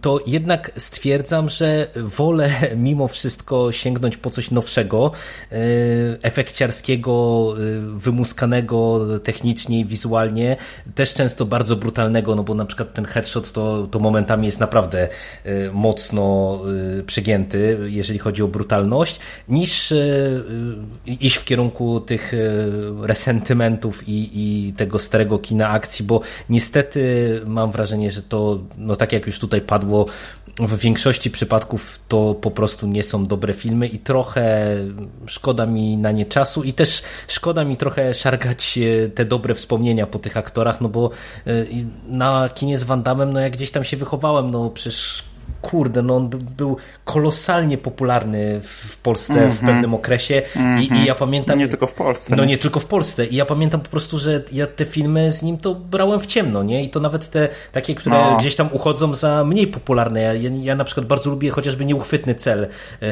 [0.01, 2.51] to jednak stwierdzam, że wolę
[2.87, 5.11] mimo wszystko sięgnąć po coś nowszego,
[5.51, 5.55] e,
[6.21, 7.59] efekciarskiego, e,
[7.97, 10.57] wymuskanego technicznie i wizualnie,
[10.95, 15.07] też często bardzo brutalnego, no bo na przykład ten headshot to, to momentami jest naprawdę
[15.43, 16.59] e, mocno
[17.05, 19.19] przygięty, jeżeli chodzi o brutalność,
[19.49, 19.93] niż
[21.05, 22.33] iść w kierunku tych
[23.01, 27.01] resentymentów i, i tego starego kina akcji, bo niestety
[27.45, 30.05] mam wrażenie, że to to no tak jak już tutaj padło,
[30.59, 34.75] w większości przypadków to po prostu nie są dobre filmy i trochę
[35.25, 38.79] szkoda mi na nie czasu i też szkoda mi trochę szargać
[39.15, 41.09] te dobre wspomnienia po tych aktorach, no bo
[41.47, 41.67] y,
[42.07, 45.23] na kinie z Van Damme, no jak gdzieś tam się wychowałem, no przecież
[45.61, 49.53] kurde, no on był kolosalnie popularny w Polsce mm -hmm.
[49.53, 49.73] w mhm.
[49.73, 50.81] pewnym okresie mm -hmm.
[50.81, 51.05] i, i, mhm.
[51.05, 51.59] ja pamiętam...
[51.59, 52.35] Nie tylko w Polsce.
[52.35, 55.41] No nie tylko w Polsce i ja pamiętam po prostu, że ja te filmy z
[55.41, 56.83] nim to brałem w ciemno, nie?
[56.83, 58.37] I to nawet te takie, które no.
[58.37, 60.21] gdzieś tam uchodzą za mniej popularne.
[60.21, 62.67] Ja, ja, ja na przykład bardzo lubię chociażby Nieuchwytny Cel.
[63.01, 63.07] E,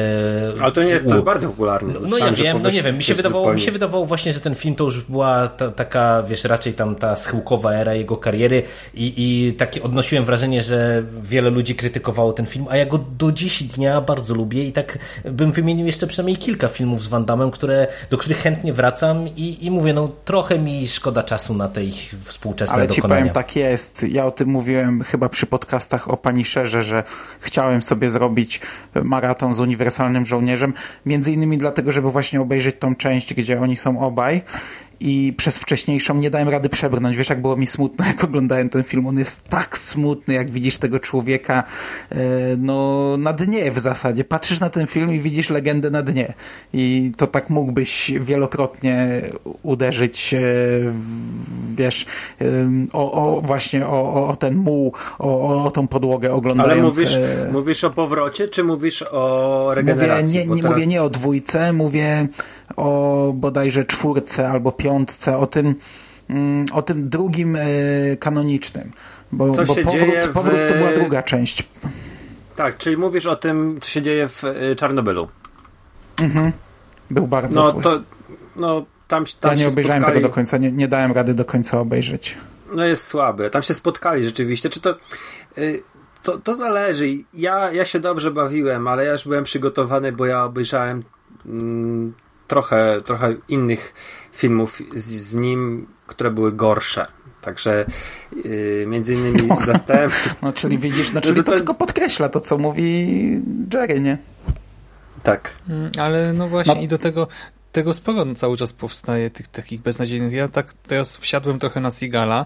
[0.61, 1.93] Ale to nie jest, to jest bardzo popularny.
[1.93, 3.55] No, no ja wiem, no nie wiem, mi się, wydawało, zupełnie...
[3.55, 6.95] mi się wydawało właśnie, że ten film to już była ta, taka, wiesz, raczej tam
[6.95, 8.63] ta schyłkowa era jego kariery
[8.93, 13.31] i, i takie odnosiłem wrażenie, że wiele ludzi krytykowało ten film, a ja go do
[13.31, 17.51] dziś dnia bardzo lubię i tak bym wymienił jeszcze przynajmniej kilka filmów z Van Damme,
[17.51, 21.93] które, do których chętnie wracam i, i mówię, no trochę mi szkoda czasu na tej
[22.23, 23.15] współczesne Ale dokonania.
[23.15, 24.05] ci powiem, tak jest.
[24.09, 27.03] Ja o tym mówiłem chyba przy podcastach o Pani Szerze, że
[27.39, 28.61] chciałem sobie zrobić
[29.03, 30.73] maraton z Uniwersalnym Żołnierzem,
[31.05, 34.41] między innymi dlatego, żeby właśnie obejrzeć tą część, gdzie oni są obaj
[34.99, 37.17] i przez wcześniejszą nie dałem rady przebrnąć.
[37.17, 39.07] Wiesz, jak było mi smutno, jak oglądałem ten film.
[39.07, 41.63] On jest tak smutny, jak widzisz tego człowieka
[42.11, 42.17] e,
[42.57, 44.23] no, na dnie w zasadzie.
[44.23, 46.33] Patrzysz na ten film i widzisz legendę na dnie.
[46.73, 49.21] I to tak mógłbyś wielokrotnie
[49.63, 50.35] uderzyć,
[51.75, 52.05] wiesz,
[52.93, 56.73] o, o właśnie o, o ten muł, o, o tą podłogę oglądając.
[56.73, 60.25] Ale mówisz, e, mówisz o powrocie, czy mówisz o regeneracji?
[60.25, 60.71] Mówię, nie, nie teraz...
[60.71, 62.27] mówię nie o dwójce, mówię
[62.77, 65.75] o bodajże czwórce albo piątce, o tym,
[66.29, 67.61] mm, o tym drugim e,
[68.19, 68.91] kanonicznym.
[69.31, 70.29] Bo, co bo się powrót, dzieje w...
[70.29, 71.69] powrót to była druga część.
[72.55, 75.27] Tak, czyli mówisz o tym, co się dzieje w e, Czarnobylu.
[76.21, 76.51] Mhm.
[77.11, 77.81] Był bardzo no, zły.
[77.81, 78.01] To,
[78.55, 80.19] no, tam, tam ja nie obejrzałem spotkali...
[80.19, 82.37] tego do końca, nie, nie dałem rady do końca obejrzeć.
[82.73, 83.49] No jest słaby.
[83.49, 84.69] Tam się spotkali rzeczywiście.
[84.69, 84.95] Czy to...
[86.23, 87.07] To, to zależy.
[87.33, 91.03] Ja, ja się dobrze bawiłem, ale ja już byłem przygotowany, bo ja obejrzałem
[91.45, 92.13] mm,
[92.47, 93.93] trochę, trochę innych
[94.31, 97.05] filmów z, z nim, które były gorsze.
[97.41, 97.85] Także
[98.43, 100.13] yy, między innymi no, zastęp.
[100.41, 103.07] No, czyli widzisz, no, czyli to, to, to tylko podkreśla to, co mówi
[103.73, 104.17] Jerry, nie?
[105.23, 105.49] Tak.
[105.69, 106.81] Mm, ale no właśnie no.
[106.81, 107.27] i do tego
[107.77, 110.33] tego sporo cały czas powstaje, tych takich beznadziejnych.
[110.33, 112.45] Ja tak teraz wsiadłem trochę na Sigala.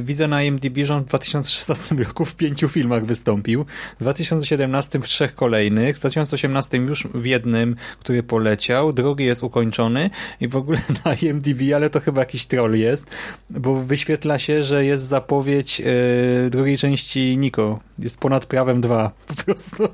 [0.00, 3.64] Widzę na IMDb, że on w 2016 roku w pięciu filmach wystąpił,
[3.96, 10.10] w 2017 w trzech kolejnych, w 2018 już w jednym, który poleciał, drugi jest ukończony
[10.40, 13.06] i w ogóle na IMDb, ale to chyba jakiś troll jest,
[13.50, 17.80] bo wyświetla się, że jest zapowiedź yy, drugiej części Niko.
[17.98, 19.88] Jest ponad prawem dwa, po prostu.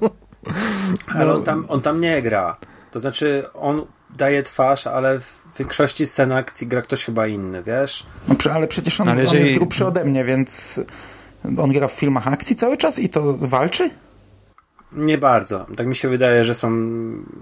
[1.15, 2.57] Ale on tam, on tam nie gra.
[2.91, 8.07] To znaczy, on daje twarz, ale w większości scen akcji gra ktoś chyba inny, wiesz?
[8.29, 9.39] No, ale przecież on, ale jeżeli...
[9.39, 10.81] on jest grubszy ode mnie, więc
[11.59, 13.91] on gra w filmach akcji cały czas i to walczy?
[14.95, 15.67] Nie bardzo.
[15.77, 16.71] Tak mi się wydaje, że są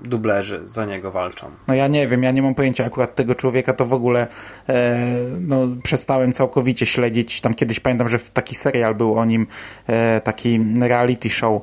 [0.04, 1.50] dublerzy za niego walczą.
[1.68, 4.26] No ja nie wiem, ja nie mam pojęcia akurat tego człowieka, to w ogóle
[4.68, 4.96] e,
[5.40, 7.40] no, przestałem całkowicie śledzić.
[7.40, 9.46] Tam kiedyś pamiętam, że taki serial był o nim,
[9.86, 11.62] e, taki reality show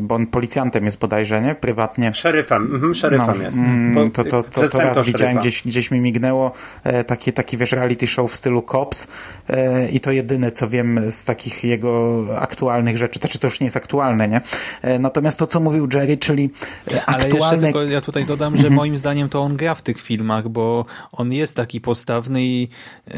[0.00, 1.54] bo on policjantem jest bodajże, nie?
[1.54, 2.14] Prywatnie.
[2.14, 3.58] Szeryfem, mhm, szeryfem No, jest.
[3.58, 6.52] mm, to, to, to, to raz widziałem, gdzieś, gdzieś mi mignęło
[6.84, 9.06] e, taki, taki, wiesz, reality show w stylu Cops
[9.48, 13.60] e, i to jedyne, co wiem z takich jego aktualnych rzeczy, to czy to już
[13.60, 14.40] nie jest aktualne, nie?
[14.82, 16.50] E, natomiast to, co mówił Jerry, czyli
[16.92, 17.62] e, Ale jeszcze aktualne...
[17.62, 21.32] tylko ja tutaj dodam, że moim zdaniem to on gra w tych filmach, bo on
[21.32, 22.68] jest taki postawny i
[23.06, 23.14] yy,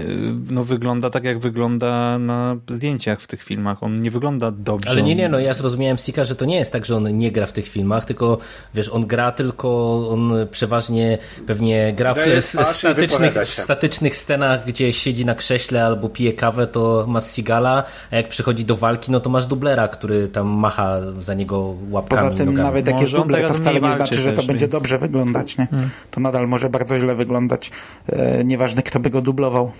[0.50, 3.82] no, wygląda tak, jak wygląda na zdjęciach w tych filmach.
[3.82, 4.90] On nie wygląda dobrze.
[4.90, 7.47] Ale nie, nie, no ja zrozumiałem Że to nie jest tak, że on nie gra
[7.47, 8.39] w tych filmach, tylko
[8.74, 9.68] wiesz, on gra tylko,
[10.10, 13.47] on przeważnie pewnie gra w statycznych, się.
[13.62, 18.64] statycznych scenach, gdzie siedzi na krześle albo pije kawę, to masz Sigala, a jak przychodzi
[18.64, 22.64] do walki, no to masz dublera, który tam macha za niego łapkami Poza tym nogami.
[22.66, 25.59] nawet jak Może jest dubler, to wcale nie znaczy, że to będzie więc- dobrze wyglądać,
[25.59, 25.66] nie?
[26.10, 27.70] To nadal może bardzo źle wyglądać.
[28.09, 29.72] E, nieważne, kto by go dublował.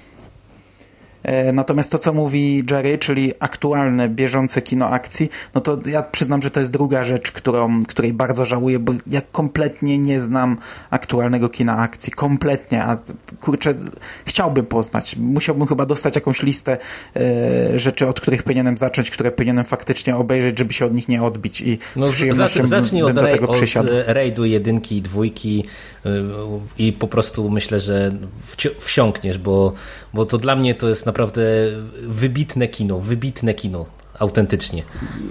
[1.23, 6.43] E, Natomiast to, co mówi Jerry, czyli aktualne, bieżące kino akcji, no to ja przyznam,
[6.43, 10.59] że to jest druga rzecz, którą, której bardzo żałuję, bo ja kompletnie nie znam
[10.91, 12.13] aktualnego kina akcji.
[12.13, 12.85] Kompletnie.
[12.85, 12.97] A
[13.41, 13.75] kurczę,
[14.25, 15.17] chciałbym poznać.
[15.17, 16.79] Musiałbym chyba dostać jakąś listę
[17.17, 21.23] e, rzeczy, od których powinienem zacząć, które powinienem faktycznie obejrzeć, żeby się od nich nie
[21.23, 21.61] odbić.
[21.61, 23.89] I No, z przyjemnością zacz- zacznij bym od, do tego przysiadł.
[23.91, 25.65] e, rajdu jedynki i dwójki
[26.07, 26.11] y,
[26.79, 28.13] i po prostu myślę, że
[28.79, 29.73] wsiąkniesz, bo,
[30.15, 31.43] bo to dla mnie to jest naprawdę
[32.09, 33.87] wybitne kino, wybitne kino,
[34.19, 34.83] autentycznie.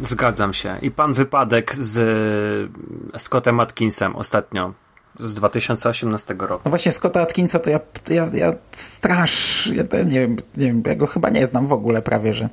[0.02, 0.78] Zgadzam się.
[0.82, 2.72] I pan wypadek z
[3.18, 4.74] Scottem Atkinsem ostatnio
[5.20, 6.62] z 2018 roku.
[6.66, 7.80] No właśnie Scotta Atkinsa to ja,
[8.10, 11.74] ja, ja strasz, ja to nie, wiem, nie wiem, ja go chyba nie znam w
[11.74, 12.50] ogóle prawie, że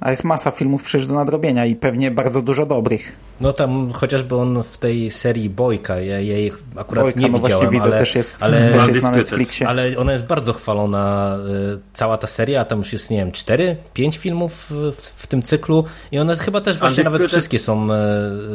[0.00, 3.12] a jest masa filmów przecież do nadrobienia i pewnie bardzo dużo dobrych.
[3.40, 7.58] No tam chociażby on w tej serii Bojka, ja jej akurat Bojka, nie no widziałem,
[7.58, 9.10] właśnie widzę, ale, też jest, ale, też jest na.
[9.10, 9.68] Netflixie.
[9.68, 11.36] ale ona jest bardzo chwalona,
[11.74, 15.26] y, cała ta seria, a tam już jest, nie wiem, cztery, pięć filmów w, w
[15.26, 17.88] tym cyklu i one chyba też właśnie nawet wszystkie są y,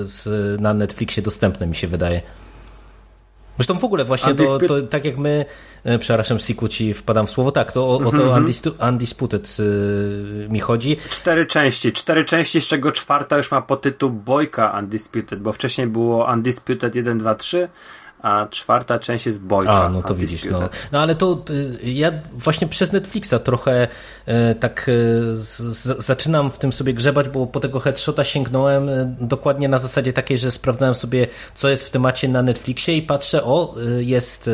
[0.05, 2.21] z, na Netflixie dostępne, mi się wydaje.
[3.57, 5.45] Zresztą w ogóle właśnie to, to tak jak my,
[5.83, 10.47] e, przepraszam Siku ci wpadam w słowo, tak, to o, o Mhm, to Undisputed y,
[10.49, 10.97] mi chodzi.
[11.09, 11.93] Cztery części.
[11.93, 17.17] Cztery części, z czego czwarta już ma podtytuł Bojka Undisputed, bo wcześniej było Undisputed 1,
[17.17, 17.67] 2, 3,
[18.21, 20.69] a czwarta część jest Bojka A, no to widzisz, no.
[20.91, 23.87] No ale to y, ja właśnie przez Netflixa trochę
[24.27, 25.21] y, tak y,
[25.99, 28.89] zaczynam w tym sobie grzebać, bo po tego headshota sięgnąłem
[29.19, 33.43] dokładnie na zasadzie takiej, że sprawdzałem sobie, co jest w temacie na Netflixie i patrzę,
[33.43, 34.49] o, jest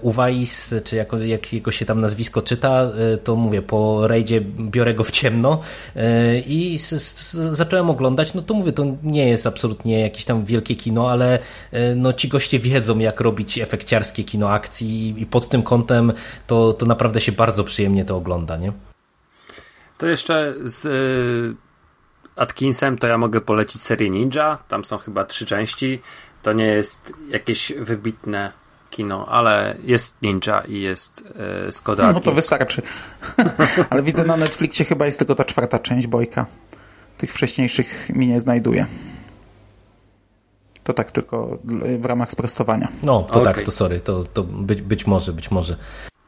[0.00, 4.94] Uwais, czy jako, jak jego się tam nazwisko czyta, y, to mówię, po rejdzie biorę
[4.94, 5.60] go w ciemno
[5.96, 6.00] y,
[6.46, 10.74] i s, s, zacząłem oglądać, no to mówię, to nie jest absolutnie jakieś tam wielkie
[10.74, 11.38] kino, ale
[11.96, 16.12] no ci goście wiedzą, jak robić efekciarskie kino akcji i pod tym kątem
[16.46, 18.72] to, to naprawdę się bardzo przyjemnie to ogląda, nie?
[19.98, 20.88] To jeszcze z
[22.36, 24.58] Atkinsem to ja mogę polecić serię Ninja.
[24.68, 26.00] Tam są chyba trzy części.
[26.42, 28.52] To nie jest jakieś wybitne
[28.90, 31.24] kino, ale jest Ninja i jest
[31.68, 32.24] y, Scott No Atkins.
[32.24, 32.82] to wystarczy.
[33.90, 36.46] Ale widzę na Netflixie chyba jest tylko ta czwarta część Bojka.
[37.18, 38.86] Tych wcześniejszych mi nie znajduje.
[40.84, 41.58] To tak tylko
[41.98, 42.88] w ramach sprostowania.
[43.02, 43.54] No, to Okej.
[43.54, 45.76] tak, to sorry, to, to być, być może, być może.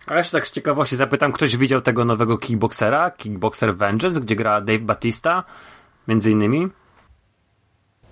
[0.06, 4.36] A ja się tak z ciekawości zapytam, ktoś widział tego nowego kickboxera, Kickboxer Vengeance, gdzie
[4.36, 5.44] gra Dave Batista,
[6.08, 6.68] między innymi?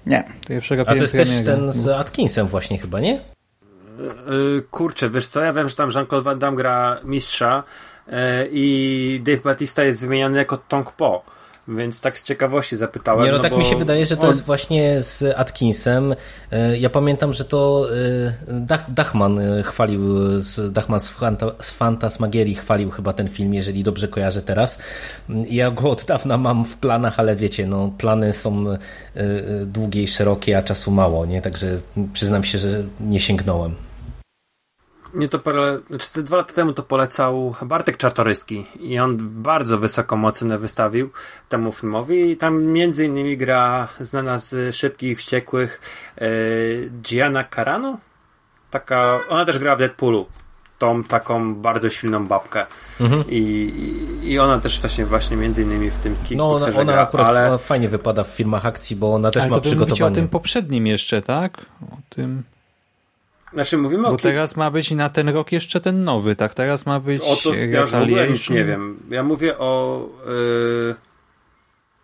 [0.06, 0.24] Nie.
[0.46, 3.20] To ja A to jest też ten z Atkinsem właśnie chyba, nie?
[4.30, 7.62] Yy, kurczę, wiesz co, ja wiem, że tam Jean-Claude Van Damme gra mistrza
[8.06, 8.14] yy,
[8.52, 11.22] i Dave Batista jest wymieniany jako Tong Po,
[11.68, 13.24] więc tak z ciekawości zapytałem.
[13.26, 16.14] Nie, no, tak bo mi się wydaje, że to on- jest właśnie z Atkinsem.
[16.52, 17.86] E, Ja pamiętam, że to
[18.48, 20.02] e, Dach, Dachman e, chwalił,
[20.38, 24.78] e, Dachman z, Fanta, z Fantasmagierii chwalił chyba ten film, jeżeli dobrze kojarzę teraz.
[25.50, 28.78] Ja go od dawna mam w planach, ale wiecie, no plany są e, e,
[29.66, 31.42] długie i szerokie, a czasu mało, nie?
[31.42, 31.80] Także
[32.12, 33.74] przyznam się, że nie sięgnąłem.
[35.14, 40.24] Nie to parę, znaczy dwa lata temu to polecał Bartek Czartoryski i on bardzo wysoką
[40.24, 41.10] ocenę wystawił
[41.48, 45.80] temu filmowi i tam między innymi gra znana z Szybkich i Wściekłych
[46.20, 47.98] yy, Gianna Carano?
[48.70, 50.26] Taka, ona też gra w Deadpoolu
[50.80, 52.66] tą taką bardzo silną babkę
[53.28, 53.36] I,
[54.22, 57.26] i, i ona też właśnie właśnie między innymi w tym No ona, ona gra, akurat
[57.26, 60.14] ale fajnie wypada w filmach akcji, bo ona też Ale ma to mówicie o przygotowanie.
[60.14, 61.66] tym poprzednim jeszcze, tak?
[61.92, 62.42] O tym...
[63.52, 66.54] znaczy mówimy o Bo kick- teraz ma być na ten rok jeszcze ten nowy, tak?
[66.54, 69.00] Teraz ma być O to ja już w ogóle nic nie wiem.
[69.10, 70.94] Ja mówię o yy,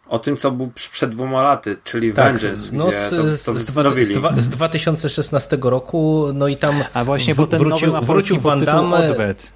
[0.08, 3.54] o tym, co był przed dwoma laty, czyli Vengeance, no, gdzie z, to, z, to
[3.54, 7.58] z, dwa- z, dwa- z 2016 roku, no i tam A właśnie, wr- bo ten
[7.58, 8.96] wrócił, nowy ma wrócił Van Damme.
[9.10, 9.50] Odwet.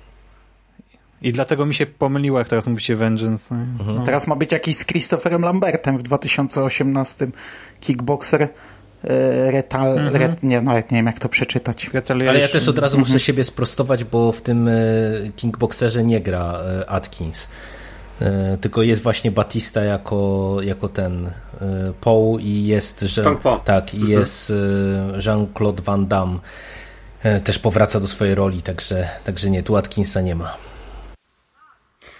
[1.22, 3.66] I dlatego mi się pomyliło, jak teraz mówicie Vengeance.
[3.86, 4.02] No.
[4.04, 7.28] Teraz ma być jakiś z Christopherem Lambertem w 2018
[7.80, 8.48] Kickboxer
[9.04, 9.98] e, Retal...
[9.98, 11.90] Re, nie, nawet nie wiem jak to przeczytać.
[11.92, 12.28] Retaliation.
[12.28, 14.72] Ale ja też od razu muszę siebie sprostować, bo w tym e,
[15.36, 17.48] Kickboxerze nie gra e, Atkins.
[18.60, 21.30] Tylko jest właśnie Batista jako, jako ten
[22.00, 23.24] Paul i jest, że,
[23.64, 24.54] tak, i jest e,
[25.26, 26.38] Jean-Claude Van Damme.
[27.44, 30.56] Też powraca do swojej roli, także, także nie, tu Atkinsa nie ma.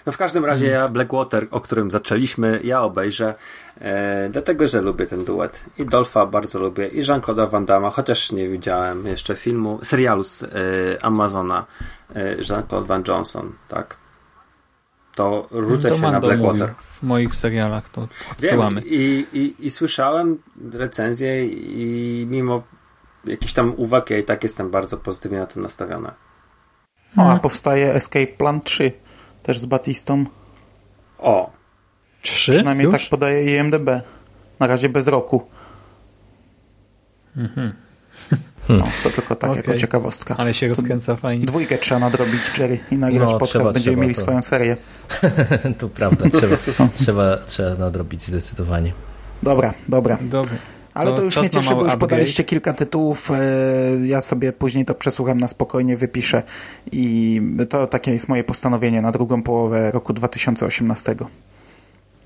[0.06, 3.34] No w każdym razie ja Blackwater, o którym zaczęliśmy, ja obejrzę,
[3.80, 5.64] e, dlatego że lubię ten duet.
[5.78, 10.42] I Dolfa bardzo lubię, i Jean-Claude'a Van Damme, chociaż nie widziałem jeszcze filmu, serialu z
[10.42, 10.48] e,
[11.02, 11.66] Amazona
[12.16, 13.96] e, Jean-Claude Van Johnson, tak?
[15.14, 16.60] To rzucę To się na Blackwater.
[16.68, 18.80] mówił W moich serialach to Wiem, odsyłamy.
[18.84, 20.38] i, i, i słyszałem
[20.72, 22.62] recenzję i mimo
[23.24, 26.10] jakichś tam uwag, ja i tak jestem bardzo pozytywnie na tym nastawiony.
[27.16, 28.92] O, a powstaje Escape Plan 3
[29.42, 30.24] też z Batistą.
[31.18, 31.50] O,
[32.22, 32.52] Trzy?
[32.52, 32.94] Przynajmniej Już?
[33.02, 33.88] tak podaje IMDB.
[34.60, 35.42] Na razie bez roku.
[38.68, 39.80] No, to tylko tak jako Okej.
[39.80, 40.34] ciekawostka.
[40.38, 41.46] Ale się rozkręca fajnie.
[41.46, 43.50] Dwójkę trzeba nadrobić, Jerry, i nagrać No, podcast.
[43.50, 44.20] trzeba, Będziemy trzeba, mieli to.
[44.20, 44.76] swoją serię.
[45.78, 46.56] to prawda, trzeba,
[47.04, 48.92] trzeba, trzeba nadrobić zdecydowanie.
[49.42, 50.18] Dobra, dobra.
[50.20, 50.52] Dobra.
[50.94, 52.00] Ale to, To już mnie cieszy, bo już upgrade.
[52.00, 53.30] podaliście kilka tytułów.
[53.30, 53.36] e,
[54.06, 56.42] Ja sobie później to przesłucham na spokojnie, wypiszę.
[56.92, 61.14] I to takie jest moje postanowienie na drugą połowę roku 2018.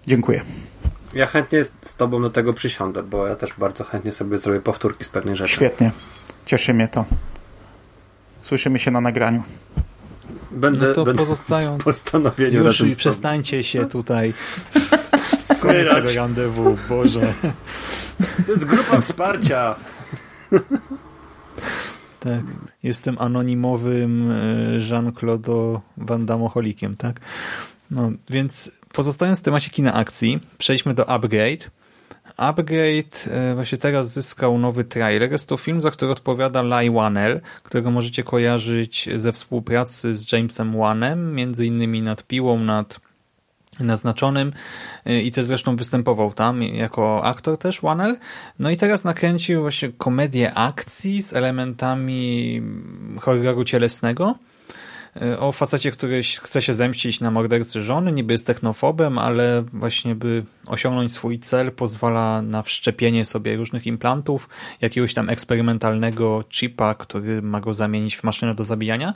[0.07, 0.41] Dziękuję.
[1.15, 5.05] ja chętnie z tobą do tego przysiądę, bo ja też bardzo chętnie sobie zrobię powtórki
[5.05, 5.53] z pewnych rzeczy.
[5.55, 5.91] Świetnie.
[6.47, 7.05] Cieszy mnie to.
[8.43, 9.43] Słyszymy się na nagraniu.
[10.51, 14.35] Będę, No to będę pozostając w postanowieniu już razem i przestańcie się tutaj
[15.47, 16.11] koniec Smyrać.
[16.13, 17.35] tego randewu, Boże.
[18.47, 19.75] To jest grupa wsparcia.
[22.21, 22.41] Tak.
[22.83, 24.35] Jestem anonimowym e,
[24.91, 27.21] Jean-Claude Van Damme-holikiem, tak?
[27.91, 31.71] No, więc pozostając w temacie kina akcji, przejdźmy do Upgrade.
[32.37, 35.33] Upgrade e, właśnie teraz zyskał nowy trailer.
[35.33, 40.79] Jest to film, za który odpowiada Lai Wanel, którego możecie kojarzyć ze współpracy z Jamesem
[40.79, 43.01] Wanem, między innymi nad Piłą, nad
[43.81, 44.53] naznaczonym
[45.07, 48.17] y, i też zresztą występował tam jako aktor też Wanel.
[48.59, 52.63] No i teraz nakręcił właśnie komedię akcji z elementami
[53.21, 54.35] horroru cielesnego
[55.39, 60.45] o facecie, który chce się zemścić na mordercy żony, niby jest technofobem, ale właśnie by
[60.67, 64.49] osiągnąć swój cel pozwala na wszczepienie sobie różnych implantów,
[64.81, 69.15] jakiegoś tam eksperymentalnego chipa, który ma go zamienić w maszynę do zabijania.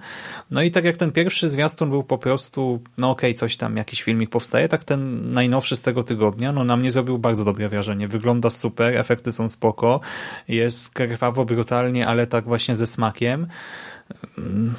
[0.51, 4.03] No i tak jak ten pierwszy zwiastun był po prostu, no okej, coś tam, jakiś
[4.03, 8.09] filmik powstaje, tak ten najnowszy z tego tygodnia, no na mnie zrobił bardzo dobre wrażenie.
[8.09, 10.01] Wygląda super, efekty są spoko,
[10.49, 13.47] jest krwawo, brutalnie, ale tak właśnie ze smakiem.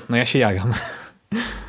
[0.09, 0.73] No ja się jaram.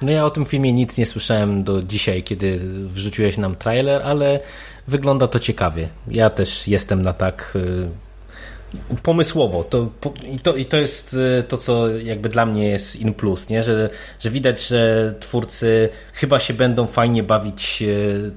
[0.03, 4.41] No ja o tym filmie nic nie słyszałem do dzisiaj, kiedy wrzuciłeś nam trailer, ale
[4.89, 5.89] wygląda to ciekawie.
[6.09, 9.65] Ja też jestem na tak y, pomysłowo.
[9.65, 9.91] To,
[10.33, 13.63] i, to, I to jest y, to, co jakby dla mnie jest in plus, nie?
[13.63, 18.33] Że, że widać, że twórcy chyba się będą fajnie bawić y,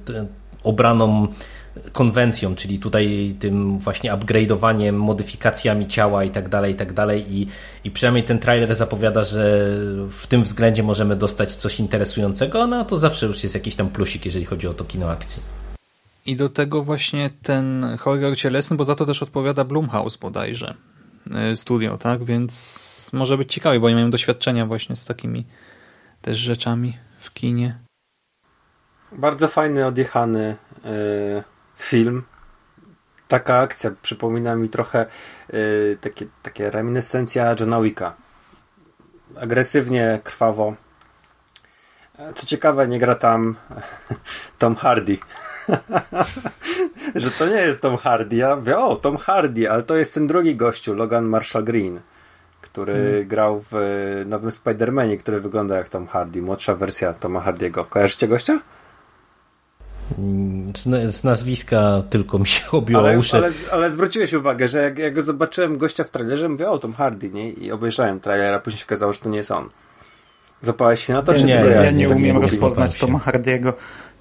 [0.62, 1.28] obraną
[1.92, 7.46] konwencją, czyli tutaj tym właśnie upgrade'owaniem, modyfikacjami ciała i tak dalej, i tak dalej i,
[7.84, 9.68] i przynajmniej ten trailer zapowiada, że
[10.10, 13.88] w tym względzie możemy dostać coś interesującego, no a to zawsze już jest jakiś tam
[13.88, 15.42] plusik, jeżeli chodzi o to kino akcji.
[16.26, 20.74] I do tego właśnie ten horror cielesny, bo za to też odpowiada Blumhouse bodajże,
[21.52, 22.24] y, studio, tak?
[22.24, 25.44] Więc może być ciekawe, bo oni mają doświadczenia właśnie z takimi
[26.22, 27.78] też rzeczami w kinie.
[29.12, 32.22] Bardzo fajny, odjechany y, film.
[33.28, 35.06] Taka akcja przypomina mi trochę
[35.54, 38.14] y, takie, takie reminiscencja Johna Wicka.
[39.40, 40.74] Agresywnie, krwawo.
[42.34, 43.54] Co ciekawe, nie gra tam
[44.58, 45.18] Tom Hardy.
[47.14, 48.36] Że to nie jest Tom Hardy.
[48.36, 52.00] Ja mówię, o, Tom Hardy, ale to jest ten drugi gościu, Logan Marshall Green,
[52.60, 57.84] który grał w y, nowym Spider-Manie, który wygląda jak Tom Hardy, młodsza wersja Toma Hardiego.
[57.84, 58.60] Kojarzycie gościa?
[60.18, 60.72] Mm,
[61.12, 63.36] Z, nazwiska tylko mi się obiło Ale, uszy.
[63.36, 66.92] ale, ale zwróciłeś uwagę, że jak, jak go zobaczyłem gościa w trailerze, mówię, o, Tom
[66.92, 67.50] Hardy, nie?
[67.50, 69.68] I obejrzałem trailer, a później się okazało, że to nie jest on.
[70.60, 72.98] Zapałeś się na to, Nie, czy nie, tylko ja jestem nie umiem rozpoznać.
[72.98, 73.72] Toma Hardiego.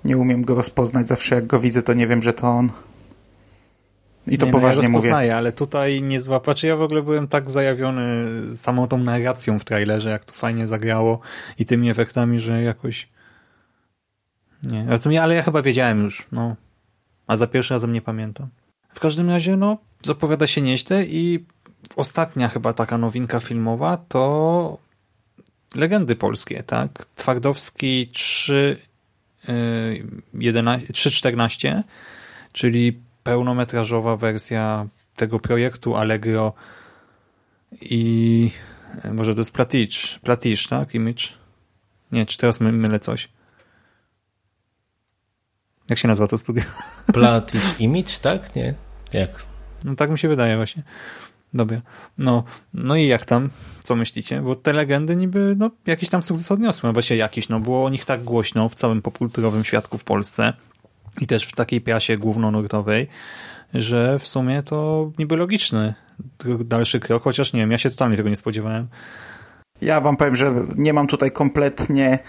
[0.05, 1.07] Nie umiem go rozpoznać.
[1.07, 2.72] Zawsze jak go widzę, to nie wiem, że to on.
[4.27, 5.07] I to nie, poważnie no ja mówię.
[5.10, 6.60] rozpoznaję, ale tutaj nie złapać.
[6.60, 8.26] Czy ja w ogóle byłem tak zajawiony
[8.57, 11.19] samą tą narracją w trailerze, jak to fajnie zagrało
[11.60, 13.07] i tymi efektami, że jakoś
[14.64, 15.22] nie.
[15.22, 16.56] Ale ja chyba wiedziałem już, no.
[17.27, 18.48] A za pierwszy razem nie pamiętam.
[18.94, 21.45] W każdym razie, no, zapowiada się nieźle i
[21.95, 24.77] ostatnia chyba taka nowinka filmowa to
[25.76, 27.06] legendy polskie, tak?
[27.15, 28.77] Twardowski 3
[29.48, 31.84] 3.14,
[32.52, 36.53] czyli pełnometrażowa wersja tego projektu Allegro
[37.81, 38.52] i
[39.14, 40.95] może to jest Platisz, Platisz, tak?
[40.95, 41.23] Image?
[42.11, 43.30] Nie, czy teraz my, mylę coś?
[45.93, 46.63] Jak się nazywa to studio?
[47.13, 48.55] Platisz Image, tak?
[48.55, 48.73] Nie?
[49.13, 49.45] Jak?
[49.83, 50.83] No tak mi się wydaje właśnie.
[51.53, 51.81] Dobra.
[52.17, 52.43] No,
[52.73, 53.49] no i jak tam?
[53.83, 54.41] Co myślicie?
[54.41, 56.87] Bo te legendy niby no, jakiś tam sukces odniosły.
[56.89, 60.53] No właśnie jakiś, no było o nich tak głośno w całym popkulturowym świadku w Polsce
[61.21, 63.07] i też w takiej prasie głównonurtowej,
[63.73, 65.93] że w sumie to niby logiczny
[66.59, 68.87] dalszy krok, chociaż nie wiem, ja się totalnie tego nie spodziewałem.
[69.81, 72.19] Ja wam powiem, że nie mam tutaj kompletnie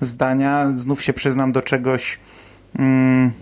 [0.00, 0.72] zdania.
[0.74, 2.18] Znów się przyznam do czegoś.
[2.78, 3.32] Mm,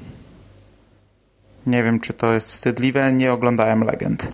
[1.67, 3.13] nie wiem, czy to jest wstydliwe.
[3.13, 4.33] Nie oglądałem legend.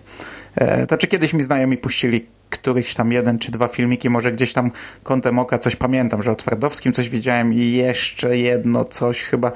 [0.55, 4.71] E, znaczy, kiedyś mi znajomi puścili któryś tam jeden czy dwa filmiki, może gdzieś tam
[5.03, 9.51] kątem oka coś pamiętam, że o Twardowskim coś widziałem i jeszcze jedno coś chyba,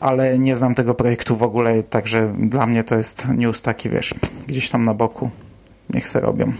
[0.00, 4.14] ale nie znam tego projektu w ogóle, także dla mnie to jest news taki, wiesz,
[4.46, 5.30] gdzieś tam na boku.
[5.90, 6.52] Niech se robią.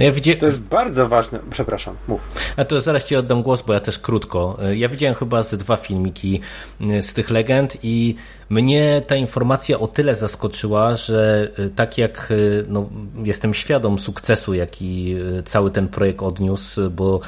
[0.00, 0.36] No ja.
[0.36, 1.38] To jest bardzo ważne.
[1.50, 2.28] Przepraszam, mów.
[2.56, 4.58] A to zaraz ci oddam głos, bo ja też krótko.
[4.74, 6.40] Ja widziałem chyba ze dwa filmiki
[6.80, 8.14] y, z tych legend i
[8.48, 12.88] mnie ta informacja o tyle zaskoczyła, że y, tak jak y, no,
[13.24, 17.20] jestem świadom sukcesu, jaki cały ten projekt odniósł, bo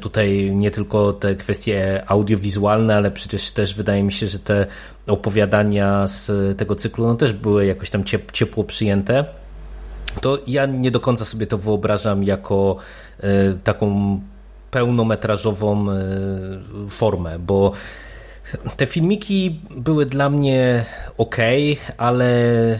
[0.00, 4.66] tutaj nie tylko te kwestie audiowizualne, ale przecież też wydaje mi się, że te
[5.06, 9.24] opowiadania z tego cyklu no, też były jakoś tam ciepło przyjęte
[10.20, 12.76] to ja nie do końca sobie to wyobrażam jako
[13.20, 14.20] e, taką
[14.70, 15.96] pełnometrażową e,
[16.88, 17.72] formę, bo
[18.76, 20.84] te filmiki były dla mnie
[21.18, 21.36] ok,
[21.96, 22.26] ale
[22.74, 22.78] e,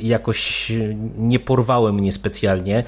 [0.00, 0.72] jakoś
[1.18, 2.84] nie porwały mnie specjalnie.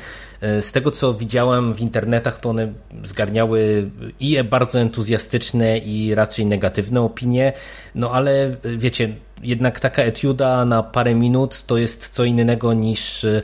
[0.60, 2.72] Z tego co widziałem w internetach, to one
[3.04, 3.90] zgarniały
[4.20, 7.52] i bardzo entuzjastyczne, i raczej negatywne opinie.
[7.94, 9.14] No ale wiecie,
[9.44, 13.42] jednak taka etiuda na parę minut to jest co innego niż e,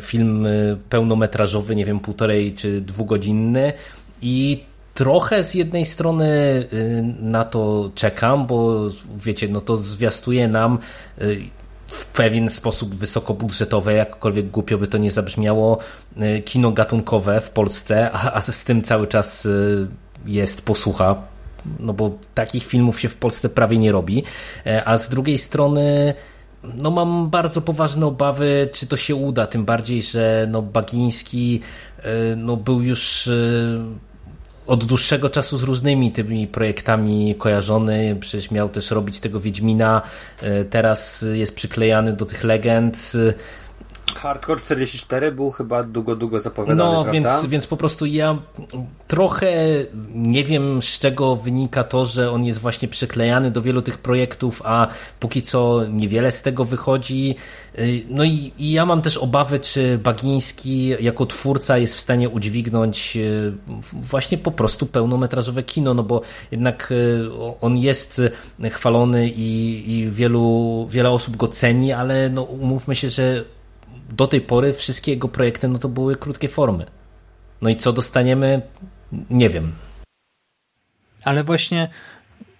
[0.00, 0.50] film e,
[0.88, 3.72] pełnometrażowy, nie wiem, półtorej czy dwugodzinny.
[4.22, 4.64] I
[4.94, 10.78] trochę z jednej strony e, na to czekam, bo wiecie, no to zwiastuje nam
[11.88, 15.78] w pewien sposób wysokobudżetowe, jakkolwiek głupio by to nie zabrzmiało,
[16.44, 19.48] kino gatunkowe w Polsce, a, a z tym cały czas
[20.26, 21.29] jest posłucha
[21.78, 24.22] no bo takich filmów się w Polsce prawie nie robi,
[24.66, 26.14] e, a z drugiej strony
[26.74, 31.60] no mam bardzo poważne obawy, czy to się uda, tym bardziej, że no Bagiński
[31.98, 33.32] e, no był już e,
[34.66, 40.02] od dłuższego czasu z różnymi tymi projektami kojarzony, przecież miał też robić tego Wiedźmina,
[40.70, 43.12] teraz jest przyklejany do tych legend,
[44.14, 47.12] Hardcore 44 był chyba długo, długo zapowiadany, No, prawda?
[47.12, 48.38] więc, więc po prostu ja
[49.08, 49.54] trochę
[50.14, 54.62] nie wiem, z czego wynika to, że on jest właśnie przyklejany do wielu tych projektów,
[54.64, 54.88] a
[55.20, 57.34] póki co niewiele z tego wychodzi.
[57.78, 62.28] Y, no i, i ja mam też obawy, czy Bagiński jako twórca jest w stanie
[62.28, 63.52] udźwignąć y,
[63.92, 66.20] właśnie po prostu pełnometrażowe kino, no bo
[66.50, 67.28] jednak y,
[67.60, 68.22] on jest
[68.70, 73.44] chwalony i, i wielu, wiele osób go ceni, ale no umówmy się, że
[74.10, 76.86] do tej pory wszystkie jego projekty no to były krótkie formy.
[77.62, 78.62] No i co dostaniemy?
[79.30, 79.72] Nie wiem.
[81.24, 81.88] Ale właśnie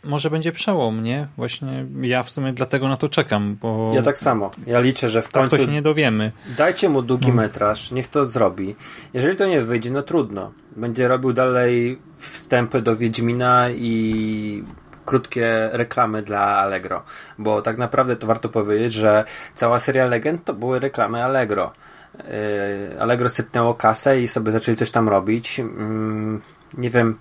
[0.05, 1.29] może będzie przełom, nie?
[1.37, 3.93] Właśnie ja w sumie dlatego na to czekam, bo...
[3.95, 4.51] Ja tak samo.
[4.67, 5.57] Ja liczę, że w tak końcu...
[5.57, 6.33] to się nie dowiemy.
[6.57, 7.45] Dajcie mu długi hmm.
[7.45, 8.77] metraż, niech to zrobi.
[9.15, 10.53] Jeżeli to nie wyjdzie, no trudno.
[10.77, 14.65] Będzie robił dalej wstępy do Wiedźmina i
[15.11, 17.03] krótkie reklamy dla Allegro,
[17.39, 19.25] bo tak naprawdę to warto powiedzieć, że
[19.55, 21.73] cała seria Legend to były reklamy Allegro.
[22.19, 25.59] Yy, Allegro sypnęło kasę i sobie zaczęli coś tam robić.
[25.59, 25.67] Yy,
[26.75, 27.19] nie wiem,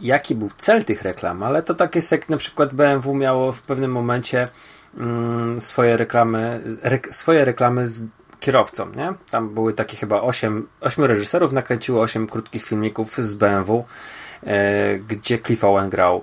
[0.00, 3.62] jaki był cel tych reklam, ale to tak jest jak na przykład BMW miało w
[3.62, 4.48] pewnym momencie
[4.96, 8.06] yy, swoje reklamy, re, swoje reklamy z
[8.40, 9.14] kierowcą, nie?
[9.30, 13.84] Tam były takie chyba 8, 8 reżyserów nakręciło 8 krótkich filmików z BMW,
[15.08, 16.22] gdzie Cliff Owen grał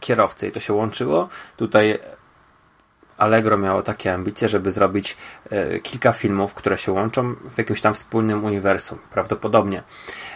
[0.00, 1.28] kierowcy i to się łączyło.
[1.56, 1.98] Tutaj
[3.18, 5.16] Allegro miało takie ambicje, żeby zrobić
[5.50, 9.82] e, kilka filmów, które się łączą w jakimś tam wspólnym uniwersum, prawdopodobnie.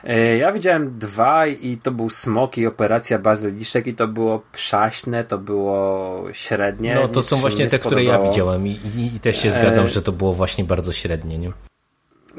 [0.05, 5.25] E, ja widziałem dwa i to był Smok i Operacja Bazyliszek i to było przaśne,
[5.25, 6.95] to było średnie.
[6.95, 9.89] No to są właśnie te, które ja widziałem i, i, i też się zgadzam, e...
[9.89, 11.53] że to było właśnie bardzo średnie, nie?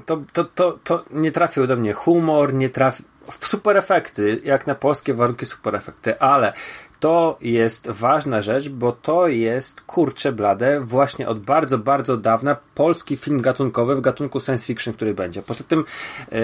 [0.06, 3.06] To, to, to, to nie trafił do mnie humor, nie trafił
[3.40, 6.54] super efekty, jak na polskie warunki super efekty, ale
[7.00, 13.18] to jest ważna rzecz, bo to jest kurcze blade właśnie od bardzo, bardzo dawna polski
[13.18, 15.42] film gatunkowy w gatunku science fiction, który będzie.
[15.42, 15.84] Poza tym,
[16.32, 16.38] yy,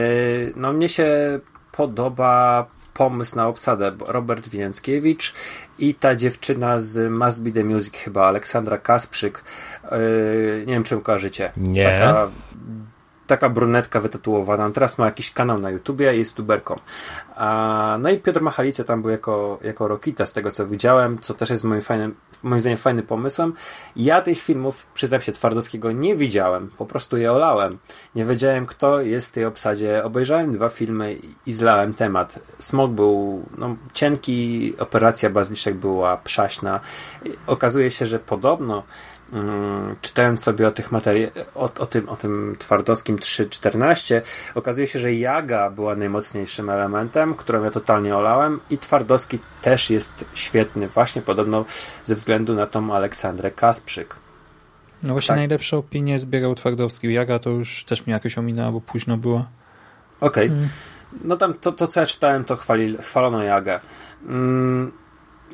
[0.56, 1.40] no mnie się
[1.72, 3.92] podoba pomysł na obsadę.
[4.08, 5.34] Robert Więckiewicz
[5.80, 9.44] i ta dziewczyna z Must Be The Music chyba, Aleksandra Kasprzyk.
[9.84, 11.52] Yy, nie wiem, czym kojarzycie.
[11.58, 11.84] Nie.
[11.84, 12.28] Taka
[13.28, 14.70] taka brunetka wytatuowana.
[14.70, 16.80] Teraz ma jakiś kanał na YouTubie, jest tuberką.
[17.36, 21.34] A, no i Piotr Machalice tam był jako, jako Rokita, z tego co widziałem, co
[21.34, 23.54] też jest moim, fajnym, moim zdaniem fajnym pomysłem.
[23.96, 26.70] Ja tych filmów, przyznam się, Twardowskiego nie widziałem.
[26.78, 27.78] Po prostu je olałem.
[28.16, 30.04] Nie wiedziałem, kto jest w tej obsadzie.
[30.04, 32.40] Obejrzałem dwa filmy i zlałem temat.
[32.60, 36.80] Smog był no, cienki, operacja Bazliszek była przaśna.
[37.48, 38.84] Okazuje się, że podobno
[39.34, 44.22] Mm, czytając sobie o tych materii, o, o, tym, o tym twardowskim 3.14,
[44.56, 50.26] okazuje się, że Jaga była najmocniejszym elementem, którą ja totalnie olałem i twardowski też jest
[50.34, 51.66] świetny, właśnie podobno
[52.06, 54.16] ze względu na tą Aleksandrę Kasprzyk.
[55.04, 55.38] No właśnie tak.
[55.38, 57.14] najlepsze opinie zbierał Twardowski.
[57.14, 59.46] Jaga to już też mnie jakoś ominęła, bo późno było.
[60.22, 60.46] Okej.
[60.46, 60.58] Okay.
[60.58, 60.70] Mm.
[61.24, 63.80] No tam to, to, co ja czytałem, to chwali, chwalono Jagę.
[64.28, 64.92] Mm,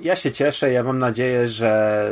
[0.03, 2.11] ja się cieszę, ja mam nadzieję, że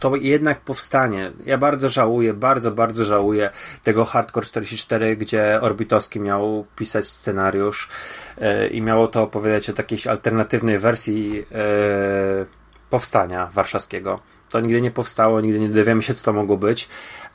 [0.00, 1.32] to jednak powstanie.
[1.46, 3.50] Ja bardzo żałuję, bardzo, bardzo żałuję
[3.82, 7.88] tego Hardcore 44, gdzie Orbitowski miał pisać scenariusz
[8.40, 11.44] yy, i miało to opowiadać o takiej alternatywnej wersji yy,
[12.90, 14.20] powstania warszawskiego.
[14.50, 16.88] To nigdy nie powstało, nigdy nie dowiemy się, co to mogło być,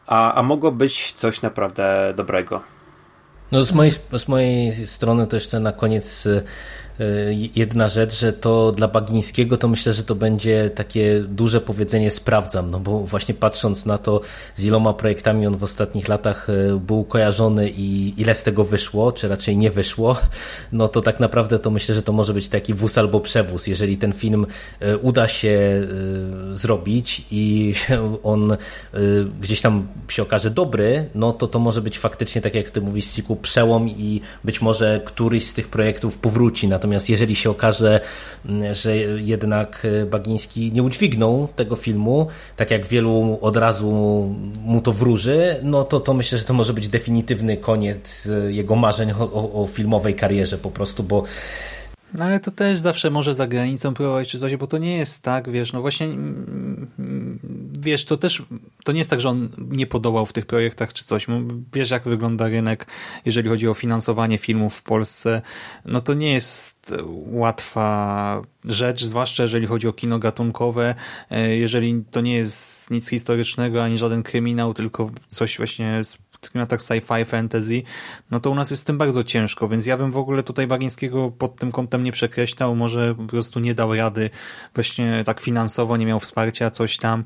[0.08, 2.62] a, a mogło być coś naprawdę dobrego.
[3.52, 6.44] No z mojej, z mojej strony to na koniec E,
[7.56, 12.72] jedna rzecz, że to dla Bagińskiego to myślę, że to będzie takie duże powiedzenie sprawdzam,
[12.72, 14.22] no bo właśnie patrząc na to
[14.56, 19.12] z iloma projektami on w ostatnich latach e, był kojarzony i ile z tego wyszło,
[19.12, 20.18] czy raczej nie wyszło,
[20.72, 23.68] no to tak naprawdę to myślę, że to może być taki wóz albo przewóz.
[23.68, 24.46] Jeżeli ten film
[24.80, 25.88] e, uda się
[26.52, 27.74] zrobić i
[28.24, 28.58] on
[29.42, 33.06] gdzieś tam się okaże dobry, no to to może być faktycznie, tak jak ty mówisz,
[33.06, 38.02] Siku, przełom i być może któryś z tych projektów powróci na Natomiast jeżeli się okaże,
[38.46, 43.92] mm, że jednak e, Bagiński nie udźwignął tego filmu, tak jak wielu od razu
[44.66, 48.76] mu to wróży, no to, to myślę, że to może być definitywny koniec e, jego
[48.76, 51.24] marzeń o, o, o filmowej karierze po prostu, bo
[52.14, 55.22] no ale to też zawsze może za granicą próbować czy coś, bo to nie jest
[55.22, 57.40] tak, wiesz, no właśnie mm, mm,
[57.80, 58.44] wiesz, to też
[58.84, 61.28] to nie jest tak, że on nie podołał w tych projektach czy coś.
[61.74, 62.88] Wiesz, jak wygląda rynek,
[63.26, 65.42] jeżeli chodzi o finansowanie filmów w Polsce.
[65.86, 66.94] No to nie jest
[67.26, 70.96] łatwa rzecz, zwłaszcza jeżeli chodzi o kino gatunkowe,
[71.32, 76.80] e, jeżeli to nie jest nic historycznego, ani żaden kryminał, tylko coś właśnie w klimatach
[76.80, 77.84] sci-fi, fantasy,
[78.32, 80.68] no to u nas jest z tym bardzo ciężko, więc ja bym w ogóle tutaj
[80.68, 84.30] Bagińskiego pod tym kątem nie przekreślał, może po prostu nie dał rady,
[84.76, 87.24] właśnie tak finansowo, nie miał wsparcia, coś tam,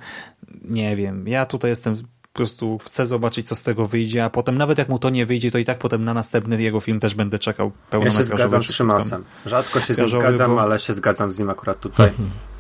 [0.61, 1.27] nie wiem.
[1.27, 1.95] Ja tutaj jestem
[2.38, 5.26] po prostu chcę zobaczyć, co z tego wyjdzie, a potem nawet jak mu to nie
[5.26, 7.72] wyjdzie, to i tak potem na następny jego film też będę czekał.
[8.03, 9.23] Ja się zgadzam z Szymasem.
[9.45, 10.61] Rzadko się z nim zgadzam, bo...
[10.61, 12.07] ale się zgadzam z nim akurat tutaj.
[12.07, 12.30] Mhm.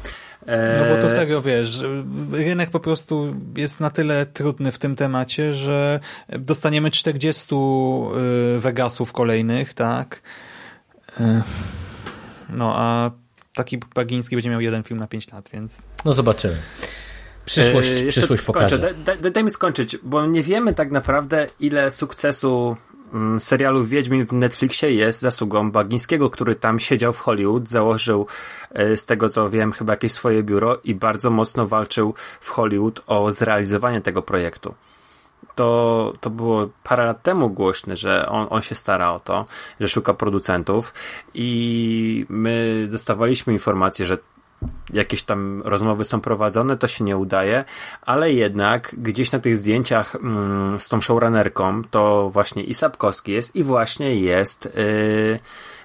[0.47, 1.83] No bo to serio, wiesz,
[2.31, 5.99] rynek po prostu jest na tyle trudny w tym temacie, że
[6.29, 10.21] dostaniemy 40 y, Vegasów kolejnych, tak?
[11.19, 11.23] Y,
[12.49, 13.11] no a
[13.53, 15.81] taki Bagiński będzie miał jeden film na 5 lat, więc...
[16.05, 16.57] No zobaczymy.
[17.45, 18.79] Przyszłość, przyszłość pokaże.
[18.79, 22.77] Daj, daj, daj mi skończyć, bo nie wiemy tak naprawdę, ile sukcesu
[23.39, 28.27] serialu Wiedźmin w Netflixie jest zasługą Bagińskiego, który tam siedział w Hollywood, założył
[28.71, 33.03] e, z tego co wiem chyba jakieś swoje biuro i bardzo mocno walczył w Hollywood
[33.07, 34.73] o zrealizowanie tego projektu.
[35.55, 39.45] To, to było parę lat temu głośne, że on, on się stara o to,
[39.79, 40.93] że szuka producentów
[41.33, 44.17] i my dostawaliśmy informację, że
[44.93, 47.65] jakieś tam rozmowy są prowadzone, to się nie udaje,
[48.01, 53.55] ale jednak gdzieś na tych zdjęciach mm, z tą showrunnerką to właśnie i Sapkowski jest
[53.55, 55.39] i właśnie jest yy,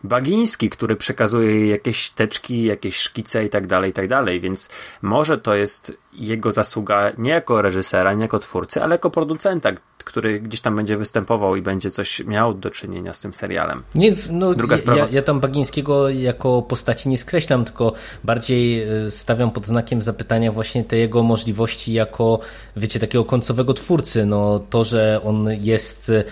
[0.05, 4.69] Bagiński, który przekazuje jej jakieś teczki, jakieś szkice i tak dalej, i tak dalej, więc
[5.03, 10.41] może to jest jego zasługa nie jako reżysera, nie jako twórcy, ale jako producenta, który
[10.41, 13.83] gdzieś tam będzie występował i będzie coś miał do czynienia z tym serialem.
[13.95, 14.99] Nie, no, Druga sprawa.
[14.99, 17.93] Ja, ja tam Bagińskiego jako postaci nie skreślam, tylko
[18.25, 22.39] bardziej e, stawiam pod znakiem zapytania właśnie te jego możliwości jako,
[22.77, 24.27] wiecie, takiego końcowego twórcy.
[24.27, 26.25] No, to, że on jest E,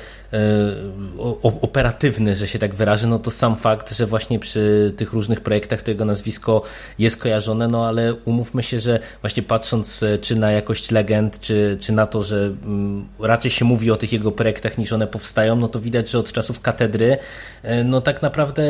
[1.43, 5.83] operatywny, że się tak wyrażę, no to sam fakt, że właśnie przy tych różnych projektach
[5.83, 6.63] to jego nazwisko
[6.99, 11.77] jest kojarzone, no ale umówmy się, że właśnie patrząc e, czy na jakość legend, czy,
[11.81, 15.57] czy na to, że mm, raczej się mówi o tych jego projektach niż one powstają,
[15.57, 17.19] no to widać, że od czasów katedry,
[17.63, 18.63] e, no tak naprawdę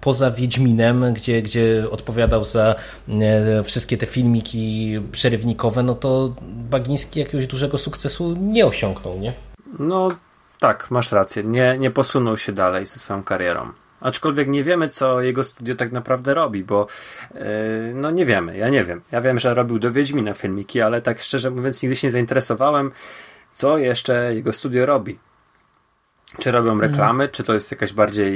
[0.00, 2.74] poza Wiedźminem, gdzie, gdzie odpowiadał za
[3.64, 6.34] wszystkie te filmiki przerywnikowe, no to
[6.70, 9.32] Bagiński jakiegoś dużego sukcesu nie osiągnął, nie?
[9.78, 10.10] No
[10.60, 11.44] tak, masz rację.
[11.44, 13.72] Nie, nie posunął się dalej ze swoją karierą.
[14.00, 16.86] Aczkolwiek nie wiemy, co jego studio tak naprawdę robi, bo
[17.34, 17.40] yy,
[17.94, 19.00] no nie wiemy, ja nie wiem.
[19.12, 22.90] Ja wiem, że robił do Wiedźmina filmiki, ale tak szczerze mówiąc nigdy się nie zainteresowałem,
[23.52, 25.18] co jeszcze jego studio robi.
[26.38, 26.90] Czy robią Mhm.
[26.90, 28.32] reklamy, czy to jest jakaś bardziej,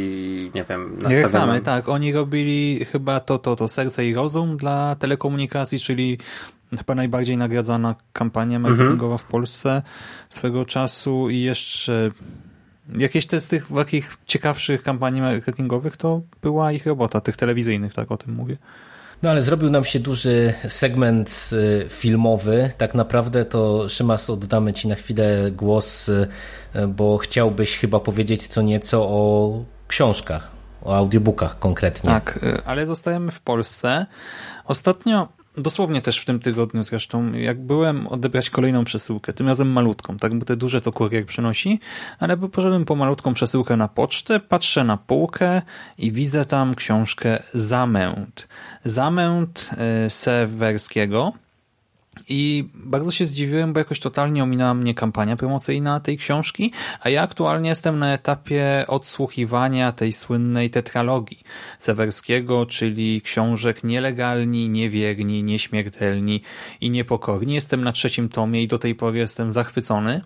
[0.55, 1.23] nie wiem, nastawiona...
[1.27, 1.89] Reklamy, tak.
[1.89, 6.19] Oni robili chyba to, to, to Serce i Rozum dla telekomunikacji, czyli
[6.77, 9.83] chyba najbardziej nagradzana kampania marketingowa w Polsce
[10.31, 12.11] swego czasu i jeszcze
[12.99, 18.13] jakieś te z tych takich ciekawszych kampanii marketingowych to była ich robota, tych telewizyjnych, tak
[18.13, 18.57] o tym mówię.
[19.23, 22.71] No ale zrobił nam się duży segment y, filmowy.
[22.79, 26.29] Tak naprawdę to Szymas oddamy Ci na chwilę głos, y,
[26.89, 30.51] bo chciałbyś chyba powiedzieć co nieco o książkach,
[30.83, 32.11] o audiobookach konkretnie.
[32.11, 34.07] Tak, y, ale zostajemy w Polsce.
[34.65, 40.17] Ostatnio, dosłownie też w tym tygodniu zresztą, jak byłem odebrać kolejną przesyłkę, tym razem malutką,
[40.17, 41.81] tak, bo te duże to kurier przynosi,
[42.19, 45.63] ale poszedłem po malutką przesyłkę na pocztę, patrzę na półkę
[45.99, 48.49] i widzę tam książkę Zamęt.
[48.85, 49.71] Zamęt
[50.07, 51.33] y, Sewerskiego,
[52.29, 57.23] i bardzo się zdziwiłem, bo jakoś totalnie ominęła mnie kampania promocyjna tej książki, a ja
[57.23, 61.39] aktualnie jestem na etapie odsłuchiwania tej słynnej tetralogii
[61.79, 66.43] Sewerskiego, czyli książek nielegalni, niewierni, nieśmiertelni
[66.81, 67.55] i niepokorni.
[67.55, 70.21] Jestem na trzecim tomie i do tej pory jestem zachwycony.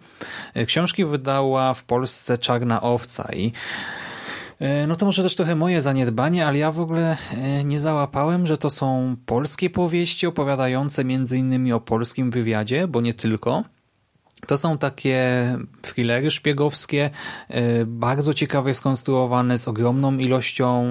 [0.66, 3.52] Książki wydała w Polsce Czarna Owca i
[4.86, 8.58] no to może też trochę moje zaniedbanie, ale ja w ogóle e, nie załapałem, że
[8.58, 13.64] to są polskie powieści opowiadające między innymi o polskim wywiadzie, bo nie tylko.
[14.46, 15.18] To są takie
[15.82, 17.10] thrillery szpiegowskie,
[17.48, 20.84] e, bardzo ciekawie skonstruowane, z ogromną ilością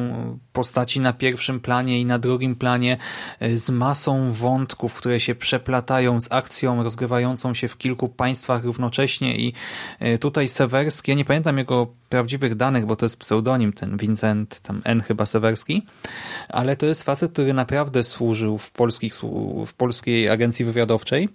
[0.53, 2.97] postaci na pierwszym planie i na drugim planie,
[3.39, 9.37] e, z masą wątków, które się przeplatają z akcją rozgrywającą się w kilku państwach równocześnie
[9.37, 9.53] i
[9.99, 14.59] e, tutaj Sewerski, ja nie pamiętam jego prawdziwych danych, bo to jest pseudonim, ten Vincent,
[14.59, 15.85] tam N chyba Sewerski,
[16.49, 19.13] ale to jest facet, który naprawdę służył w, polskich,
[19.67, 21.29] w polskiej agencji wywiadowczej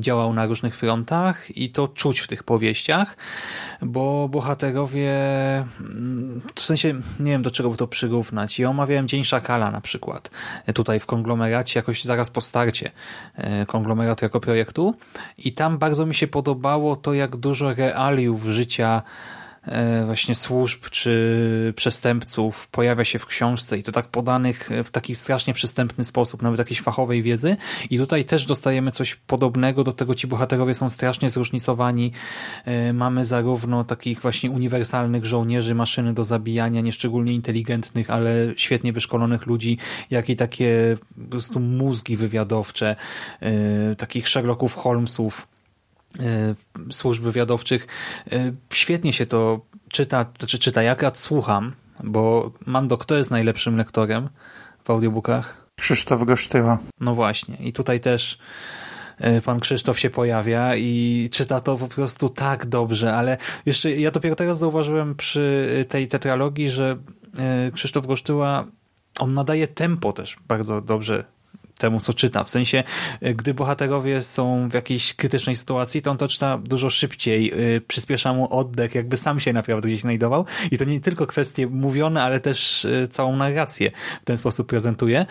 [0.00, 3.16] działał na różnych frontach i to czuć w tych powieściach,
[3.82, 5.14] bo bohaterowie,
[6.54, 8.58] w sensie nie wiem do czego by to przyrównać.
[8.58, 10.30] Ja omawiałem Dzień Szakala na przykład,
[10.74, 12.90] tutaj w konglomeracie, jakoś zaraz po starcie
[13.66, 14.94] konglomeratu jako projektu
[15.38, 19.02] i tam bardzo mi się podobało to, jak dużo realiów życia
[20.06, 25.54] właśnie służb czy przestępców pojawia się w książce i to tak podanych w taki strasznie
[25.54, 27.56] przystępny sposób, nawet jakiejś fachowej wiedzy.
[27.90, 30.14] I tutaj też dostajemy coś podobnego, do tego.
[30.14, 32.12] Ci bohaterowie są strasznie zróżnicowani.
[32.94, 39.78] Mamy zarówno takich właśnie uniwersalnych żołnierzy, maszyny do zabijania, nieszczególnie inteligentnych, ale świetnie wyszkolonych ludzi,
[40.10, 42.96] jak i takie po prostu mózgi wywiadowcze,
[43.98, 45.46] takich Sherlocków Holmesów,
[46.90, 47.86] służb wywiadowczych.
[48.72, 51.72] Świetnie się to czyta, znaczy czyta, jak ja słucham,
[52.04, 54.28] bo Mando, kto jest najlepszym lektorem
[54.84, 55.66] w audiobookach?
[55.76, 56.78] Krzysztof Gosztyła.
[57.00, 57.56] No właśnie.
[57.56, 58.38] I tutaj też
[59.44, 63.36] pan Krzysztof się pojawia i czyta to po prostu tak dobrze, ale
[63.66, 66.96] jeszcze ja dopiero teraz zauważyłem przy tej tetralogii, że
[67.74, 68.64] Krzysztof Gosztyła
[69.18, 71.24] on nadaje tempo też bardzo dobrze
[71.78, 72.44] temu, co czyta.
[72.44, 72.84] W sensie,
[73.22, 77.52] gdy bohaterowie są w jakiejś krytycznej sytuacji, to on to czyta dużo szybciej,
[77.88, 82.22] przyspiesza mu oddech, jakby sam się naprawdę gdzieś znajdował i to nie tylko kwestie mówione,
[82.22, 83.90] ale też całą narrację
[84.22, 85.26] w ten sposób prezentuje.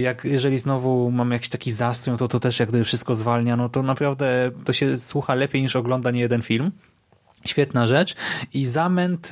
[0.00, 3.68] Jak jeżeli znowu mam jakiś taki zastrój, to to też jak gdyby wszystko zwalnia, no
[3.68, 6.70] to naprawdę to się słucha lepiej niż ogląda nie jeden film.
[7.46, 8.16] Świetna rzecz
[8.54, 9.30] i Zamęt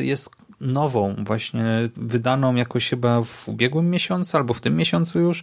[0.00, 0.30] jest
[0.64, 1.64] nową, właśnie
[1.96, 5.42] wydaną jakoś chyba w ubiegłym miesiącu albo w tym miesiącu już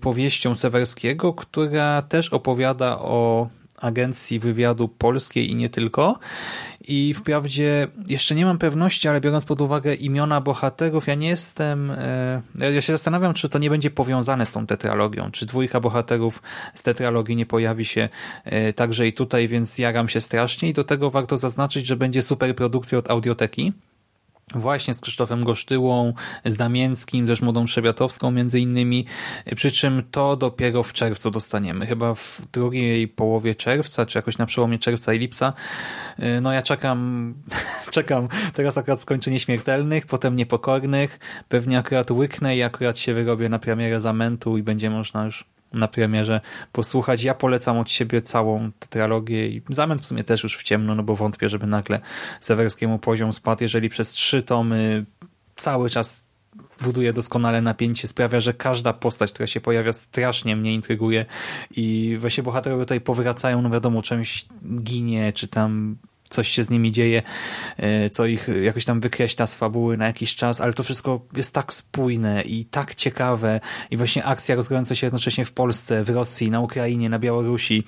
[0.00, 6.18] powieścią Sewerskiego, która też opowiada o agencji wywiadu polskiej i nie tylko.
[6.88, 11.92] I wprawdzie jeszcze nie mam pewności, ale biorąc pod uwagę imiona bohaterów, ja nie jestem.
[12.54, 16.42] Ja się zastanawiam, czy to nie będzie powiązane z tą tetralogią, czy dwójka bohaterów
[16.74, 18.08] z tetralogii nie pojawi się
[18.76, 20.68] także i tutaj, więc jaram się strasznie.
[20.68, 23.72] I do tego warto zaznaczyć, że będzie super produkcja od audioteki
[24.54, 26.12] właśnie z Krzysztofem Gosztyłą,
[26.44, 29.06] z Damięckim, ze Żmodą Trzebiatowską między innymi,
[29.56, 34.46] przy czym to dopiero w czerwcu dostaniemy, chyba w drugiej połowie czerwca, czy jakoś na
[34.46, 35.52] przełomie czerwca i lipca.
[36.42, 37.34] No ja czekam,
[37.90, 41.18] czekam, teraz akurat skończę Nieśmiertelnych, potem Niepokornych,
[41.48, 45.88] pewnie akurat łyknę i akurat się wyrobię na premierę Zamętu i będzie można już na
[45.88, 46.40] premierze
[46.72, 47.22] posłuchać.
[47.22, 51.02] Ja polecam od siebie całą tetralogię i zamęt w sumie też już w ciemno, no
[51.02, 52.00] bo wątpię, żeby nagle
[52.40, 55.04] Sewerskiemu poziom spadł, jeżeli przez trzy tomy
[55.56, 56.26] cały czas
[56.80, 61.26] buduje doskonale napięcie, sprawia, że każda postać, która się pojawia strasznie mnie intryguje
[61.70, 64.46] i właśnie bohaterowie tutaj powracają, no wiadomo, czymś
[64.82, 65.96] ginie, czy tam
[66.28, 67.22] coś się z nimi dzieje,
[67.76, 71.54] e, co ich jakoś tam wykreśla z fabuły na jakiś czas, ale to wszystko jest
[71.54, 73.60] tak spójne i tak ciekawe.
[73.90, 77.84] I właśnie akcja rozgrywająca się jednocześnie w Polsce, w Rosji, na Ukrainie, na Białorusi,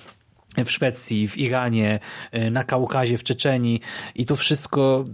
[0.65, 2.01] w Szwecji, w Iranie,
[2.32, 3.81] e, na Kaukazie, w Czeczeni.
[4.15, 5.05] I to wszystko,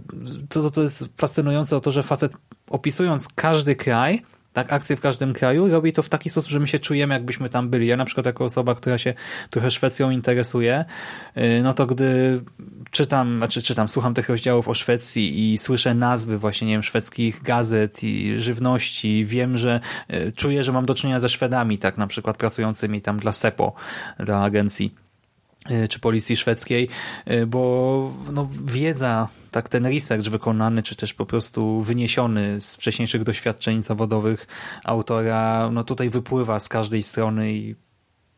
[0.49, 2.33] to, to jest fascynujące o to, że facet
[2.69, 4.21] opisując każdy kraj,
[4.55, 7.49] tak, akcje w każdym kraju, robi to w taki sposób, że my się czujemy, jakbyśmy
[7.49, 7.87] tam byli.
[7.87, 9.13] Ja na przykład jako osoba, która się
[9.49, 10.85] trochę Szwecją interesuje,
[11.37, 12.41] y, no to gdy
[12.91, 17.43] czytam, znaczy czytam, słucham tych rozdziałów o Szwecji i słyszę nazwy właśnie, nie wiem, szwedzkich
[17.43, 19.79] gazet i żywności, wiem, że
[20.13, 23.73] y, czuję, że mam do czynienia ze Szwedami, tak, na przykład pracującymi tam dla SEPO,
[24.19, 24.95] dla agencji
[25.71, 26.89] y, czy policji szwedzkiej,
[27.47, 33.81] bo no, wiedza tak ten research wykonany, czy też po prostu wyniesiony z wcześniejszych doświadczeń
[33.81, 34.47] zawodowych
[34.83, 37.75] autora, no tutaj wypływa z każdej strony i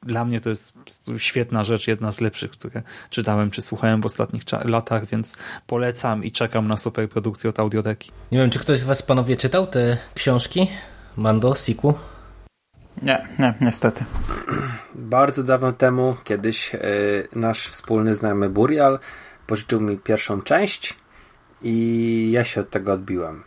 [0.04, 0.74] dla mnie to jest
[1.18, 5.38] świetna rzecz, jedna z lepszych, które czytałem czy słuchałem w ostatnich latach, więc
[5.68, 8.12] polecam i czekam na super produkcję od Audioteki.
[8.32, 10.68] Nie wiem, czy ktoś z Was, panowie, czytał te książki?
[11.16, 11.94] Mando, Siku?
[13.02, 14.06] Nie, nie, niestety.
[14.96, 16.80] Bardzo dawno temu, kiedyś yy,
[17.36, 19.00] nasz wspólny znajomy Burial
[19.48, 20.96] pożyczył mi pierwszą część
[21.62, 23.44] i ja się od tego odbiłem.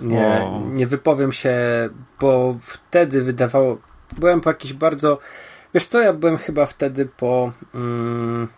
[0.00, 1.54] Nie, nie wypowiem się,
[2.20, 3.78] bo wtedy wydawało.
[4.18, 5.18] Byłem po jakiś bardzo.
[5.74, 7.52] Wiesz co, ja byłem chyba wtedy po.
[7.74, 8.48] Mm,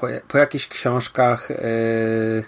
[0.00, 1.50] po, po jakichś książkach.
[1.50, 2.44] Yy,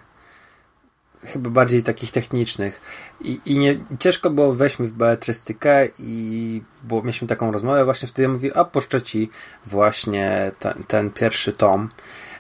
[1.25, 2.81] chyba bardziej takich technicznych.
[3.21, 8.09] I, i nie, ciężko było wejść mi w beletrystykę i bo mieliśmy taką rozmowę właśnie
[8.09, 9.31] wtedy ja mówię, a poszczę ci
[9.67, 11.89] właśnie ten, ten pierwszy tom.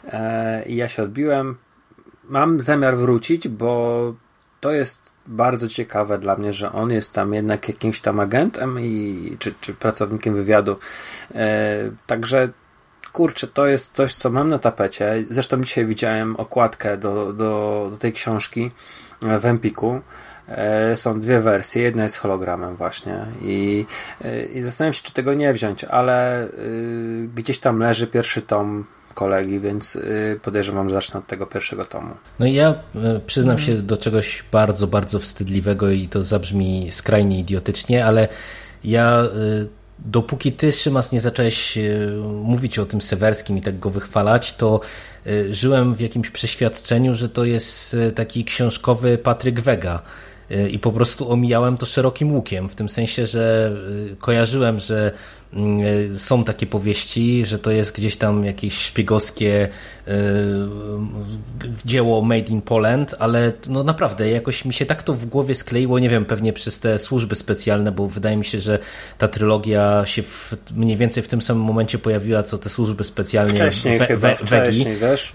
[0.04, 1.56] E, I ja się odbiłem,
[2.24, 4.14] mam zamiar wrócić, bo
[4.60, 9.36] to jest bardzo ciekawe dla mnie, że on jest tam jednak jakimś tam agentem i,
[9.38, 10.76] czy, czy pracownikiem wywiadu.
[11.34, 12.48] E, także
[13.12, 15.24] kurczę, to jest coś, co mam na tapecie.
[15.30, 18.70] Zresztą dzisiaj widziałem okładkę do, do, do tej książki
[19.20, 20.00] w Empiku.
[20.48, 23.86] E, są dwie wersje, jedna jest hologramem właśnie i,
[24.24, 26.48] e, i zastanawiam się, czy tego nie wziąć, ale
[27.34, 32.14] gdzieś tam leży pierwszy tom kolegi, więc y, podejrzewam, że zacznę od tego pierwszego tomu.
[32.38, 32.70] No i ja
[33.16, 38.28] y, przyznam się do czegoś bardzo, bardzo wstydliwego i to zabrzmi skrajnie idiotycznie, ale
[38.84, 39.68] ja y,
[39.98, 41.78] dopóki ty, Szymas, nie zacząłeś
[42.42, 44.80] mówić o tym Sewerskim i tak go wychwalać, to
[45.50, 50.02] żyłem w jakimś przeświadczeniu, że to jest taki książkowy Patryk Wega
[50.70, 53.72] i po prostu omijałem to szerokim łukiem, w tym sensie, że
[54.18, 55.12] kojarzyłem, że
[56.16, 59.68] są takie powieści, że to jest gdzieś tam jakieś szpiegowskie
[60.08, 60.12] e,
[61.84, 65.98] dzieło made in Poland, ale no naprawdę jakoś mi się tak to w głowie skleiło,
[65.98, 68.78] nie wiem, pewnie przez te służby specjalne, bo wydaje mi się, że
[69.18, 73.54] ta trylogia się w, mniej więcej w tym samym momencie pojawiła, co te służby specjalne
[73.54, 75.32] wcześniej we, chyba, we, wcześniej, wiesz?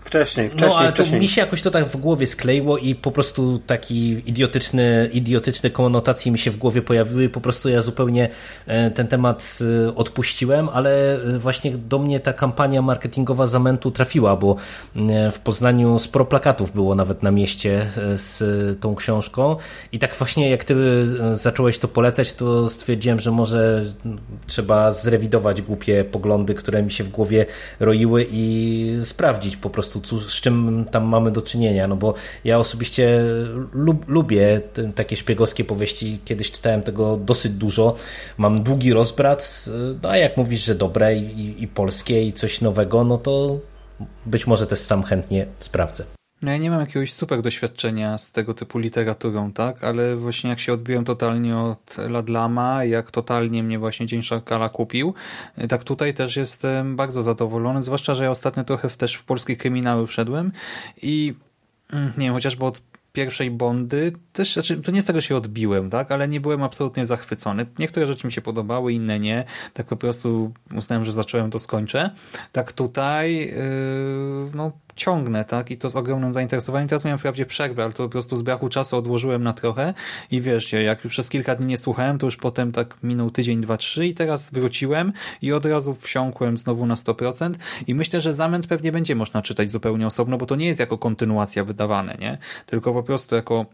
[0.00, 1.20] E, Wcześniej, wcześniej, No, ale wcześniej.
[1.20, 5.70] to mi się jakoś to tak w głowie skleiło i po prostu taki idiotyczny, idiotyczne
[5.70, 8.28] konotacje mi się w głowie pojawiły po prostu ja zupełnie
[8.66, 14.36] e, ten temat e, odpuściłem, ale e, właśnie do mnie ta kampania marketingowa Zamentu trafiła,
[14.36, 14.56] bo
[15.32, 19.56] w Poznaniu sporo plakatów było nawet na mieście z tą książką
[19.92, 20.74] i tak właśnie jak ty
[21.36, 23.84] zacząłeś to polecać, to stwierdziłem, że może
[24.46, 27.46] trzeba zrewidować głupie poglądy, które mi się w głowie
[27.80, 32.14] roiły i sprawdzić po prostu prostu, z czym tam mamy do czynienia, no bo
[32.44, 33.20] ja osobiście
[33.72, 37.94] lub, lubię te, takie szpiegowskie powieści, kiedyś czytałem tego dosyć dużo,
[38.38, 39.64] mam długi rozbrat,
[40.02, 43.58] no a jak mówisz, że dobre i, i polskie i coś nowego, no to
[44.26, 46.19] być może też sam chętnie sprawdzę.
[46.42, 49.84] No ja nie mam jakiegoś super doświadczenia z tego typu literaturą, tak?
[49.84, 55.14] Ale właśnie jak się odbiłem totalnie od Ladlama, jak totalnie mnie właśnie Dzień Szakala kupił,
[55.68, 60.06] tak tutaj też jestem bardzo zadowolony, zwłaszcza, że ja ostatnio trochę też w polskie kryminały
[60.06, 60.52] wszedłem
[61.02, 61.34] i
[61.92, 65.90] mm, nie wiem, chociażby od pierwszej Bondy też, znaczy, to nie tak, że się odbiłem,
[65.90, 67.66] tak, ale nie byłem absolutnie zachwycony.
[67.78, 69.44] Niektóre rzeczy mi się podobały, inne nie.
[69.74, 72.10] Tak po prostu uznałem, że zacząłem, to skończę.
[72.52, 75.70] Tak tutaj, yy, no ciągnę, tak?
[75.70, 76.88] I to z ogromnym zainteresowaniem.
[76.88, 79.94] Teraz miałem wprawdzie przerwę, ale to po prostu z braku czasu odłożyłem na trochę
[80.30, 83.76] i wiecie, jak przez kilka dni nie słuchałem, to już potem tak minął tydzień, dwa,
[83.76, 85.12] trzy i teraz wróciłem
[85.42, 87.54] i od razu wsiąkłem znowu na 100%
[87.86, 90.98] i myślę, że Zamęt pewnie będzie można czytać zupełnie osobno, bo to nie jest jako
[90.98, 92.38] kontynuacja wydawane, nie?
[92.66, 93.66] Tylko po prostu jako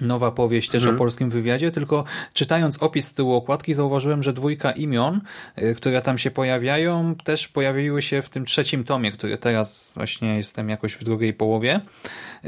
[0.00, 0.94] nowa powieść też mhm.
[0.94, 5.20] o polskim wywiadzie, tylko czytając opis z tyłu okładki zauważyłem, że dwójka imion,
[5.62, 10.36] y, które tam się pojawiają, też pojawiły się w tym trzecim tomie, który teraz właśnie
[10.36, 11.80] jestem jakoś w drugiej połowie.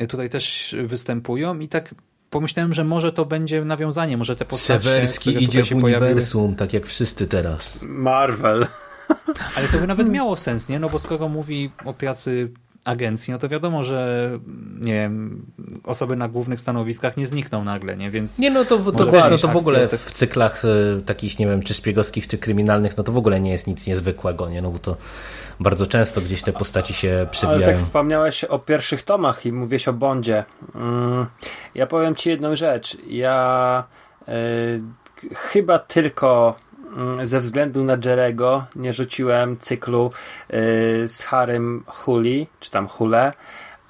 [0.02, 1.94] Y, tutaj też występują i tak
[2.31, 6.56] pomyślałem, że może to będzie nawiązanie, może te postacie, Sewerski idzie w uniwersum, pojawiły...
[6.56, 7.82] tak jak wszyscy teraz.
[7.82, 8.66] Marvel.
[9.56, 10.78] Ale to by nawet miało sens, nie?
[10.78, 12.52] No bo skoro mówi o pracy
[12.87, 14.31] agencji, no to wiadomo, że
[14.81, 15.47] nie wiem,
[15.85, 18.11] osoby na głównych stanowiskach nie znikną nagle, nie?
[18.11, 21.39] Więc nie, no to, to, wiesz, no to w ogóle akcja, w cyklach e, takich,
[21.39, 24.63] nie wiem, czy szpiegowskich, czy kryminalnych, no to w ogóle nie jest nic niezwykłego, nie?
[24.63, 24.97] No bo to
[25.61, 27.65] bardzo często gdzieś te postaci się przewijają.
[27.65, 30.45] Ale tak wspomniałeś o pierwszych tomach i mówiłeś o Bondzie.
[30.75, 31.27] Mm,
[31.75, 32.97] ja powiem ci jedną rzecz.
[33.09, 33.85] Ja
[34.29, 34.83] y,
[35.35, 36.57] chyba tylko
[37.24, 40.10] ze względu na Jerego nie rzuciłem cyklu
[40.51, 43.32] y, z Harrym Huli, czy tam Hule,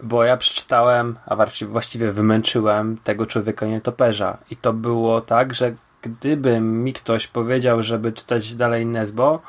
[0.02, 1.36] bo ja przeczytałem, a
[1.68, 4.38] właściwie wymęczyłem tego człowieka nietoperza.
[4.50, 9.42] I to było tak, że gdyby mi ktoś powiedział, żeby czytać dalej Nesbo,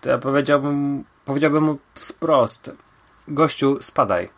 [0.00, 2.70] to ja powiedziałbym, powiedziałbym mu wprost,
[3.28, 4.28] gościu, spadaj.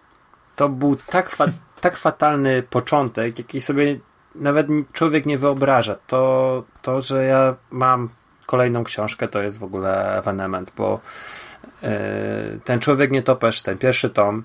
[0.57, 1.47] To był tak, fa
[1.81, 3.99] tak fatalny początek, jaki sobie
[4.35, 5.97] nawet człowiek nie wyobraża.
[6.07, 8.09] To, to, że ja mam
[8.49, 11.01] kolejną książkę, to jest w ogóle ewenement, bo
[11.83, 11.89] yy,
[12.65, 14.45] ten człowiek nie topesz, ten pierwszy tom,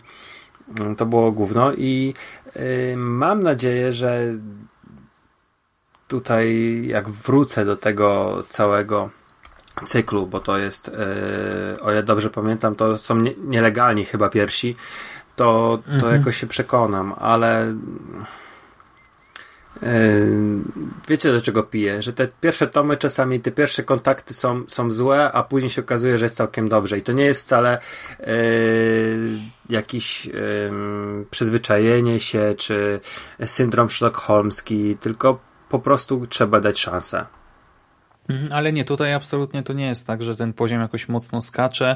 [0.79, 2.13] yy, to było gówno i
[2.55, 4.21] yy, mam nadzieję, że
[6.07, 6.47] tutaj
[6.87, 9.09] jak wrócę do tego całego
[9.85, 14.75] cyklu, bo to jest, yy, o ile dobrze pamiętam, to są nie, nielegalni chyba pierwsi,
[15.35, 16.13] to, to mhm.
[16.13, 17.75] jakoś się przekonam, ale
[21.07, 25.31] wiecie do czego piję, że te pierwsze tomy czasami, te pierwsze kontakty są, są złe,
[25.31, 27.79] a później się okazuje, że jest całkiem dobrze i to nie jest wcale
[28.19, 28.25] yy,
[29.69, 30.29] jakiś
[31.29, 32.99] przyzwyczajenie się, czy
[33.45, 35.39] syndrom sztokholmski, tylko
[35.69, 37.25] po prostu trzeba dać szansę.
[38.29, 41.95] Mhm, ale nie, tutaj absolutnie to nie jest tak, że ten poziom jakoś mocno skacze.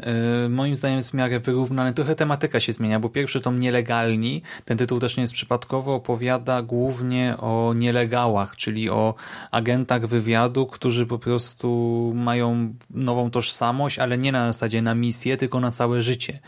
[0.00, 1.94] Yy, moim zdaniem jest w miarę wyrównany.
[1.94, 6.62] Trochę tematyka się zmienia, bo pierwszy tom Nielegalni, ten tytuł też nie jest przypadkowo, opowiada
[6.62, 9.14] głównie o nielegałach, czyli o
[9.50, 15.60] agentach wywiadu, którzy po prostu mają nową tożsamość, ale nie na zasadzie na misję, tylko
[15.60, 16.38] na całe życie.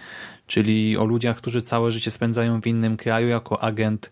[0.46, 4.10] Czyli o ludziach, którzy całe życie spędzają w innym kraju jako agent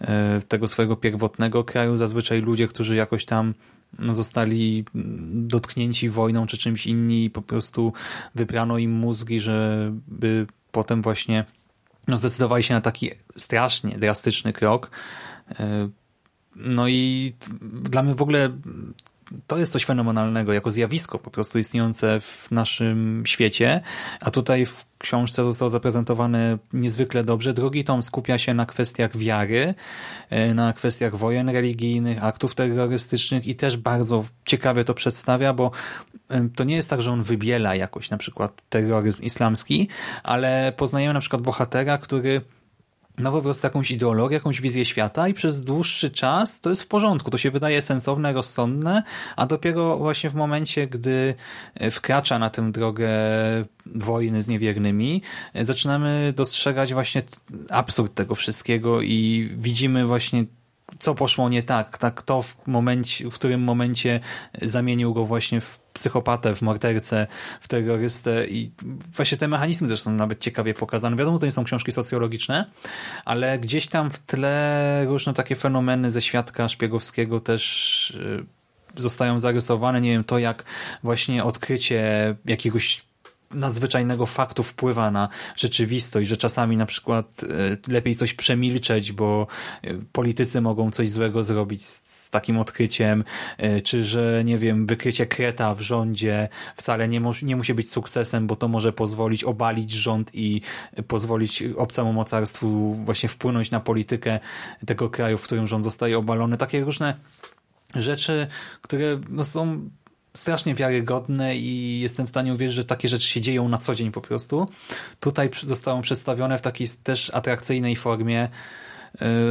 [0.00, 0.06] yy,
[0.48, 1.96] tego swojego pierwotnego kraju.
[1.96, 3.54] Zazwyczaj ludzie, którzy jakoś tam
[3.98, 4.84] no, zostali
[5.34, 7.92] dotknięci wojną czy czymś inni i po prostu
[8.34, 11.44] wybrano im mózgi, żeby potem właśnie
[12.08, 14.90] no, zdecydowali się na taki strasznie drastyczny krok.
[15.60, 15.88] E,
[16.56, 17.32] no i
[17.82, 18.50] dla mnie w ogóle
[19.46, 23.80] to jest coś fenomenalnego, jako zjawisko po prostu istniejące w naszym świecie,
[24.20, 27.54] a tutaj w książce zostało zaprezentowane niezwykle dobrze.
[27.54, 29.74] Drugi tom skupia się na kwestiach wiary,
[30.30, 35.70] e, na kwestiach wojen religijnych, aktów terrorystycznych i też bardzo ciekawie to przedstawia, bo
[36.28, 39.88] e, to nie jest tak, że on wybiela jakoś na przykład terroryzm islamski,
[40.22, 42.40] ale poznajemy na przykład bohatera, który
[43.18, 46.88] ma po prostu jakąś ideologię, jakąś wizję świata i przez dłuższy czas to jest w
[46.88, 49.02] porządku, to się wydaje sensowne, rozsądne,
[49.36, 51.34] a dopiero właśnie w momencie, gdy
[51.90, 53.08] wkracza na tę drogę
[53.86, 55.22] wojny z niewiernymi,
[55.54, 57.22] zaczynamy dostrzegać właśnie
[57.70, 60.44] absurd tego wszystkiego i widzimy właśnie
[61.02, 64.20] co poszło nie tak, tak to w, momencie, w którym momencie
[64.62, 67.26] zamienił go właśnie w psychopatę, w mordercę,
[67.60, 68.70] w terrorystę i
[69.16, 71.16] właśnie te mechanizmy też są nawet ciekawie pokazane.
[71.16, 72.70] Wiadomo, to nie są książki socjologiczne,
[73.24, 78.10] ale gdzieś tam w tle różne takie fenomeny ze świadka szpiegowskiego też
[78.96, 80.00] y, zostają zarysowane.
[80.00, 80.64] Nie wiem, to jak
[81.02, 83.04] właśnie odkrycie jakiegoś
[83.54, 89.46] nadzwyczajnego faktu wpływa na rzeczywistość, że czasami na przykład e, lepiej coś przemilczeć, bo
[89.82, 93.24] e, politycy mogą coś złego zrobić z takim odkryciem,
[93.58, 98.46] e, czy że, nie wiem, wykrycie kreta w rządzie wcale nie, nie musi być sukcesem,
[98.46, 100.60] bo to może pozwolić obalić rząd i
[101.08, 104.40] pozwolić obcemu mocarstwu właśnie wpłynąć na politykę
[104.86, 106.56] tego kraju, w którym rząd zostaje obalony.
[106.56, 107.14] Takie różne
[107.94, 108.46] rzeczy,
[108.82, 109.90] które no, są
[110.36, 114.12] strasznie wiarygodne i jestem w stanie uwierzyć, że takie rzeczy się dzieją na co dzień
[114.12, 114.68] po prostu.
[115.20, 118.48] Tutaj zostało przedstawione w takiej też atrakcyjnej formie,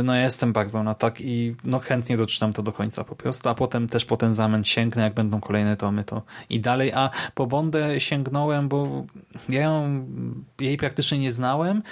[0.04, 3.50] no ja jestem bardzo na tak i no chętnie doczytam to do końca po prostu,
[3.50, 7.10] a potem też po ten zamęt sięgnę, jak będą kolejne tomy to i dalej, a
[7.34, 9.06] po Bondę sięgnąłem, bo
[9.50, 10.06] ja ją,
[10.60, 11.84] jej praktycznie nie znałem,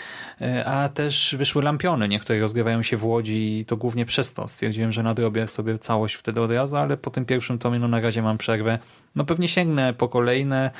[0.41, 4.47] y, a też wyszły lampiony, niektóre rozgrywają się w Łodzi i to głównie przez to.
[4.47, 8.01] Stwierdziłem, że nadrobię sobie całość wtedy od razu, ale po tym pierwszym tomie no na
[8.01, 8.79] razie mam przerwę,
[9.15, 10.71] no pewnie sięgnę po kolejne,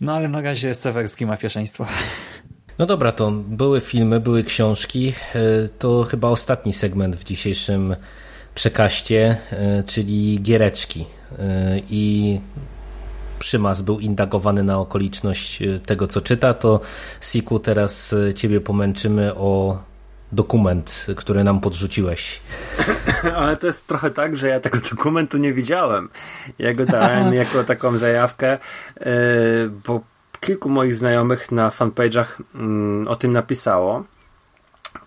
[0.00, 1.86] no ale na razie Sewerski ma pierwszeństwo.
[2.78, 5.14] No dobra, to były filmy, były książki.
[5.34, 7.96] E, to chyba ostatni segment w dzisiejszym
[8.54, 11.06] przekaście, e, czyli giereczki.
[11.38, 12.40] E, I
[13.38, 16.80] Przymas był indagowany na okoliczność tego, co czyta, to
[17.20, 19.78] Siku teraz ciebie pomęczymy o
[20.32, 22.40] dokument, który nam podrzuciłeś.
[23.36, 26.08] Ale to jest trochę tak, że ja tego dokumentu nie widziałem.
[26.58, 28.58] Ja go dałem jako taką zajawkę,
[29.86, 30.00] bo
[30.40, 34.04] kilku moich znajomych na fanpage'ach mm, o tym napisało.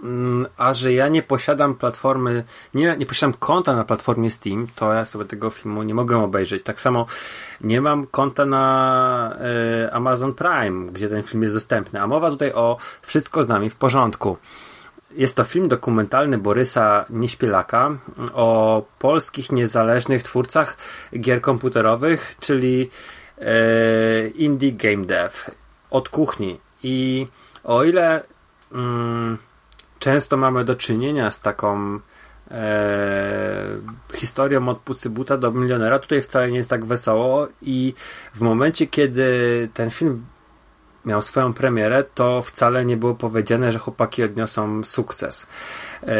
[0.03, 2.43] Mm, a że ja nie posiadam platformy,
[2.73, 6.63] nie, nie posiadam konta na platformie Steam, to ja sobie tego filmu nie mogę obejrzeć.
[6.63, 7.05] Tak samo
[7.61, 9.37] nie mam konta na
[9.85, 12.01] e, Amazon Prime, gdzie ten film jest dostępny.
[12.01, 14.37] A mowa tutaj o Wszystko z nami w porządku.
[15.11, 17.91] Jest to film dokumentalny Borysa Nieśpielaka
[18.33, 20.77] o polskich niezależnych twórcach
[21.19, 22.89] gier komputerowych, czyli
[24.35, 25.51] indie game dev
[25.89, 26.59] od kuchni.
[26.83, 27.27] I
[27.63, 28.23] o ile
[28.71, 29.37] mm,
[29.99, 31.99] często mamy do czynienia z taką
[32.51, 33.65] e,
[34.13, 37.93] historią od pucybuta do milionera, tutaj wcale nie jest tak wesoło i
[38.33, 40.25] w momencie, kiedy ten film
[41.05, 45.47] miał swoją premierę, to wcale nie było powiedziane, że chłopaki odniosą sukces.
[46.03, 46.15] E,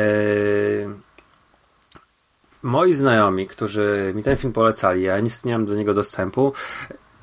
[2.63, 6.53] moi znajomi, którzy mi ten film polecali, ja nic nie mam do niego dostępu,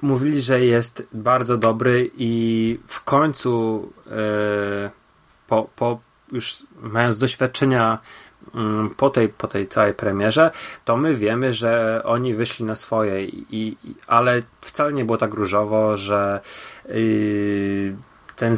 [0.02, 4.90] mówili, że jest bardzo dobry i w końcu e,
[5.46, 6.00] po, po
[6.32, 7.98] już mając doświadczenia
[8.54, 10.50] mm, po tej, po tej całej premierze,
[10.84, 13.76] to my wiemy, że oni wyszli na swoje, i, i
[14.06, 16.40] ale wcale nie było tak różowo, że
[16.88, 17.96] yy,
[18.36, 18.56] ten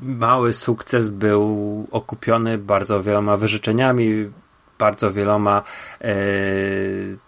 [0.00, 4.30] mały sukces był okupiony bardzo wieloma wyrzeczeniami,
[4.78, 5.62] bardzo wieloma
[6.00, 6.08] yy,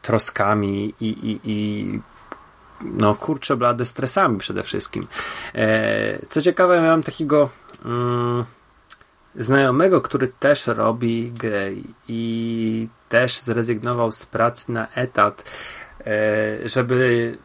[0.03, 2.01] troskami i, i, i
[2.83, 5.07] no kurczę blade stresami przede wszystkim.
[5.55, 7.49] E, co ciekawe, miałem takiego
[7.85, 8.45] mm,
[9.35, 11.71] znajomego, który też robi grę
[12.09, 15.51] i też zrezygnował z pracy na etat,
[16.07, 17.39] e, żeby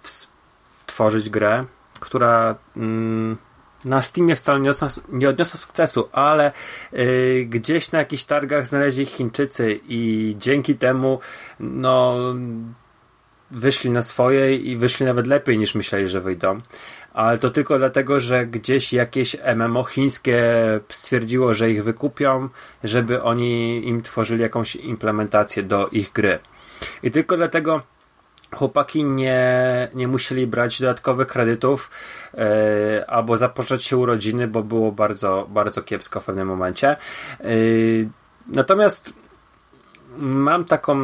[0.85, 1.65] tworzyć grę,
[1.99, 3.37] która mm,
[3.85, 6.51] na Steamie wcale nie odniosła, nie odniosła sukcesu, ale
[6.93, 11.19] y, gdzieś na jakichś targach znaleźli Chińczycy i dzięki temu
[11.59, 12.17] no
[13.51, 16.61] wyszli na swoje i wyszli nawet lepiej niż myśleli, że wyjdą
[17.13, 20.43] ale to tylko dlatego, że gdzieś jakieś MMO chińskie
[20.89, 22.49] stwierdziło, że ich wykupią,
[22.83, 26.39] żeby oni im tworzyli jakąś implementację do ich gry.
[27.03, 27.81] I tylko dlatego
[28.55, 31.91] chłopaki nie, nie musieli brać dodatkowych kredytów
[32.33, 32.41] yy,
[33.07, 36.97] albo zapożyczać się urodziny, bo było bardzo, bardzo kiepsko w pewnym momencie.
[37.39, 38.09] Yy,
[38.47, 39.13] natomiast
[40.17, 40.99] mam taką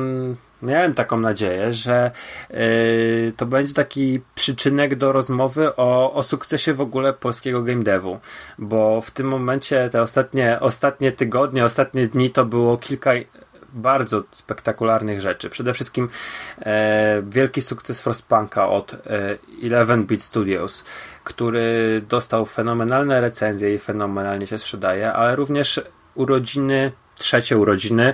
[0.61, 2.11] miałem taką nadzieję, że
[2.49, 8.19] yy, to będzie taki przyczynek do rozmowy o, o sukcesie w ogóle polskiego game devu,
[8.57, 13.11] bo w tym momencie te ostatnie, ostatnie tygodnie, ostatnie dni to było kilka
[13.73, 15.49] bardzo spektakularnych rzeczy.
[15.49, 16.09] Przede wszystkim
[16.59, 18.97] e, wielki sukces Frostpunka od e,
[19.63, 20.85] 11-bit Studios,
[21.23, 25.81] który dostał fenomenalne recenzje i fenomenalnie się sprzedaje, ale również
[26.15, 28.13] urodziny, trzecie urodziny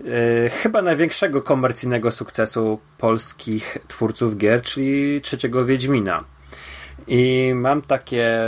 [0.00, 6.24] E, chyba największego komercyjnego sukcesu polskich twórców gier, czyli trzeciego Wiedźmina.
[7.06, 8.40] I mam takie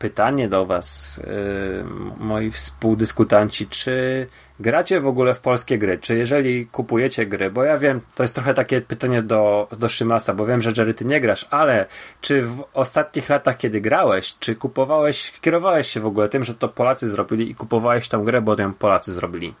[0.00, 1.84] pytanie do Was, yy,
[2.18, 4.26] moi współdyskutanci, czy
[4.60, 5.98] gracie w ogóle w polskie gry?
[5.98, 10.34] Czy jeżeli kupujecie gry, bo ja wiem, to jest trochę takie pytanie do, do Szymasa,
[10.34, 11.86] bo wiem, że Jerry ty nie grasz, ale
[12.20, 16.68] czy w ostatnich latach, kiedy grałeś, czy kupowałeś, kierowałeś się w ogóle tym, że to
[16.68, 19.54] Polacy zrobili i kupowałeś tą grę, bo ją Polacy zrobili?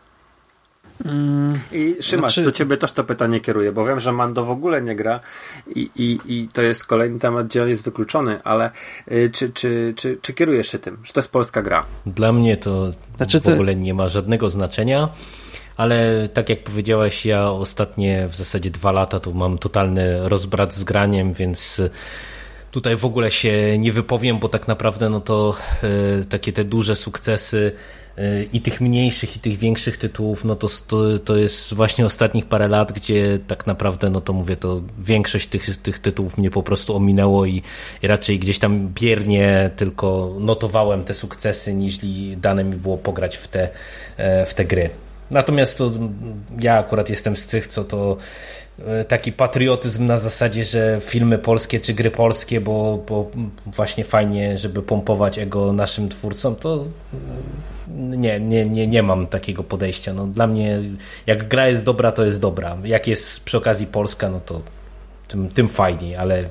[1.72, 2.44] I Szymasz, znaczy...
[2.44, 5.20] do ciebie też to pytanie kieruję, bo wiem, że Mando w ogóle nie gra
[5.66, 8.70] i, i, i to jest kolejny temat, gdzie on jest wykluczony, ale
[9.12, 11.86] y, czy, czy, czy, czy kierujesz się tym, że to jest polska gra?
[12.06, 15.08] Dla mnie to znaczy, w ogóle nie ma żadnego znaczenia,
[15.76, 20.84] ale tak jak powiedziałeś, ja ostatnie w zasadzie dwa lata to mam totalny rozbrat z
[20.84, 21.82] graniem, więc
[22.70, 25.54] tutaj w ogóle się nie wypowiem, bo tak naprawdę no to
[26.20, 27.72] y, takie te duże sukcesy
[28.52, 32.68] i tych mniejszych, i tych większych tytułów, no to, to, to jest właśnie ostatnich parę
[32.68, 36.96] lat, gdzie tak naprawdę, no to mówię, to większość tych, tych tytułów mnie po prostu
[36.96, 37.62] ominęło i,
[38.02, 41.98] i raczej gdzieś tam biernie tylko notowałem te sukcesy, niż
[42.36, 43.68] dane mi było pograć w te,
[44.16, 44.90] e, w te gry.
[45.30, 45.90] Natomiast to
[46.60, 48.16] ja akurat jestem z tych, co to
[48.86, 53.30] e, taki patriotyzm na zasadzie, że filmy polskie czy gry polskie, bo, bo
[53.66, 56.84] właśnie fajnie, żeby pompować ego naszym twórcom, to
[57.96, 60.12] nie, nie, nie, nie mam takiego podejścia.
[60.12, 60.80] No, dla mnie,
[61.26, 62.76] jak gra jest dobra, to jest dobra.
[62.84, 64.60] Jak jest przy okazji Polska, no to
[65.28, 66.44] tym, tym fajniej, ale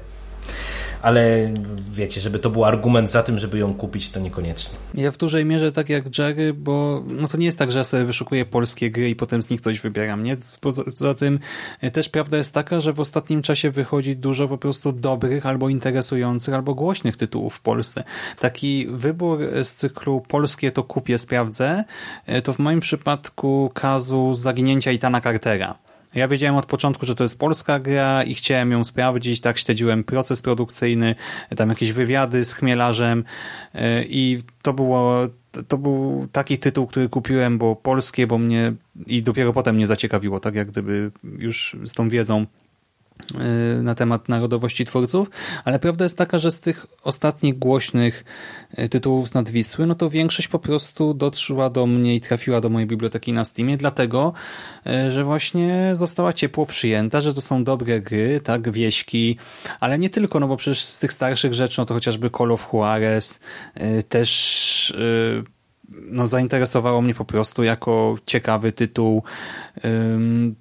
[1.02, 1.54] ale
[1.92, 4.78] wiecie, żeby to był argument za tym, żeby ją kupić, to niekoniecznie.
[4.94, 7.84] Ja w dużej mierze tak jak Jerry, bo no to nie jest tak, że ja
[7.84, 10.38] sobie wyszukuję polskie gry i potem z nich coś wybieram, nie?
[10.62, 11.40] Poza, poza tym
[11.82, 15.70] e, też prawda jest taka, że w ostatnim czasie wychodzi dużo po prostu dobrych, albo
[15.70, 18.04] interesujących, albo głośnych tytułów w Polsce.
[18.40, 21.84] Taki wybór z cyklu polskie to kupię, sprawdzę,
[22.26, 27.23] e, to w moim przypadku kazu Zaginięcia Itana Cartera Ja wiedziałem od początku, że to
[27.23, 31.15] jest polska gra i chciałem ją sprawdzić, tak śledziłem proces produkcyjny,
[31.57, 33.23] tam jakieś wywiady z chmielarzem
[33.73, 35.27] e, i to było
[35.68, 38.73] to był taki tytuł, który kupiłem, bo polskie, bo mnie
[39.07, 42.69] i dopiero potem mnie zaciekawiło, tak jak gdyby już z tą wiedzą Y,
[43.82, 45.30] na temat narodowości twórców,
[45.66, 48.26] ale prawda jest taka, że z tych ostatnich głośnych
[48.80, 52.70] y, tytułów z nadwisły, no to większość po prostu dotrzła do mnie i trafiła do
[52.70, 54.34] mojej biblioteki na Steamie, dlatego,
[54.88, 59.38] y, że właśnie została ciepło przyjęta, że to są dobre gry, tak, wieśki,
[59.80, 62.70] ale nie tylko, no bo przecież z tych starszych rzeczy, no to chociażby Call of
[62.74, 63.40] Juarez,
[64.10, 64.94] też
[65.91, 69.24] no, zainteresowało mnie po prostu jako ciekawy tytuł.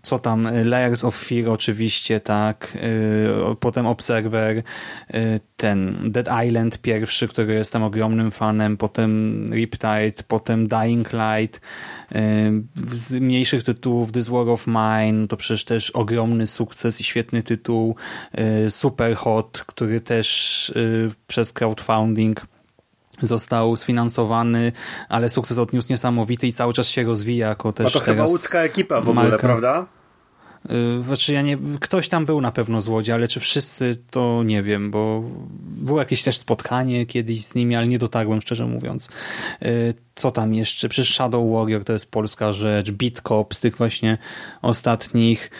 [0.02, 0.48] Co tam?
[0.64, 2.72] Layers of Fear oczywiście, tak.
[3.52, 4.62] Y, potem Observer, y,
[5.56, 11.60] ten Dead Island pierwszy, który jestem ogromnym fanem, potem Riptide, potem Dying Light.
[12.92, 17.96] Z mniejszych tytułów This War of Mine to przecież też ogromny sukces i świetny tytuł.
[18.66, 20.72] Y, Super Hot, który też
[21.26, 22.46] przez crowdfunding
[23.22, 24.72] został sfinansowany,
[25.08, 28.60] ale sukces odniósł niesamowity i cały czas się rozwija jako też A to chyba łódzka
[28.60, 29.86] ekipa w ogóle, prawda?
[30.70, 34.42] Y, znaczy ja nie, ktoś tam był na pewno z Łodzi, ale czy wszyscy to
[34.44, 35.22] nie wiem, bo
[35.60, 39.08] było jakieś też spotkanie kiedyś z nimi, ale nie dotarłem szczerze mówiąc.
[39.62, 40.88] Y, co tam jeszcze?
[40.88, 43.22] Przecież Shadow Warrior to jest polska rzecz, Beat
[43.52, 44.18] z tych właśnie
[44.62, 45.50] ostatnich,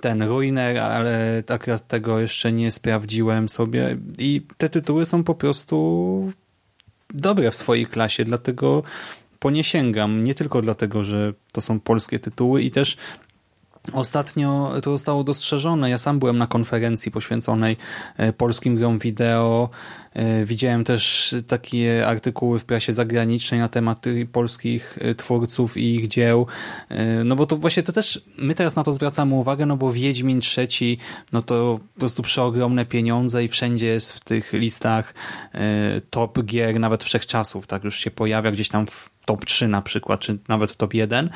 [0.00, 6.32] ten Ruiner, ale akurat tego jeszcze nie sprawdziłem sobie i te tytuły są po prostu
[7.10, 8.82] dobre w swojej klasie, dlatego
[9.38, 10.24] po nie sięgam.
[10.24, 12.96] Nie tylko dlatego, że to są polskie tytuły i też
[13.92, 15.90] Ostatnio to zostało dostrzeżone.
[15.90, 17.76] Ja sam byłem na konferencji poświęconej
[18.16, 19.70] e, polskim grom wideo.
[20.14, 26.08] E, widziałem też takie artykuły w prasie zagranicznej na temat polskich e, twórców i ich
[26.08, 26.46] dzieł.
[27.24, 30.40] No bo to właśnie to też, my teraz na to zwracamy uwagę, no bo Wiedźmin
[30.40, 30.98] trzeci,
[31.32, 35.14] no to po prostu przeogromne pieniądze i wszędzie jest w tych listach
[36.10, 40.20] top gier, nawet wszechczasów, tak już się pojawia gdzieś tam w top 3 na przykład,
[40.20, 41.30] czy nawet w top 1,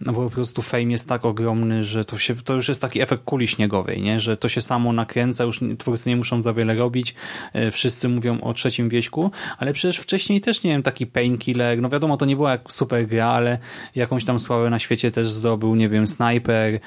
[0.00, 3.00] no bo po prostu fame jest tak ogromny, że to, się, to już jest taki
[3.00, 4.20] efekt kuli śniegowej, nie?
[4.20, 7.14] że to się samo nakręca, już twórcy nie muszą za wiele robić,
[7.52, 11.88] e, wszyscy mówią o trzecim wieśku, ale przecież wcześniej też, nie wiem, taki Painkiller, no
[11.88, 13.58] wiadomo, to nie była jak super gra, ale
[13.94, 16.80] jakąś tam sławę na świecie też zdobył, nie wiem, Sniper,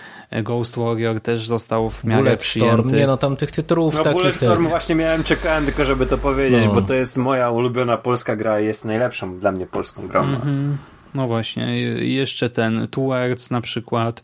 [0.44, 2.74] Ghost Warrior też został w miarę Bullet przyjęty.
[2.74, 4.18] Storm, nie no, tam tych tytułów no, takich...
[4.18, 6.74] Bulletstorm właśnie miałem, czekałem tylko, żeby to powiedzieć, no.
[6.74, 10.24] bo to jest moja ulubiona polska gra i jest najlepszą dla mnie polską grą.
[10.24, 10.97] Mm -hmm.
[11.16, 14.24] No właśnie, jeszcze ten Towards na przykład,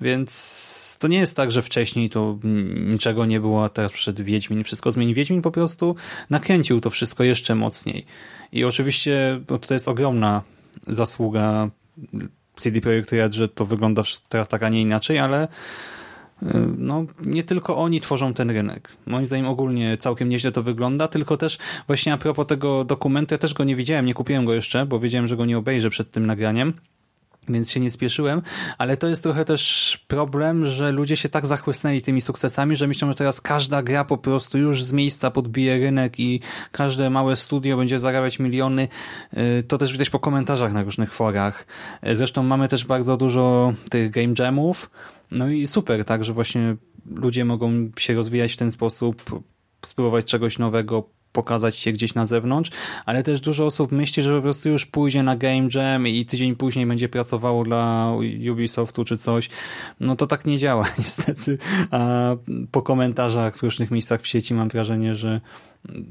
[0.00, 2.38] więc to nie jest tak, że wcześniej to
[2.74, 5.14] niczego nie było, a teraz przed Wiedźmin wszystko zmieni.
[5.14, 5.96] Wiedźmin po prostu
[6.30, 8.06] nakręcił to wszystko jeszcze mocniej.
[8.52, 10.42] I oczywiście no, to jest ogromna
[10.86, 11.70] zasługa
[12.56, 15.48] CD Projekt Red, że to wygląda teraz tak, a nie inaczej, ale
[16.78, 18.88] no, nie tylko oni tworzą ten rynek.
[19.06, 23.38] Moim zdaniem ogólnie całkiem nieźle to wygląda, tylko też właśnie a propos tego dokumentu, ja
[23.38, 26.10] też go nie widziałem, nie kupiłem go jeszcze, bo wiedziałem, że go nie obejrzę przed
[26.10, 26.72] tym nagraniem
[27.48, 28.42] więc się nie spieszyłem,
[28.78, 33.08] ale to jest trochę też problem, że ludzie się tak zachłysnęli tymi sukcesami, że myślą,
[33.08, 36.40] że teraz każda gra po prostu już z miejsca podbije rynek i
[36.72, 38.88] każde małe studio będzie zarabiać miliony.
[39.36, 41.66] Y, to też widać po komentarzach na różnych forach.
[42.06, 44.90] Y, zresztą mamy też bardzo dużo tych game jamów,
[45.30, 46.76] no i super, tak, że właśnie
[47.06, 49.42] ludzie mogą się rozwijać w ten sposób,
[49.84, 52.70] spróbować czegoś nowego, pokazać się gdzieś na zewnątrz,
[53.06, 56.56] ale też dużo osób myśli, że po prostu już pójdzie na Game Jam i tydzień
[56.56, 58.12] później będzie pracowało dla
[58.52, 59.50] Ubisoftu czy coś.
[60.00, 61.58] No to tak nie działa niestety.
[61.90, 62.30] A
[62.70, 65.40] po komentarzach w różnych miejscach w sieci mam wrażenie, że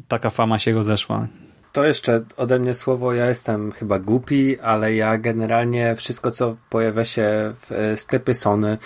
[0.07, 1.27] taka fama się rozeszła.
[1.71, 7.05] To jeszcze ode mnie słowo, ja jestem chyba głupi, ale ja generalnie wszystko, co pojawia
[7.05, 8.77] się w e, sklepie Sony,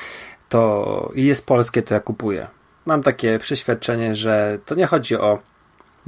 [0.49, 2.47] to i jest polskie, to ja kupuję.
[2.85, 5.39] Mam takie przeświadczenie, że to nie chodzi o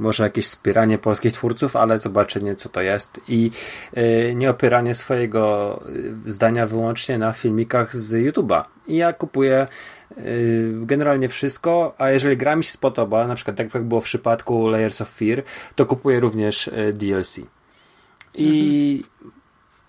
[0.00, 3.50] może jakieś wspieranie polskich twórców, ale zobaczenie, co to jest i
[3.96, 5.74] yy, nie opieranie swojego
[6.26, 8.64] e, zdania wyłącznie na filmikach z YouTube'a.
[8.86, 9.66] I ja kupuję
[10.18, 14.04] Y, generalnie wszystko, a jeżeli gra mi się spodoba, na przykład tak jak było w
[14.04, 15.42] przypadku Layers of Fear,
[15.74, 17.40] to kupuję również y, DLC.
[18.34, 19.32] I mhm.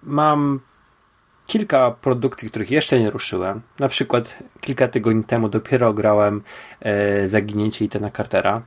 [0.04, 0.60] mam
[1.48, 3.62] kilka produkcji, których jeszcze nie ruszyłem.
[3.80, 6.42] Na przykład kilka tygodni temu dopiero grałem
[6.80, 8.62] e, Zaginięcie Itana Cartera.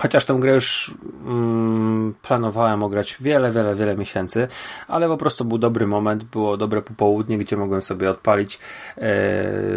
[0.00, 0.94] Chociaż tę grę już
[1.26, 4.48] mm, planowałem ograć wiele, wiele, wiele miesięcy,
[4.88, 8.58] ale po prostu był dobry moment, było dobre popołudnie, gdzie mogłem sobie odpalić e,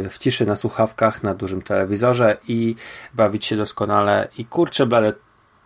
[0.09, 2.75] w ciszy na słuchawkach, na dużym telewizorze i
[3.13, 4.27] bawić się doskonale.
[4.37, 5.13] I kurczę blade,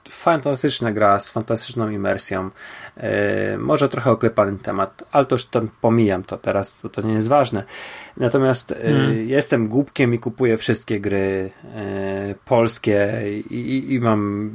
[0.09, 2.49] fantastyczna gra z fantastyczną imersją.
[2.97, 7.13] E, może trochę oklepany temat, ale to już tam pomijam to teraz, bo to nie
[7.13, 7.63] jest ważne.
[8.17, 9.29] Natomiast hmm.
[9.29, 14.51] jestem głupkiem i kupuję wszystkie gry e, polskie i, i, i mam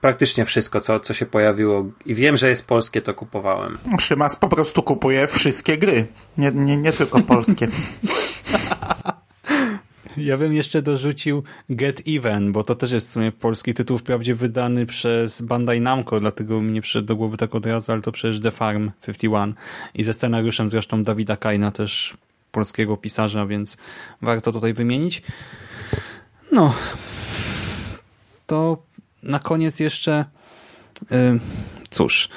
[0.00, 3.78] praktycznie wszystko, co, co się pojawiło i wiem, że jest polskie, to kupowałem.
[4.00, 6.06] Szymas po prostu kupuje wszystkie gry,
[6.38, 7.68] nie, nie, nie tylko polskie.
[10.16, 14.34] Ja bym jeszcze dorzucił Get Even, bo to też jest w sumie polski tytuł, wprawdzie
[14.34, 18.12] wydany przez Bandai Namco, dlatego mi nie przyszedł do głowy tak od razu, ale to
[18.12, 19.54] przecież The Farm 51
[19.94, 22.16] i ze scenariuszem zresztą Dawida Kajna, też
[22.52, 23.76] polskiego pisarza, więc
[24.22, 25.22] warto tutaj wymienić.
[26.52, 26.74] No,
[28.46, 28.82] to
[29.22, 30.24] na koniec jeszcze
[31.10, 31.40] yy,
[31.90, 32.28] cóż,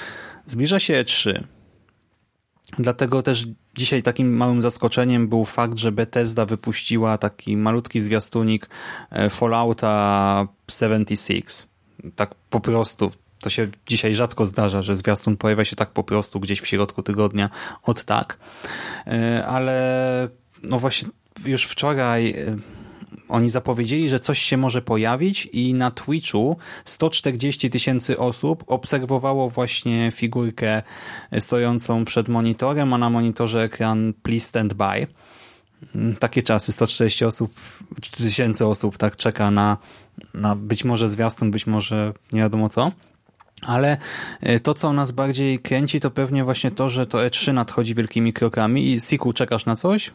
[0.46, 1.44] zbliża się E3,
[2.78, 3.48] dlatego też
[3.80, 8.70] Dzisiaj takim małym zaskoczeniem był fakt, że Bethesda wypuściła taki malutki zwiastunik
[9.12, 11.68] e, Fallouta 76.
[12.16, 13.12] Tak po prostu.
[13.42, 17.04] To się dzisiaj rzadko zdarza, że zwiastun pojawia się tak po prostu gdzieś w środku
[17.04, 17.50] tygodnia
[17.84, 18.38] od tak.
[19.08, 20.28] E, ale
[20.64, 21.10] no właśnie
[21.46, 22.58] już wczoraj e,
[23.30, 30.12] oni zapowiedzieli, że coś się może pojawić i na Twitchu 140 tysięcy osób obserwowało właśnie
[30.12, 30.84] figurkę
[31.40, 35.08] stojącą przed monitorem, a na monitorze ekran Please Stand By.
[36.20, 37.54] Takie czasy, 140 osób,
[38.18, 39.78] tysięcy osób tak czeka na,
[40.34, 42.92] na być może zwiastun, być może nie wiadomo co.
[43.66, 43.98] Ale
[44.42, 48.34] e, to, co nas bardziej kręci, to pewnie właśnie to, że to E3 nadchodzi wielkimi
[48.34, 48.94] krokami.
[48.94, 50.14] I Siku, czekasz na coś?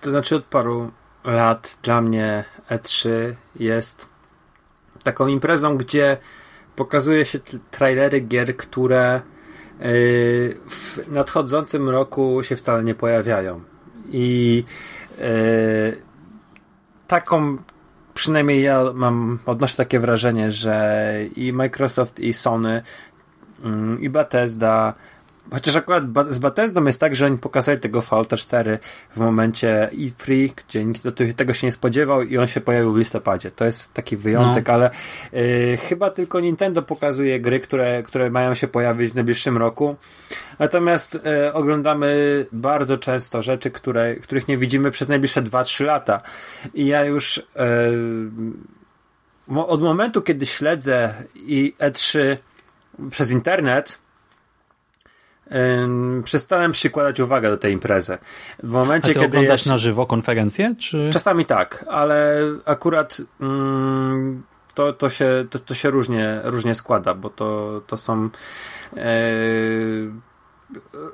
[0.00, 0.90] To znaczy od paru
[1.24, 3.08] lat dla mnie E3
[3.56, 4.08] jest
[5.04, 6.16] taką imprezą, gdzie
[6.76, 7.38] pokazuje się
[7.70, 9.20] trailery gier, które
[9.78, 9.84] yy,
[10.68, 13.60] w nadchodzącym roku się wcale nie pojawiają.
[14.10, 14.64] I
[15.18, 15.24] yy,
[17.06, 17.58] taką
[18.14, 22.82] przynajmniej ja mam, odnoszę takie wrażenie, że i Microsoft, i Sony,
[23.64, 24.94] mm, i Bethesda
[25.50, 28.78] Chociaż akurat z Bethesdą jest tak, że oni pokazali tego Fallouta 4
[29.10, 32.96] w momencie E3, gdzie nikt do tego się nie spodziewał i on się pojawił w
[32.96, 33.50] listopadzie.
[33.50, 34.74] To jest taki wyjątek, no.
[34.74, 34.90] ale
[35.34, 39.96] y, chyba tylko Nintendo pokazuje gry, które, które mają się pojawić w najbliższym roku.
[40.58, 46.20] Natomiast y, oglądamy bardzo często rzeczy, które, których nie widzimy przez najbliższe 2-3 lata.
[46.74, 47.42] I ja już y,
[49.56, 52.36] od momentu, kiedy śledzę i E3
[53.10, 54.01] przez internet,
[56.24, 58.18] przestałem przykładać uwagę do tej imprezy.
[58.62, 59.72] W momencie, A ty kiedy oglądasz ja...
[59.72, 60.74] na żywo konferencję?
[60.78, 61.10] Czy...
[61.12, 64.42] Czasami tak, ale akurat mm,
[64.74, 68.30] to, to, się, to, to się różnie, różnie składa, bo to, to są
[68.96, 69.00] e,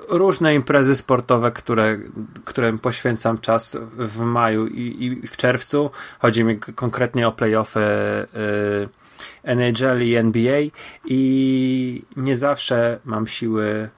[0.09, 1.97] różne imprezy sportowe, które,
[2.45, 5.91] którym poświęcam czas w maju i, i w czerwcu.
[6.19, 8.27] Chodzi mi konkretnie o playoffy e,
[9.43, 10.59] NHL i NBA
[11.05, 13.89] i nie zawsze mam siły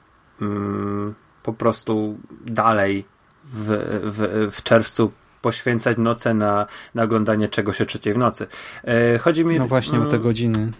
[1.43, 3.05] po prostu dalej
[3.43, 3.67] w,
[4.03, 5.11] w, w czerwcu
[5.41, 6.65] poświęcać noce na,
[6.95, 8.47] na oglądanie czegoś o trzeciej w nocy.
[8.83, 9.59] E, chodzi mi...
[9.59, 10.71] No właśnie o te mm, godziny.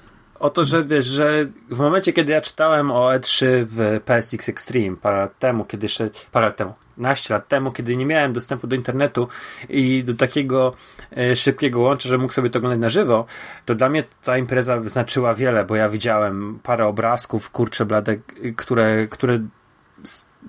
[0.41, 4.97] O to, że wiesz, że w momencie, kiedy ja czytałem o E3 w PSX Extreme
[4.97, 8.67] parę lat temu, kiedy jeszcze, parę lat temu, naście lat temu, kiedy nie miałem dostępu
[8.67, 9.27] do internetu
[9.69, 10.73] i do takiego
[11.17, 13.25] e, szybkiego łącza, że mógł sobie to oglądać na żywo,
[13.65, 18.15] to dla mnie ta impreza znaczyła wiele, bo ja widziałem parę obrazków, kurcze blade,
[18.55, 19.39] które, które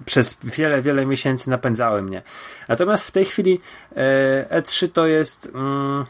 [0.05, 2.23] przez wiele, wiele miesięcy napędzały mnie.
[2.69, 3.60] Natomiast w tej chwili
[3.97, 6.05] e, E3 to jest mm,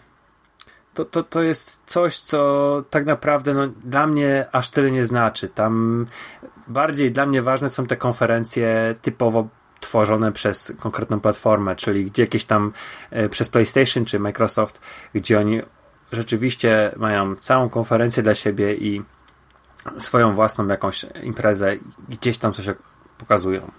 [0.95, 5.49] to, to, to jest coś, co tak naprawdę no, dla mnie aż tyle nie znaczy.
[5.49, 6.07] Tam
[6.69, 9.49] bardziej dla mnie ważne są te konferencje typowo
[9.81, 12.73] tworzone przez konkretną platformę, czyli gdzie jakieś tam
[13.11, 14.81] e, przez PlayStation czy Microsoft,
[15.15, 15.63] gdzie oni
[16.13, 19.03] rzeczywiście mają całą konferencję dla siebie i
[19.99, 21.77] swoją własną jakąś imprezę,
[22.09, 22.67] gdzieś tam coś
[23.19, 23.71] pokazują.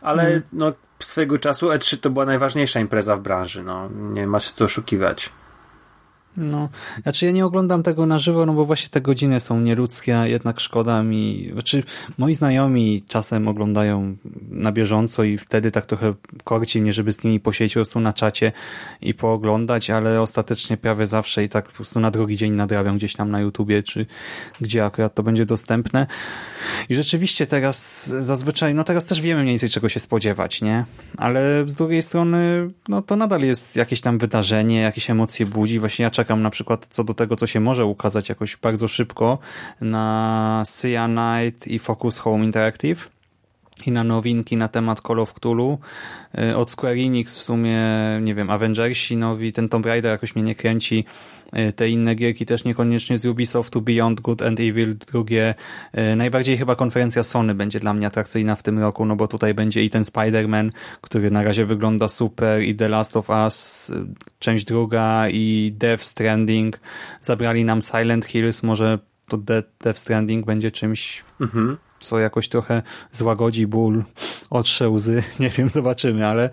[0.00, 0.42] Ale mm.
[0.52, 3.62] no, swojego czasu E3 to była najważniejsza impreza w branży.
[3.62, 5.30] No, nie ma się co oszukiwać.
[6.36, 6.68] No,
[7.02, 10.26] znaczy ja nie oglądam tego na żywo, no bo właśnie te godziny są nieludzkie, a
[10.26, 11.82] jednak szkoda mi, znaczy
[12.18, 14.16] moi znajomi czasem oglądają
[14.50, 18.12] na bieżąco i wtedy tak trochę korci mnie, żeby z nimi posiedzieć po prostu na
[18.12, 18.52] czacie
[19.00, 23.16] i pooglądać, ale ostatecznie prawie zawsze i tak po prostu na drugi dzień nadrabiam gdzieś
[23.16, 24.06] tam na YouTubie, czy
[24.60, 26.06] gdzie akurat to będzie dostępne.
[26.88, 30.84] I rzeczywiście teraz zazwyczaj, no teraz też wiemy mniej więcej czego się spodziewać, nie?
[31.16, 36.02] Ale z drugiej strony, no to nadal jest jakieś tam wydarzenie, jakieś emocje budzi, właśnie
[36.02, 39.38] ja czekam na przykład co do tego, co się może ukazać jakoś bardzo szybko
[39.80, 40.64] na
[41.08, 43.19] Night i Focus Home Interactive
[43.86, 45.78] i na nowinki na temat Call of Cthulhu.
[46.38, 47.78] Y, od Square Enix w sumie,
[48.22, 51.04] nie wiem, Avengersi nowi, ten Tomb Raider jakoś mnie nie kręci.
[51.58, 55.54] Y, te inne gierki też niekoniecznie z Ubisoftu, Beyond Good and Evil drugie.
[56.12, 59.54] Y, najbardziej chyba konferencja Sony będzie dla mnie atrakcyjna w tym roku, no bo tutaj
[59.54, 60.70] będzie i ten Spider-Man,
[61.00, 63.92] który na razie wygląda super i The Last of Us,
[64.38, 66.80] część druga i Death Stranding.
[67.20, 68.98] Zabrali nam Silent Hills, może
[69.28, 69.38] to
[69.82, 72.82] Death Stranding będzie czymś mhm co jakoś trochę
[73.12, 74.04] złagodzi ból,
[74.50, 76.50] otrze łzy, nie wiem, zobaczymy, ale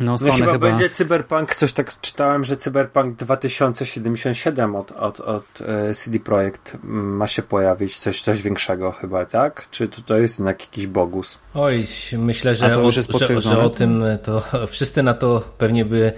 [0.00, 5.20] no, Sony no chyba, chyba będzie Cyberpunk, coś tak czytałem, że Cyberpunk 2077 od, od,
[5.20, 9.68] od e, CD Projekt ma się pojawić, coś, coś większego chyba, tak?
[9.70, 11.38] Czy to, to jest jednak jakiś bogus?
[11.54, 11.84] Oj,
[12.18, 13.02] myślę, że, o, że,
[13.38, 16.12] że o tym to wszyscy na to pewnie by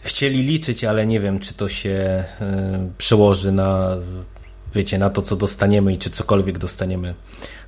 [0.00, 2.44] chcieli liczyć, ale nie wiem, czy to się y,
[2.98, 3.96] przełoży na
[4.74, 7.14] wiecie, na to, co dostaniemy i czy cokolwiek dostaniemy.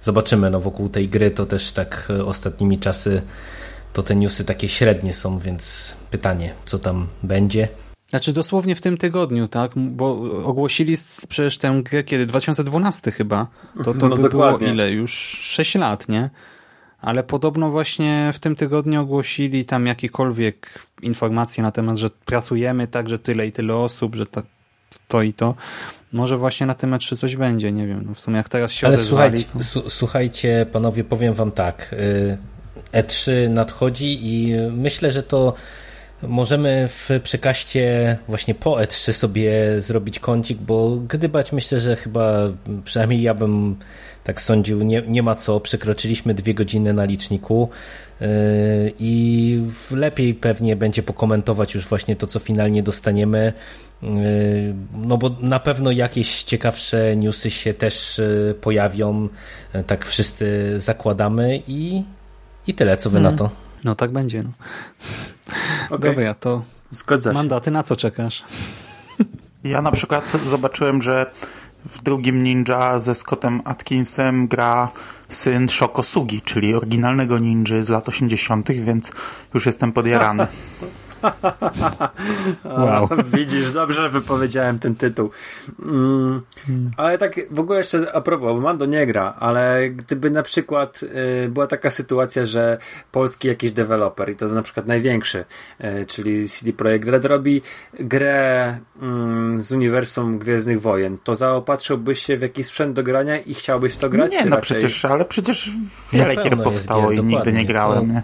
[0.06, 3.22] Zobaczymy, no wokół tej gry to też tak e, ostatnimi czasy
[3.92, 7.68] to te newsy takie średnie są, więc pytanie, co tam będzie.
[8.10, 9.72] Znaczy dosłownie w tym tygodniu, tak?
[9.76, 10.96] Bo ogłosili
[11.28, 12.26] przecież tę grę kiedy?
[12.26, 13.46] 2012 chyba.
[13.84, 14.90] To, to no by było ile?
[14.90, 16.30] Już 6 lat, nie?
[17.00, 23.08] Ale podobno właśnie w tym tygodniu ogłosili tam jakiekolwiek informacje na temat, że pracujemy tak,
[23.08, 24.42] że tyle i tyle osób, że to,
[25.08, 25.54] to i to.
[26.12, 28.04] Może właśnie na tym meczu coś będzie, nie wiem.
[28.06, 29.44] No w sumie jak teraz się Ale słuchajcie,
[29.74, 29.90] to...
[29.90, 31.94] słuchajcie, panowie, powiem wam tak.
[32.92, 35.54] E3 y, nadchodzi i myślę, że to
[36.22, 42.32] możemy w przekaście właśnie po E3 sobie zrobić kącik, bo gdybać myślę, że chyba
[42.84, 43.76] przynajmniej ja bym
[44.24, 47.70] tak sądził, nie, nie ma co, przekroczyliśmy dwie godziny na liczniku
[48.98, 53.52] i lepiej pewnie będzie pokomentować już właśnie to, co finalnie dostaniemy
[54.02, 59.28] Yy, no bo na pewno jakieś ciekawsze newsy się też yy, pojawią,
[59.74, 62.02] yy, tak wszyscy zakładamy i,
[62.66, 63.32] i tyle, co wy hmm.
[63.32, 63.50] na to.
[63.84, 64.42] No tak będzie.
[64.42, 64.50] No.
[65.96, 66.10] Okay.
[66.10, 68.44] Dobra, to Zgadza mandaty, na co czekasz?
[69.64, 71.26] Ja na przykład zobaczyłem, że
[71.90, 74.88] w drugim Ninja ze Scottem Atkinsem gra
[75.28, 79.12] syn Shokosugi, czyli oryginalnego ninja z lat 80., więc
[79.54, 80.46] już jestem podjarany.
[82.64, 83.08] wow.
[83.32, 85.30] Widzisz, dobrze wypowiedziałem ten tytuł.
[85.82, 86.90] Mm, hmm.
[86.96, 91.00] Ale tak w ogóle jeszcze a propos, bo Mando nie gra, ale gdyby na przykład
[91.44, 92.78] y, była taka sytuacja, że
[93.12, 95.44] polski jakiś deweloper i to na przykład największy,
[95.84, 97.62] y, czyli CD Projekt Red robi
[98.00, 98.78] grę
[99.56, 103.92] y, z uniwersum Gwiezdnych Wojen, to zaopatrzyłbyś się w jakiś sprzęt do grania i chciałbyś
[103.92, 104.32] w to grać?
[104.32, 104.76] Nie, no raczej...
[104.76, 105.70] przecież, ale przecież
[106.12, 108.12] wiele gier powstało gier, i nigdy nie grałem.
[108.12, 108.22] Nie?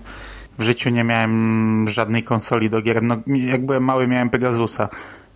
[0.62, 3.02] W życiu nie miałem żadnej konsoli do gier.
[3.02, 4.88] No, jak byłem mały, miałem Pegasusa.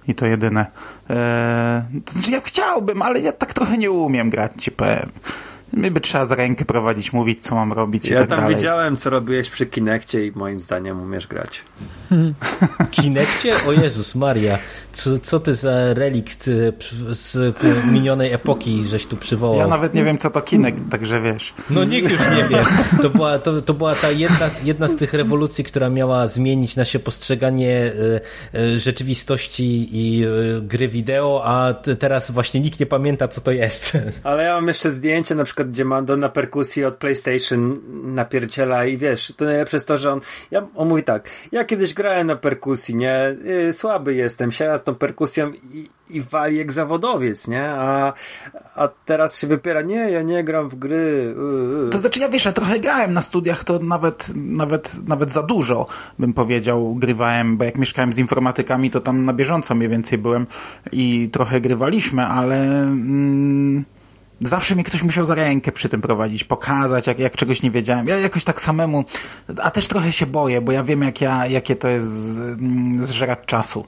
[0.09, 0.67] I to jedyne.
[1.11, 5.11] Eee, to znaczy ja chciałbym, ale ja tak trochę nie umiem grać, ci powiem.
[5.73, 8.57] My by trzeba za rękę prowadzić, mówić, co mam robić ja tak tam dalej.
[8.57, 11.63] widziałem, co robiłeś przy Kinekcie i moim zdaniem umiesz grać.
[12.91, 13.53] Kinekcie?
[13.69, 14.59] O Jezus Maria.
[14.93, 16.73] Co, co ty za relikt y,
[17.11, 17.57] z
[17.93, 19.59] minionej epoki żeś tu przywołał?
[19.59, 21.55] Ja nawet nie wiem, co to Kinect, także wiesz.
[21.71, 22.65] No nikt już nie wie.
[23.03, 26.99] To była, to, to była ta jedna, jedna z tych rewolucji, która miała zmienić nasze
[26.99, 27.93] postrzeganie
[28.55, 30.27] y, y, rzeczywistości i
[30.63, 33.99] gry wideo, a teraz właśnie nikt nie pamięta, co to jest.
[34.23, 37.79] Ale ja mam jeszcze zdjęcie na przykład, gdzie Mando na perkusji od PlayStation
[38.15, 40.21] napierdziela i wiesz, to najlepsze jest to, że on,
[40.51, 43.37] ja, on mówi tak, ja kiedyś grałem na perkusji, nie,
[43.73, 47.71] słaby jestem, siada tą perkusją i, i wali jak zawodowiec, nie?
[47.71, 48.13] A,
[48.75, 51.35] a teraz się wypiera, nie, ja nie gram w gry.
[51.85, 51.91] Yy.
[51.91, 55.87] To znaczy ja wiesz, ja trochę grałem na studiach, to nawet, nawet, nawet za dużo
[56.19, 60.47] bym powiedział, grywałem, bo jak mieszkałem z informatykami, to tam na bieżąco mniej więcej byłem
[60.93, 62.83] i trochę grywaliśmy, ale...
[62.83, 63.85] Mm,
[64.41, 68.09] Zawsze mnie ktoś musiał za rękę przy tym prowadzić, pokazać, jak, jak czegoś nie wiedziałem.
[68.09, 69.05] Ja jakoś tak samemu,
[69.63, 73.39] a też trochę się boję, bo ja wiem, jak ja, jakie to jest mm, zżerać
[73.47, 73.85] czasu.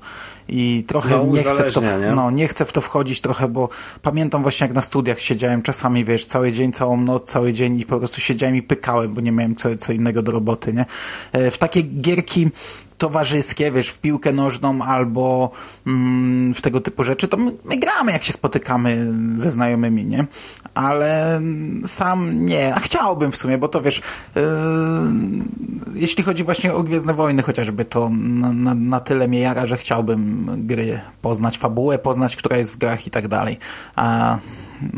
[0.49, 2.12] I trochę no, nie, chcę w to, nie?
[2.15, 3.69] No, nie chcę w to wchodzić trochę, bo
[4.03, 7.87] pamiętam właśnie jak na studiach siedziałem czasami, wiesz, cały dzień, całą noc, cały dzień i
[7.87, 10.87] po prostu siedziałem i pykałem, bo nie miałem co, co innego do roboty, nie?
[11.33, 12.51] E, w takie gierki
[12.99, 15.51] towarzyskie, wiesz, w piłkę nożną albo
[15.87, 20.27] mm, w tego typu rzeczy, to my, my, gramy, jak się spotykamy ze znajomymi, nie?
[20.75, 21.41] Ale
[21.87, 24.03] sam nie, a chciałbym w sumie, bo to wiesz,
[24.35, 24.43] yy,
[25.95, 29.77] jeśli chodzi właśnie o Gwiezdne Wojny chociażby, to na, na, na, tyle mnie jara, że
[29.77, 33.59] chciałbym gry poznać, fabułę poznać, która jest w grach i tak dalej.
[33.97, 34.39] A,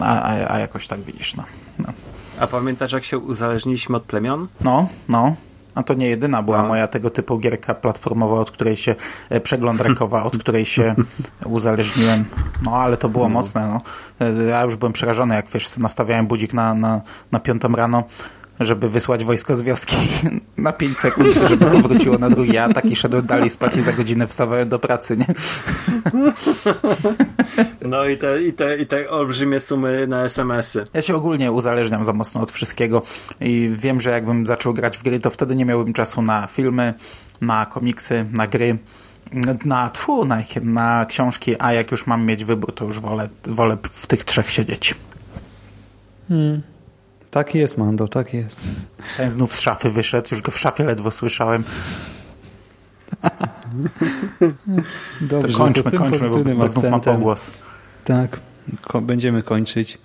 [0.00, 1.44] a, a jakoś tak widzisz, no.
[1.78, 1.92] no.
[2.40, 4.48] A pamiętasz, jak się uzależniliśmy od plemion?
[4.60, 5.34] No, no.
[5.74, 6.68] A to nie jedyna była no.
[6.68, 8.94] moja tego typu gierka platformowa, od której się
[9.30, 10.94] e, przeglądarkowa, od której się
[11.44, 12.24] uzależniłem.
[12.62, 13.34] No ale to było no.
[13.34, 13.66] mocne.
[13.66, 13.80] No.
[14.26, 17.00] E, ja już byłem przerażony, jak wiesz, nastawiałem budzik na, na,
[17.32, 18.04] na piątą rano
[18.60, 19.96] żeby wysłać wojsko z wioski
[20.56, 24.26] na 5 sekund, żeby powróciło na drugi atak i szedłem dalej spać i za godzinę
[24.26, 25.26] wstawałem do pracy, nie?
[27.84, 30.86] No i te, i te, i te olbrzymie sumy na SMS-y.
[30.94, 33.02] Ja się ogólnie uzależniam za mocno od wszystkiego
[33.40, 36.94] i wiem, że jakbym zaczął grać w gry, to wtedy nie miałbym czasu na filmy,
[37.40, 38.78] na komiksy, na gry,
[39.64, 43.76] na, tfu, na, na książki, a jak już mam mieć wybór, to już wolę, wolę
[43.92, 44.94] w tych trzech siedzieć.
[47.30, 48.60] Tak jest, Mando, tak jest.
[49.16, 51.64] Ten znów z szafy wyszedł, już go w szafie ledwo słyszałem.
[55.20, 57.50] Dobrze, To kończmy, tym kończmy, bo, bo znów ma akcentem- pogłos.
[58.04, 58.40] Tak,
[58.82, 59.98] ko- będziemy kończyć.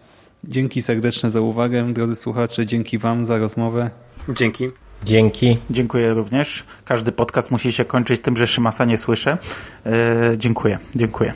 [0.44, 3.90] Dzięki serdeczne za uwagę, drodzy słuchacze, dzięki wam za rozmowę.
[4.30, 4.70] Dzięki.
[5.04, 5.58] Dzięki.
[5.70, 6.64] Dziękuję również.
[6.86, 9.38] Każdy podcast musi się kończyć tym, że Szymasa nie słyszę.
[9.86, 9.92] Yy,
[10.38, 11.34] dziękuję, dziękuję.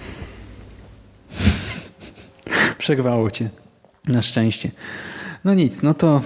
[2.78, 3.50] Przerwało cię.
[4.08, 4.72] Na szczęście.
[5.44, 6.22] No nic, no to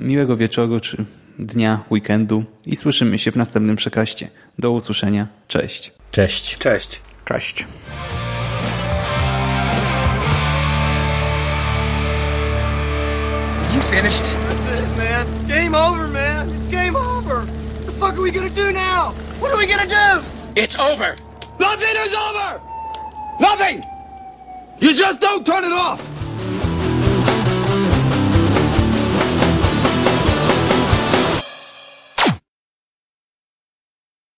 [0.00, 1.04] miłego wieczoru czy
[1.38, 4.28] dnia, weekendu i słyszymy się w następnym przekaście.
[4.58, 5.28] Do usłyszenia.
[5.48, 5.92] Cześć.
[6.10, 6.58] Cześć.
[6.58, 7.00] Cześć.
[7.24, 7.66] Cześć.
[13.74, 14.34] You finished?
[14.68, 15.26] That's it, man.
[15.48, 16.48] Game over, man.
[16.48, 17.36] It's game over.
[17.36, 19.14] What the fuck are we gonna do now?
[19.40, 20.22] What are we gonna do?
[20.56, 21.16] It's over.
[21.58, 22.60] Nothing is over!
[23.40, 23.84] Nothing!
[24.80, 26.21] You just don't turn it off!